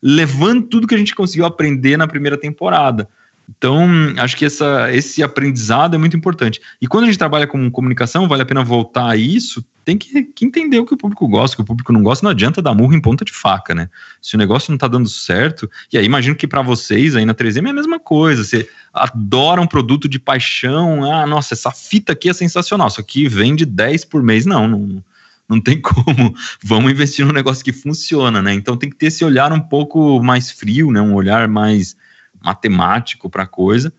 levando 0.00 0.68
tudo 0.68 0.86
que 0.86 0.94
a 0.94 0.98
gente 0.98 1.12
conseguiu 1.12 1.44
aprender 1.44 1.96
na 1.96 2.06
primeira 2.06 2.38
temporada. 2.38 3.08
Então, 3.48 3.88
acho 4.18 4.36
que 4.36 4.44
essa, 4.44 4.92
esse 4.92 5.22
aprendizado 5.22 5.94
é 5.94 5.98
muito 5.98 6.16
importante. 6.16 6.60
E 6.80 6.86
quando 6.86 7.04
a 7.04 7.06
gente 7.06 7.18
trabalha 7.18 7.46
com 7.46 7.70
comunicação, 7.70 8.28
vale 8.28 8.42
a 8.42 8.46
pena 8.46 8.62
voltar 8.62 9.08
a 9.08 9.16
isso, 9.16 9.64
tem 9.86 9.96
que, 9.96 10.22
que, 10.22 10.44
entender 10.44 10.78
o 10.78 10.84
que 10.84 10.92
o 10.92 10.98
público 10.98 11.26
gosta, 11.26 11.54
o 11.54 11.56
que 11.56 11.62
o 11.62 11.64
público 11.64 11.90
não 11.90 12.02
gosta, 12.02 12.22
não 12.22 12.30
adianta 12.30 12.60
dar 12.60 12.74
murro 12.74 12.92
em 12.92 13.00
ponta 13.00 13.24
de 13.24 13.32
faca, 13.32 13.74
né? 13.74 13.88
Se 14.20 14.34
o 14.34 14.38
negócio 14.38 14.70
não 14.70 14.76
está 14.76 14.86
dando 14.86 15.08
certo, 15.08 15.70
e 15.90 15.96
aí 15.96 16.04
imagino 16.04 16.36
que 16.36 16.46
para 16.46 16.60
vocês 16.60 17.16
aí 17.16 17.24
na 17.24 17.34
3M 17.34 17.68
é 17.68 17.70
a 17.70 17.72
mesma 17.72 17.98
coisa, 17.98 18.44
você 18.44 18.68
adora 18.92 19.62
um 19.62 19.66
produto 19.66 20.06
de 20.06 20.18
paixão, 20.18 21.10
ah, 21.10 21.26
nossa, 21.26 21.54
essa 21.54 21.70
fita 21.70 22.12
aqui 22.12 22.28
é 22.28 22.34
sensacional, 22.34 22.88
isso 22.88 23.00
aqui 23.00 23.28
vende 23.28 23.64
10 23.64 24.04
por 24.04 24.22
mês, 24.22 24.44
não, 24.44 24.68
não, 24.68 25.04
não 25.48 25.58
tem 25.58 25.80
como, 25.80 26.34
vamos 26.62 26.92
investir 26.92 27.24
num 27.24 27.32
negócio 27.32 27.64
que 27.64 27.72
funciona, 27.72 28.42
né? 28.42 28.52
Então 28.52 28.76
tem 28.76 28.90
que 28.90 28.96
ter 28.96 29.06
esse 29.06 29.24
olhar 29.24 29.54
um 29.54 29.60
pouco 29.60 30.22
mais 30.22 30.50
frio, 30.50 30.92
né? 30.92 31.00
Um 31.00 31.14
olhar 31.14 31.48
mais 31.48 31.96
matemático 32.42 33.28
para 33.30 33.44
a 33.44 33.46
coisa, 33.46 33.92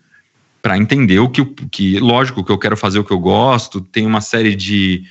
para 0.62 0.76
entender 0.76 1.18
o 1.18 1.28
que, 1.28 1.44
que, 1.44 1.98
lógico, 1.98 2.44
que 2.44 2.52
eu 2.52 2.58
quero 2.58 2.76
fazer 2.76 2.98
o 2.98 3.04
que 3.04 3.12
eu 3.12 3.18
gosto, 3.18 3.80
tem 3.80 4.06
uma 4.06 4.20
série 4.20 4.54
de 4.54 5.04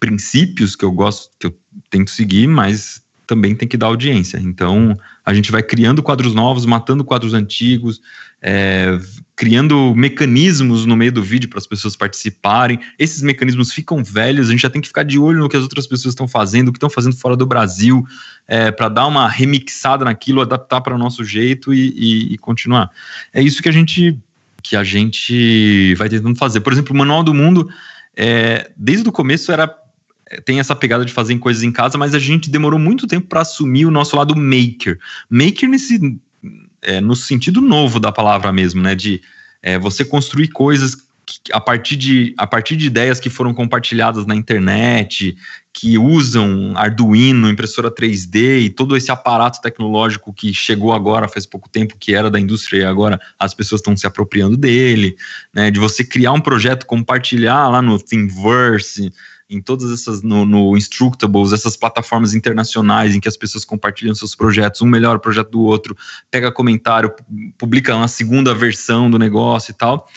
princípios 0.00 0.74
que 0.74 0.84
eu 0.84 0.92
gosto, 0.92 1.30
que 1.38 1.46
eu 1.46 1.58
tento 1.88 2.10
seguir, 2.10 2.46
mas 2.46 3.05
também 3.26 3.54
tem 3.54 3.66
que 3.66 3.76
dar 3.76 3.86
audiência. 3.86 4.38
Então, 4.38 4.96
a 5.24 5.34
gente 5.34 5.50
vai 5.50 5.62
criando 5.62 6.02
quadros 6.02 6.34
novos, 6.34 6.64
matando 6.64 7.04
quadros 7.04 7.34
antigos, 7.34 8.00
é, 8.40 8.98
criando 9.34 9.94
mecanismos 9.94 10.86
no 10.86 10.96
meio 10.96 11.12
do 11.12 11.22
vídeo 11.22 11.48
para 11.48 11.58
as 11.58 11.66
pessoas 11.66 11.96
participarem. 11.96 12.78
Esses 12.98 13.22
mecanismos 13.22 13.72
ficam 13.72 14.04
velhos, 14.04 14.48
a 14.48 14.52
gente 14.52 14.62
já 14.62 14.70
tem 14.70 14.80
que 14.80 14.88
ficar 14.88 15.02
de 15.02 15.18
olho 15.18 15.40
no 15.40 15.48
que 15.48 15.56
as 15.56 15.62
outras 15.62 15.86
pessoas 15.86 16.12
estão 16.12 16.28
fazendo, 16.28 16.68
o 16.68 16.72
que 16.72 16.76
estão 16.76 16.90
fazendo 16.90 17.16
fora 17.16 17.36
do 17.36 17.46
Brasil, 17.46 18.06
é, 18.46 18.70
para 18.70 18.88
dar 18.88 19.06
uma 19.06 19.28
remixada 19.28 20.04
naquilo, 20.04 20.40
adaptar 20.40 20.80
para 20.80 20.94
o 20.94 20.98
nosso 20.98 21.24
jeito 21.24 21.74
e, 21.74 21.88
e, 21.88 22.34
e 22.34 22.38
continuar. 22.38 22.90
É 23.32 23.42
isso 23.42 23.62
que 23.62 23.68
a 23.68 23.72
gente 23.72 24.18
que 24.62 24.74
a 24.74 24.82
gente 24.82 25.94
vai 25.94 26.08
tentando 26.08 26.36
fazer. 26.36 26.60
Por 26.60 26.72
exemplo, 26.72 26.92
o 26.92 26.98
Manual 26.98 27.22
do 27.22 27.32
Mundo, 27.32 27.68
é, 28.16 28.70
desde 28.76 29.08
o 29.08 29.12
começo 29.12 29.52
era 29.52 29.72
tem 30.44 30.58
essa 30.58 30.74
pegada 30.74 31.04
de 31.04 31.12
fazer 31.12 31.38
coisas 31.38 31.62
em 31.62 31.70
casa, 31.70 31.96
mas 31.96 32.14
a 32.14 32.18
gente 32.18 32.50
demorou 32.50 32.78
muito 32.78 33.06
tempo 33.06 33.26
para 33.28 33.42
assumir 33.42 33.86
o 33.86 33.90
nosso 33.90 34.16
lado 34.16 34.34
maker. 34.34 34.98
Maker 35.30 35.68
nesse, 35.68 36.18
é, 36.82 37.00
no 37.00 37.14
sentido 37.14 37.60
novo 37.60 38.00
da 38.00 38.10
palavra 38.10 38.52
mesmo, 38.52 38.82
né? 38.82 38.94
De 38.94 39.20
é, 39.62 39.78
você 39.78 40.04
construir 40.04 40.48
coisas 40.48 41.06
a 41.52 41.60
partir, 41.60 41.96
de, 41.96 42.34
a 42.38 42.46
partir 42.46 42.76
de 42.76 42.86
ideias 42.86 43.18
que 43.18 43.28
foram 43.28 43.52
compartilhadas 43.52 44.26
na 44.26 44.34
internet, 44.34 45.36
que 45.72 45.98
usam 45.98 46.72
Arduino, 46.76 47.50
impressora 47.50 47.90
3D 47.90 48.62
e 48.62 48.70
todo 48.70 48.96
esse 48.96 49.10
aparato 49.10 49.60
tecnológico 49.60 50.32
que 50.32 50.54
chegou 50.54 50.92
agora 50.92 51.28
faz 51.28 51.44
pouco 51.44 51.68
tempo, 51.68 51.96
que 51.98 52.14
era 52.14 52.30
da 52.30 52.38
indústria 52.38 52.82
e 52.82 52.84
agora 52.84 53.20
as 53.38 53.54
pessoas 53.54 53.80
estão 53.80 53.96
se 53.96 54.06
apropriando 54.06 54.56
dele, 54.56 55.16
né, 55.52 55.70
de 55.70 55.80
você 55.80 56.04
criar 56.04 56.32
um 56.32 56.40
projeto, 56.40 56.86
compartilhar 56.86 57.68
lá 57.68 57.82
no 57.82 57.98
Thingiverse, 57.98 59.12
em 59.48 59.60
todas 59.60 59.92
essas, 59.92 60.22
no, 60.22 60.44
no 60.44 60.76
Instructables, 60.76 61.52
essas 61.52 61.76
plataformas 61.76 62.34
internacionais 62.34 63.14
em 63.14 63.20
que 63.20 63.28
as 63.28 63.36
pessoas 63.36 63.64
compartilham 63.64 64.14
seus 64.14 64.34
projetos, 64.34 64.82
um 64.82 64.86
melhor 64.86 65.16
o 65.16 65.20
projeto 65.20 65.50
do 65.50 65.60
outro, 65.60 65.96
pega 66.30 66.50
comentário, 66.50 67.14
publica 67.56 67.94
uma 67.94 68.08
segunda 68.08 68.54
versão 68.54 69.08
do 69.10 69.18
negócio 69.18 69.70
e 69.70 69.74
tal. 69.74 70.08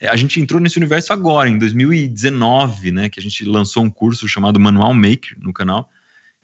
É, 0.00 0.08
a 0.08 0.16
gente 0.16 0.40
entrou 0.40 0.60
nesse 0.60 0.78
universo 0.78 1.12
agora, 1.12 1.48
em 1.48 1.58
2019, 1.58 2.92
né, 2.92 3.08
que 3.08 3.20
a 3.20 3.22
gente 3.22 3.44
lançou 3.44 3.82
um 3.82 3.90
curso 3.90 4.26
chamado 4.26 4.58
Manual 4.58 4.94
Maker 4.94 5.36
no 5.38 5.52
canal, 5.52 5.90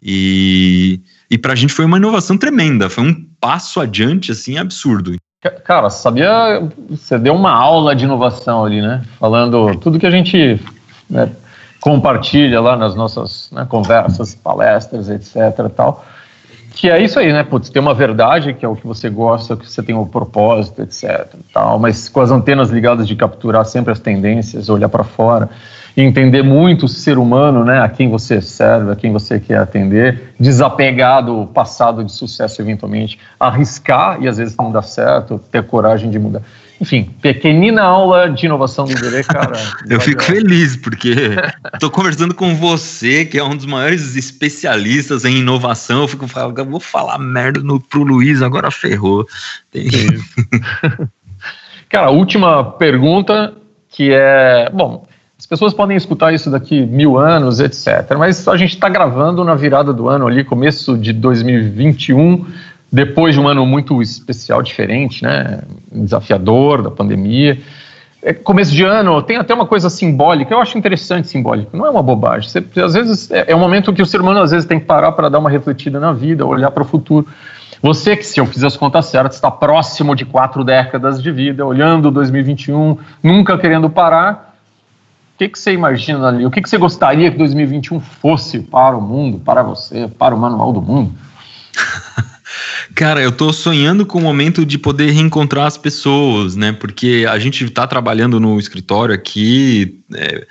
e, 0.03 1.01
e 1.31 1.39
para 1.39 1.55
a 1.55 1.57
gente 1.57 1.73
foi 1.73 1.87
uma 1.87 1.97
inovação 1.97 2.37
tremenda, 2.37 2.91
foi 2.91 3.05
um 3.05 3.27
passo 3.41 3.81
adiante, 3.81 4.33
assim, 4.33 4.59
absurdo. 4.59 5.17
Cara, 5.65 5.89
sabia, 5.89 6.69
você 6.89 7.19
deu 7.19 7.35
uma 7.35 7.53
aula 7.53 7.95
de 7.95 8.05
inovação 8.05 8.65
ali, 8.65 8.83
né, 8.83 9.03
falando 9.19 9.77
tudo 9.77 9.99
que 9.99 10.07
a 10.07 10.11
gente 10.11 10.61
né, 11.09 11.31
compartilha 11.85 12.63
lá 12.63 12.79
nas 12.79 12.95
nossas 12.95 13.51
né, 13.53 13.67
conversas, 13.69 14.35
palestras, 14.35 15.11
etc. 15.11 15.69
tal. 15.77 16.03
Que 16.71 16.89
é 16.91 16.99
isso 16.99 17.19
aí, 17.19 17.31
né? 17.31 17.45
Putz, 17.45 17.69
tem 17.69 17.83
uma 17.83 17.93
verdade 17.93 18.55
que 18.55 18.65
é 18.65 18.69
o 18.69 18.75
que 18.75 18.87
você 18.87 19.11
gosta, 19.11 19.55
que 19.55 19.71
você 19.71 19.83
tem 19.83 19.95
um 19.95 20.07
propósito, 20.07 20.81
etc. 20.81 21.27
Tal, 21.53 21.79
mas 21.79 22.09
com 22.09 22.23
as 22.23 22.31
antenas 22.31 22.71
ligadas 22.71 23.07
de 23.07 23.15
capturar 23.15 23.67
sempre 23.67 23.93
as 23.93 24.01
tendências, 24.01 24.71
olhar 24.71 24.89
para 24.89 25.05
fora 25.05 25.51
entender 26.03 26.43
muito 26.43 26.87
o 26.87 26.89
ser 26.89 27.19
humano, 27.19 27.65
né? 27.65 27.81
A 27.81 27.89
quem 27.89 28.09
você 28.09 28.41
serve, 28.41 28.91
a 28.91 28.97
quem 28.97 29.13
você 29.13 29.39
quer 29.39 29.59
atender, 29.59 30.35
desapegar 30.39 31.25
do 31.25 31.47
passado 31.47 32.03
de 32.05 32.13
sucesso 32.13 32.61
eventualmente, 32.61 33.19
arriscar 33.39 34.21
e 34.21 34.27
às 34.27 34.39
vezes 34.39 34.57
não 34.57 34.73
dá 34.73 34.83
certo, 34.83 35.39
ter 35.51 35.63
coragem 35.63 36.11
de 36.11 36.19
mudar. 36.19 36.43
Enfim, 36.81 37.05
pequenina 37.23 37.83
aula 37.83 38.29
de 38.29 38.47
inovação 38.47 38.85
do 38.85 38.93
Iberê, 38.93 39.23
cara. 39.23 39.53
eu 39.89 40.01
fico 40.01 40.23
feliz, 40.23 40.77
porque 40.77 41.15
estou 41.73 41.91
conversando 41.91 42.35
com 42.35 42.55
você, 42.57 43.25
que 43.25 43.39
é 43.39 43.45
um 43.45 43.57
dos 43.57 43.65
maiores 43.65 44.17
especialistas 44.17 45.25
em 45.25 45.39
inovação. 45.39 46.03
Eu 46.03 46.09
fico 46.09 46.27
falando, 46.27 46.65
vou 46.65 46.81
falar 46.81 47.19
merda 47.19 47.61
no, 47.61 47.81
pro 47.81 48.03
Luiz, 48.03 48.43
agora 48.43 48.71
ferrou. 48.73 49.25
Tem... 49.71 49.89
cara, 51.89 52.11
última 52.11 52.65
pergunta, 52.73 53.55
que 53.89 54.11
é. 54.13 54.69
Bom, 54.75 55.07
as 55.39 55.47
pessoas 55.47 55.75
podem 55.75 55.97
escutar 55.97 56.33
isso 56.33 56.51
daqui 56.51 56.87
mil 56.87 57.19
anos, 57.19 57.61
etc. 57.61 58.17
Mas 58.19 58.47
a 58.47 58.57
gente 58.57 58.75
está 58.75 58.89
gravando 58.89 59.45
na 59.45 59.55
virada 59.55 59.93
do 59.93 60.09
ano 60.09 60.27
ali, 60.27 60.45
começo 60.45 60.97
de 60.97 61.13
2021 61.13 62.47
depois 62.95 63.35
de 63.35 63.41
um 63.41 63.49
ano 63.49 63.67
muito 63.67 64.01
especial, 64.01 64.63
diferente, 64.63 65.25
né, 65.25 65.63
desafiador 65.91 66.81
da 66.81 66.91
pandemia. 66.93 67.59
É, 68.23 68.33
começo 68.33 68.73
de 68.73 68.85
ano 68.85 69.21
tem 69.21 69.37
até 69.37 69.53
uma 69.53 69.67
coisa 69.67 69.91
simbólica, 69.91 70.55
eu 70.55 70.61
acho 70.61 70.79
interessante 70.79 71.27
simbólico, 71.27 71.77
não 71.77 71.85
é 71.85 71.91
uma 71.91 72.03
bobagem. 72.03 72.49
Você, 72.49 72.65
às 72.81 72.95
vezes 72.95 73.31
é, 73.33 73.47
é 73.49 73.57
um 73.57 73.59
momento 73.59 73.93
que 73.93 74.01
o 74.01 74.07
ser 74.07 74.21
humano 74.21 74.41
às 74.41 74.53
vezes 74.53 74.65
tem 74.65 74.79
que 74.79 74.87
parar 74.87 75.11
para 75.13 75.29
dar 75.29 75.41
uma 75.41 75.51
refletida 75.51 75.99
na 75.99 76.13
vida, 76.13 76.47
olhar 76.47 76.71
para 76.71 76.85
o 76.85 76.87
futuro. 76.87 77.27
Você 77.83 78.17
que, 78.17 78.25
se 78.25 78.41
eu 78.41 78.47
fiz 78.47 78.63
as 78.63 78.77
contas 78.77 79.07
certas, 79.07 79.35
está 79.35 79.51
próximo 79.51 80.15
de 80.15 80.25
quatro 80.25 80.63
décadas 80.65 81.21
de 81.21 81.31
vida, 81.33 81.67
olhando 81.67 82.11
2021, 82.13 82.97
nunca 83.23 83.59
querendo 83.59 83.91
parar, 83.91 84.54
o 85.35 85.39
que, 85.39 85.49
que 85.49 85.59
você 85.59 85.73
imagina 85.73 86.29
ali? 86.29 86.47
O 86.47 86.51
que, 86.51 86.63
que 86.63 86.69
você 86.69 86.79
gostaria 86.79 87.29
que 87.29 87.37
2021 87.37 87.99
fosse 87.99 88.61
para 88.61 88.97
o 88.97 89.01
mundo, 89.01 89.41
para 89.41 89.65
você, 89.65 90.07
para 90.07 90.33
o 90.33 90.39
manual 90.39 90.73
do 90.73 90.81
mundo? 90.81 91.13
Cara, 92.95 93.21
eu 93.21 93.33
tô 93.33 93.53
sonhando 93.53 94.07
com 94.07 94.19
o 94.19 94.23
momento 94.23 94.65
de 94.65 94.79
poder 94.79 95.11
reencontrar 95.11 95.67
as 95.67 95.77
pessoas, 95.77 96.55
né? 96.55 96.73
Porque 96.73 97.27
a 97.29 97.37
gente 97.41 97.69
tá 97.71 97.85
trabalhando 97.85 98.39
no 98.39 98.61
escritório 98.61 99.13
aqui, 99.13 100.01
é, 100.15 100.47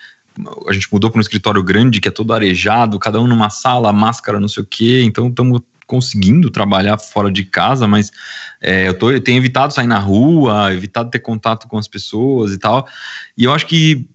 a 0.67 0.73
gente 0.73 0.91
mudou 0.91 1.09
para 1.09 1.19
um 1.19 1.21
escritório 1.21 1.63
grande 1.63 2.01
que 2.01 2.09
é 2.09 2.11
todo 2.11 2.33
arejado, 2.33 2.99
cada 2.99 3.21
um 3.21 3.27
numa 3.27 3.49
sala, 3.49 3.93
máscara, 3.93 4.37
não 4.37 4.49
sei 4.49 4.63
o 4.63 4.67
quê, 4.67 5.01
então 5.05 5.29
estamos 5.29 5.61
conseguindo 5.87 6.49
trabalhar 6.49 6.97
fora 6.97 7.31
de 7.31 7.45
casa, 7.45 7.87
mas 7.87 8.11
é, 8.61 8.89
eu, 8.89 8.93
tô, 8.93 9.11
eu 9.11 9.21
tenho 9.21 9.37
evitado 9.37 9.73
sair 9.73 9.87
na 9.87 9.99
rua, 9.99 10.73
evitado 10.73 11.09
ter 11.09 11.19
contato 11.19 11.69
com 11.69 11.77
as 11.77 11.87
pessoas 11.87 12.51
e 12.51 12.57
tal. 12.57 12.85
E 13.37 13.45
eu 13.45 13.53
acho 13.53 13.65
que 13.65 14.05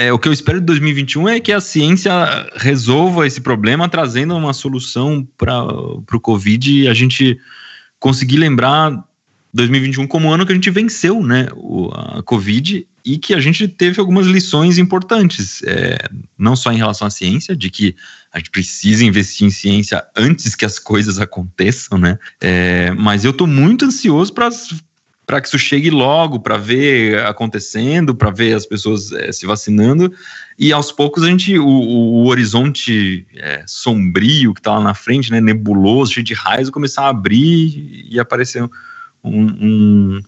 é, 0.00 0.12
o 0.12 0.18
que 0.18 0.28
eu 0.28 0.32
espero 0.32 0.60
de 0.60 0.66
2021 0.66 1.28
é 1.28 1.40
que 1.40 1.52
a 1.52 1.60
ciência 1.60 2.12
resolva 2.56 3.26
esse 3.26 3.40
problema, 3.40 3.86
trazendo 3.86 4.34
uma 4.34 4.54
solução 4.54 5.28
para 5.36 5.62
o 5.62 6.20
Covid 6.20 6.72
e 6.72 6.88
a 6.88 6.94
gente 6.94 7.38
conseguir 7.98 8.38
lembrar 8.38 9.04
2021 9.52 10.06
como 10.06 10.28
o 10.28 10.32
ano 10.32 10.46
que 10.46 10.52
a 10.52 10.54
gente 10.54 10.70
venceu 10.70 11.22
né, 11.22 11.48
o, 11.54 11.90
a 11.92 12.22
Covid 12.22 12.86
e 13.04 13.18
que 13.18 13.34
a 13.34 13.40
gente 13.40 13.68
teve 13.68 14.00
algumas 14.00 14.26
lições 14.26 14.78
importantes, 14.78 15.62
é, 15.64 15.98
não 16.38 16.56
só 16.56 16.72
em 16.72 16.76
relação 16.76 17.06
à 17.06 17.10
ciência, 17.10 17.54
de 17.54 17.68
que 17.68 17.94
a 18.32 18.38
gente 18.38 18.50
precisa 18.50 19.04
investir 19.04 19.46
em 19.46 19.50
ciência 19.50 20.02
antes 20.16 20.54
que 20.54 20.64
as 20.64 20.78
coisas 20.78 21.18
aconteçam, 21.18 21.98
né? 21.98 22.18
É, 22.40 22.90
mas 22.92 23.24
eu 23.24 23.32
estou 23.32 23.46
muito 23.46 23.84
ansioso 23.84 24.32
para 24.32 24.48
para 25.30 25.40
que 25.40 25.46
isso 25.46 25.60
chegue 25.60 25.90
logo, 25.90 26.40
para 26.40 26.56
ver 26.56 27.24
acontecendo, 27.24 28.16
para 28.16 28.32
ver 28.32 28.52
as 28.52 28.66
pessoas 28.66 29.12
é, 29.12 29.30
se 29.30 29.46
vacinando. 29.46 30.12
E 30.58 30.72
aos 30.72 30.90
poucos 30.90 31.22
a 31.22 31.28
gente, 31.28 31.56
o, 31.56 31.68
o 31.68 32.26
horizonte 32.26 33.24
é, 33.36 33.62
sombrio 33.64 34.52
que 34.52 34.58
está 34.58 34.72
lá 34.72 34.80
na 34.80 34.92
frente, 34.92 35.30
né, 35.30 35.40
nebuloso, 35.40 36.14
cheio 36.14 36.26
de 36.26 36.34
raios, 36.34 36.68
começar 36.68 37.02
a 37.02 37.10
abrir 37.10 38.08
e 38.10 38.18
aparecer 38.18 38.64
um, 39.22 39.40
um, 39.40 40.20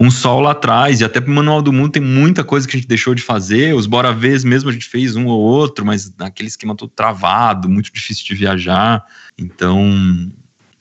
um 0.00 0.10
sol 0.10 0.40
lá 0.40 0.52
atrás. 0.52 1.02
E 1.02 1.04
até 1.04 1.20
para 1.20 1.30
o 1.30 1.34
Manual 1.34 1.60
do 1.60 1.70
Mundo 1.70 1.92
tem 1.92 2.02
muita 2.02 2.42
coisa 2.42 2.66
que 2.66 2.74
a 2.74 2.78
gente 2.80 2.88
deixou 2.88 3.14
de 3.14 3.20
fazer. 3.20 3.74
Os 3.74 3.84
Bora 3.84 4.10
Vês 4.10 4.42
mesmo 4.42 4.70
a 4.70 4.72
gente 4.72 4.86
fez 4.86 5.16
um 5.16 5.26
ou 5.26 5.38
outro, 5.38 5.84
mas 5.84 6.10
naquele 6.16 6.48
esquema 6.48 6.74
todo 6.74 6.88
travado, 6.88 7.68
muito 7.68 7.92
difícil 7.92 8.24
de 8.24 8.34
viajar. 8.34 9.04
Então 9.36 10.32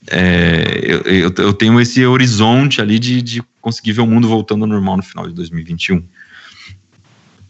é, 0.08 0.80
eu, 0.82 1.02
eu, 1.02 1.34
eu, 1.38 1.54
tenho 1.54 1.82
esse 1.82 2.06
horizonte 2.06 2.80
ali 2.80 3.00
de, 3.00 3.22
de 3.22 3.44
conseguir 3.66 3.94
ver 3.94 4.02
o 4.02 4.06
mundo 4.06 4.28
voltando 4.28 4.62
ao 4.62 4.68
normal 4.68 4.98
no 4.98 5.02
final 5.02 5.28
de 5.28 5.34
2021. 5.34 6.04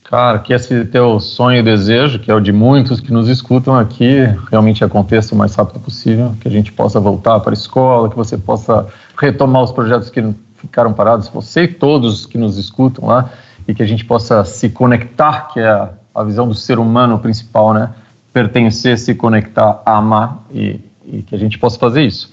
Cara, 0.06 0.39
que 0.39 0.54
esse 0.54 0.86
teu 0.86 1.19
sonho 1.19 1.60
e 1.60 1.63
desejo, 1.63 2.19
que 2.19 2.32
é 2.32 2.34
o 2.34 2.39
de 2.39 2.54
muitos 2.54 3.01
que 3.01 3.12
nos 3.12 3.28
escutam 3.28 3.75
aqui, 3.75 4.19
realmente 4.49 4.82
aconteça 4.82 5.36
o 5.36 5.38
mais 5.38 5.54
rápido 5.56 5.82
possível, 5.82 6.34
que 6.39 6.47
a 6.47 6.51
gente 6.51 6.71
possa 6.71 7.01
voltar 7.01 7.41
para 7.41 7.51
a 7.51 7.54
escola, 7.54 8.10
que 8.10 8.15
você 8.15 8.38
possa 8.38 8.88
retomar 9.17 9.63
os 9.63 9.73
projetos 9.73 10.10
que 10.10 10.23
ficaram 10.56 10.93
parados, 10.93 11.28
você 11.28 11.63
e 11.63 11.67
todos 11.67 12.25
que 12.25 12.38
nos 12.38 12.58
escutam 12.58 13.08
lá, 13.08 13.30
e 13.67 13.73
que 13.73 13.84
a 13.84 13.86
gente 13.86 14.06
possa 14.06 14.45
se 14.45 14.69
conectar, 14.69 15.49
que 15.51 15.60
é 15.60 15.89
a, 16.13 16.23
visão 16.23 16.47
do 16.47 16.56
ser 16.56 16.80
humano 16.80 17.19
principal, 17.19 17.73
né? 17.73 17.89
Pertencer, 18.32 18.97
se 18.97 19.15
conectar, 19.15 19.82
amar, 19.86 20.45
e, 20.49 20.80
e 21.06 21.23
que 21.23 21.36
a 21.36 21.38
gente 21.38 21.60
possa 21.60 21.78
fazer 21.78 22.04
isso. 22.04 22.32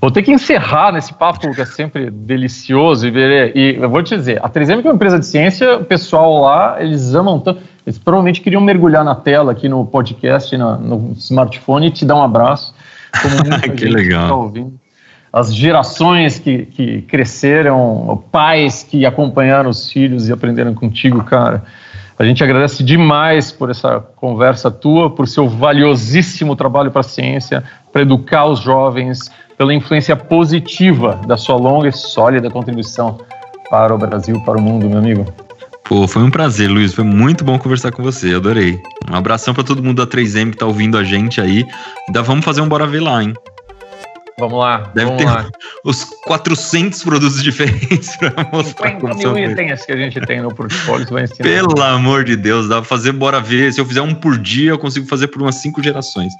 Vou 0.00 0.10
ter 0.10 0.22
que 0.22 0.32
encerrar 0.32 0.92
nesse 0.92 1.12
papo 1.14 1.52
que 1.54 1.60
é 1.60 1.64
sempre 1.64 2.10
delicioso. 2.10 3.06
E, 3.06 3.52
e 3.54 3.76
eu 3.80 3.88
vou 3.88 4.02
te 4.02 4.16
dizer, 4.16 4.40
a 4.44 4.48
3M 4.48 4.80
que 4.80 4.86
é 4.86 4.90
uma 4.90 4.96
empresa 4.96 5.18
de 5.18 5.26
ciência, 5.26 5.76
o 5.76 5.84
pessoal 5.84 6.40
lá, 6.40 6.76
eles 6.80 7.14
amam 7.14 7.38
tanto. 7.38 7.62
Eles 7.86 7.98
provavelmente 7.98 8.40
queriam 8.40 8.60
mergulhar 8.60 9.04
na 9.04 9.14
tela 9.14 9.52
aqui 9.52 9.68
no 9.68 9.84
podcast, 9.84 10.56
no, 10.56 10.78
no 10.78 11.12
smartphone 11.12 11.88
e 11.88 11.90
te 11.90 12.04
dar 12.04 12.16
um 12.16 12.22
abraço. 12.22 12.74
que 13.76 13.86
legal. 13.86 14.28
Tá 14.28 14.34
ouvindo. 14.34 14.72
As 15.32 15.54
gerações 15.54 16.38
que, 16.38 16.66
que 16.66 17.02
cresceram, 17.02 18.22
pais 18.30 18.82
que 18.82 19.06
acompanharam 19.06 19.70
os 19.70 19.90
filhos 19.90 20.28
e 20.28 20.32
aprenderam 20.32 20.74
contigo, 20.74 21.24
cara. 21.24 21.64
A 22.18 22.24
gente 22.24 22.44
agradece 22.44 22.84
demais 22.84 23.50
por 23.50 23.70
essa 23.70 23.98
conversa 23.98 24.70
tua, 24.70 25.10
por 25.10 25.26
seu 25.26 25.48
valiosíssimo 25.48 26.54
trabalho 26.54 26.90
para 26.90 27.00
a 27.00 27.04
ciência, 27.04 27.64
para 27.92 28.02
educar 28.02 28.46
os 28.46 28.60
jovens, 28.60 29.30
pela 29.56 29.74
influência 29.74 30.16
positiva 30.16 31.20
da 31.26 31.36
sua 31.36 31.56
longa 31.56 31.88
e 31.88 31.92
sólida 31.92 32.50
contribuição 32.50 33.18
para 33.70 33.94
o 33.94 33.98
Brasil, 33.98 34.40
para 34.44 34.58
o 34.58 34.60
mundo, 34.60 34.88
meu 34.88 34.98
amigo. 34.98 35.26
Pô, 35.84 36.06
foi 36.06 36.22
um 36.22 36.30
prazer, 36.30 36.70
Luiz. 36.70 36.94
Foi 36.94 37.04
muito 37.04 37.44
bom 37.44 37.58
conversar 37.58 37.92
com 37.92 38.02
você. 38.02 38.34
Adorei. 38.34 38.80
Um 39.10 39.14
abração 39.14 39.52
para 39.52 39.64
todo 39.64 39.82
mundo 39.82 40.04
da 40.04 40.10
3M 40.10 40.52
que 40.52 40.56
tá 40.56 40.66
ouvindo 40.66 40.96
a 40.96 41.04
gente 41.04 41.40
aí. 41.40 41.66
Ainda 42.08 42.22
vamos 42.22 42.44
fazer 42.44 42.60
um 42.60 42.68
Bora 42.68 42.86
Ver 42.86 43.00
lá, 43.00 43.22
hein? 43.22 43.34
Vamos 44.38 44.58
lá. 44.58 44.90
Deve 44.94 45.10
vamos 45.10 45.22
ter 45.22 45.28
lá. 45.28 45.46
os 45.84 46.04
400 46.24 47.02
produtos 47.04 47.42
diferentes 47.42 48.16
para 48.16 48.30
mostrar 48.52 48.90
50 48.92 48.98
como 49.00 49.34
mil 49.34 49.50
itens 49.50 49.84
que 49.84 49.92
a 49.92 49.96
gente 49.96 50.20
tem 50.22 50.40
no 50.40 50.54
portfólio, 50.54 51.06
você 51.06 51.12
vai 51.12 51.24
ensinar. 51.24 51.48
Pelo 51.48 51.82
amor 51.82 52.24
de 52.24 52.36
Deus, 52.36 52.68
dá 52.68 52.76
pra 52.76 52.84
fazer, 52.84 53.12
bora 53.12 53.40
ver. 53.40 53.72
Se 53.72 53.80
eu 53.80 53.84
fizer 53.84 54.02
um 54.02 54.14
por 54.14 54.38
dia, 54.38 54.70
eu 54.70 54.78
consigo 54.78 55.06
fazer 55.06 55.28
por 55.28 55.42
umas 55.42 55.56
cinco 55.56 55.82
gerações. 55.82 56.32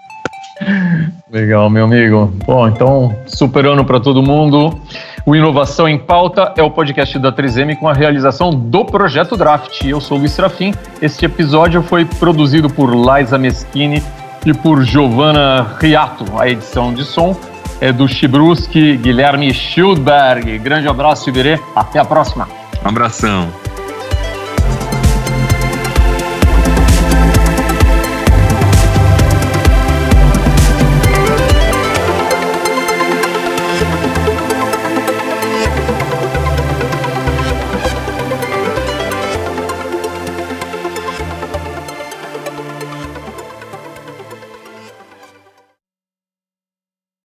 Legal, 1.30 1.70
meu 1.70 1.84
amigo. 1.84 2.32
Bom, 2.46 2.68
então, 2.68 3.14
super 3.26 3.64
ano 3.66 3.84
para 3.84 3.98
todo 3.98 4.22
mundo. 4.22 4.78
O 5.24 5.36
Inovação 5.36 5.88
em 5.88 5.98
Pauta 5.98 6.52
é 6.56 6.62
o 6.62 6.70
podcast 6.70 7.18
da 7.18 7.32
3M 7.32 7.76
com 7.76 7.88
a 7.88 7.92
realização 7.92 8.50
do 8.50 8.84
Projeto 8.84 9.36
Draft. 9.36 9.82
Eu 9.84 10.00
sou 10.00 10.16
o 10.16 10.20
Luiz 10.20 10.32
Serafim. 10.32 10.74
Este 11.00 11.24
episódio 11.24 11.82
foi 11.82 12.04
produzido 12.04 12.68
por 12.68 12.90
Liza 12.92 13.38
Meschini 13.38 14.02
e 14.44 14.52
por 14.52 14.82
Giovanna 14.82 15.76
Riato. 15.80 16.24
A 16.38 16.48
edição 16.48 16.92
de 16.92 17.04
som 17.04 17.36
é 17.80 17.92
do 17.92 18.08
Chibruski 18.08 18.96
Guilherme 18.96 19.54
Schildberg. 19.54 20.58
Grande 20.58 20.88
abraço, 20.88 21.28
Iberê. 21.28 21.58
Até 21.74 21.98
a 21.98 22.04
próxima. 22.04 22.48
Um 22.84 22.88
abração. 22.88 23.71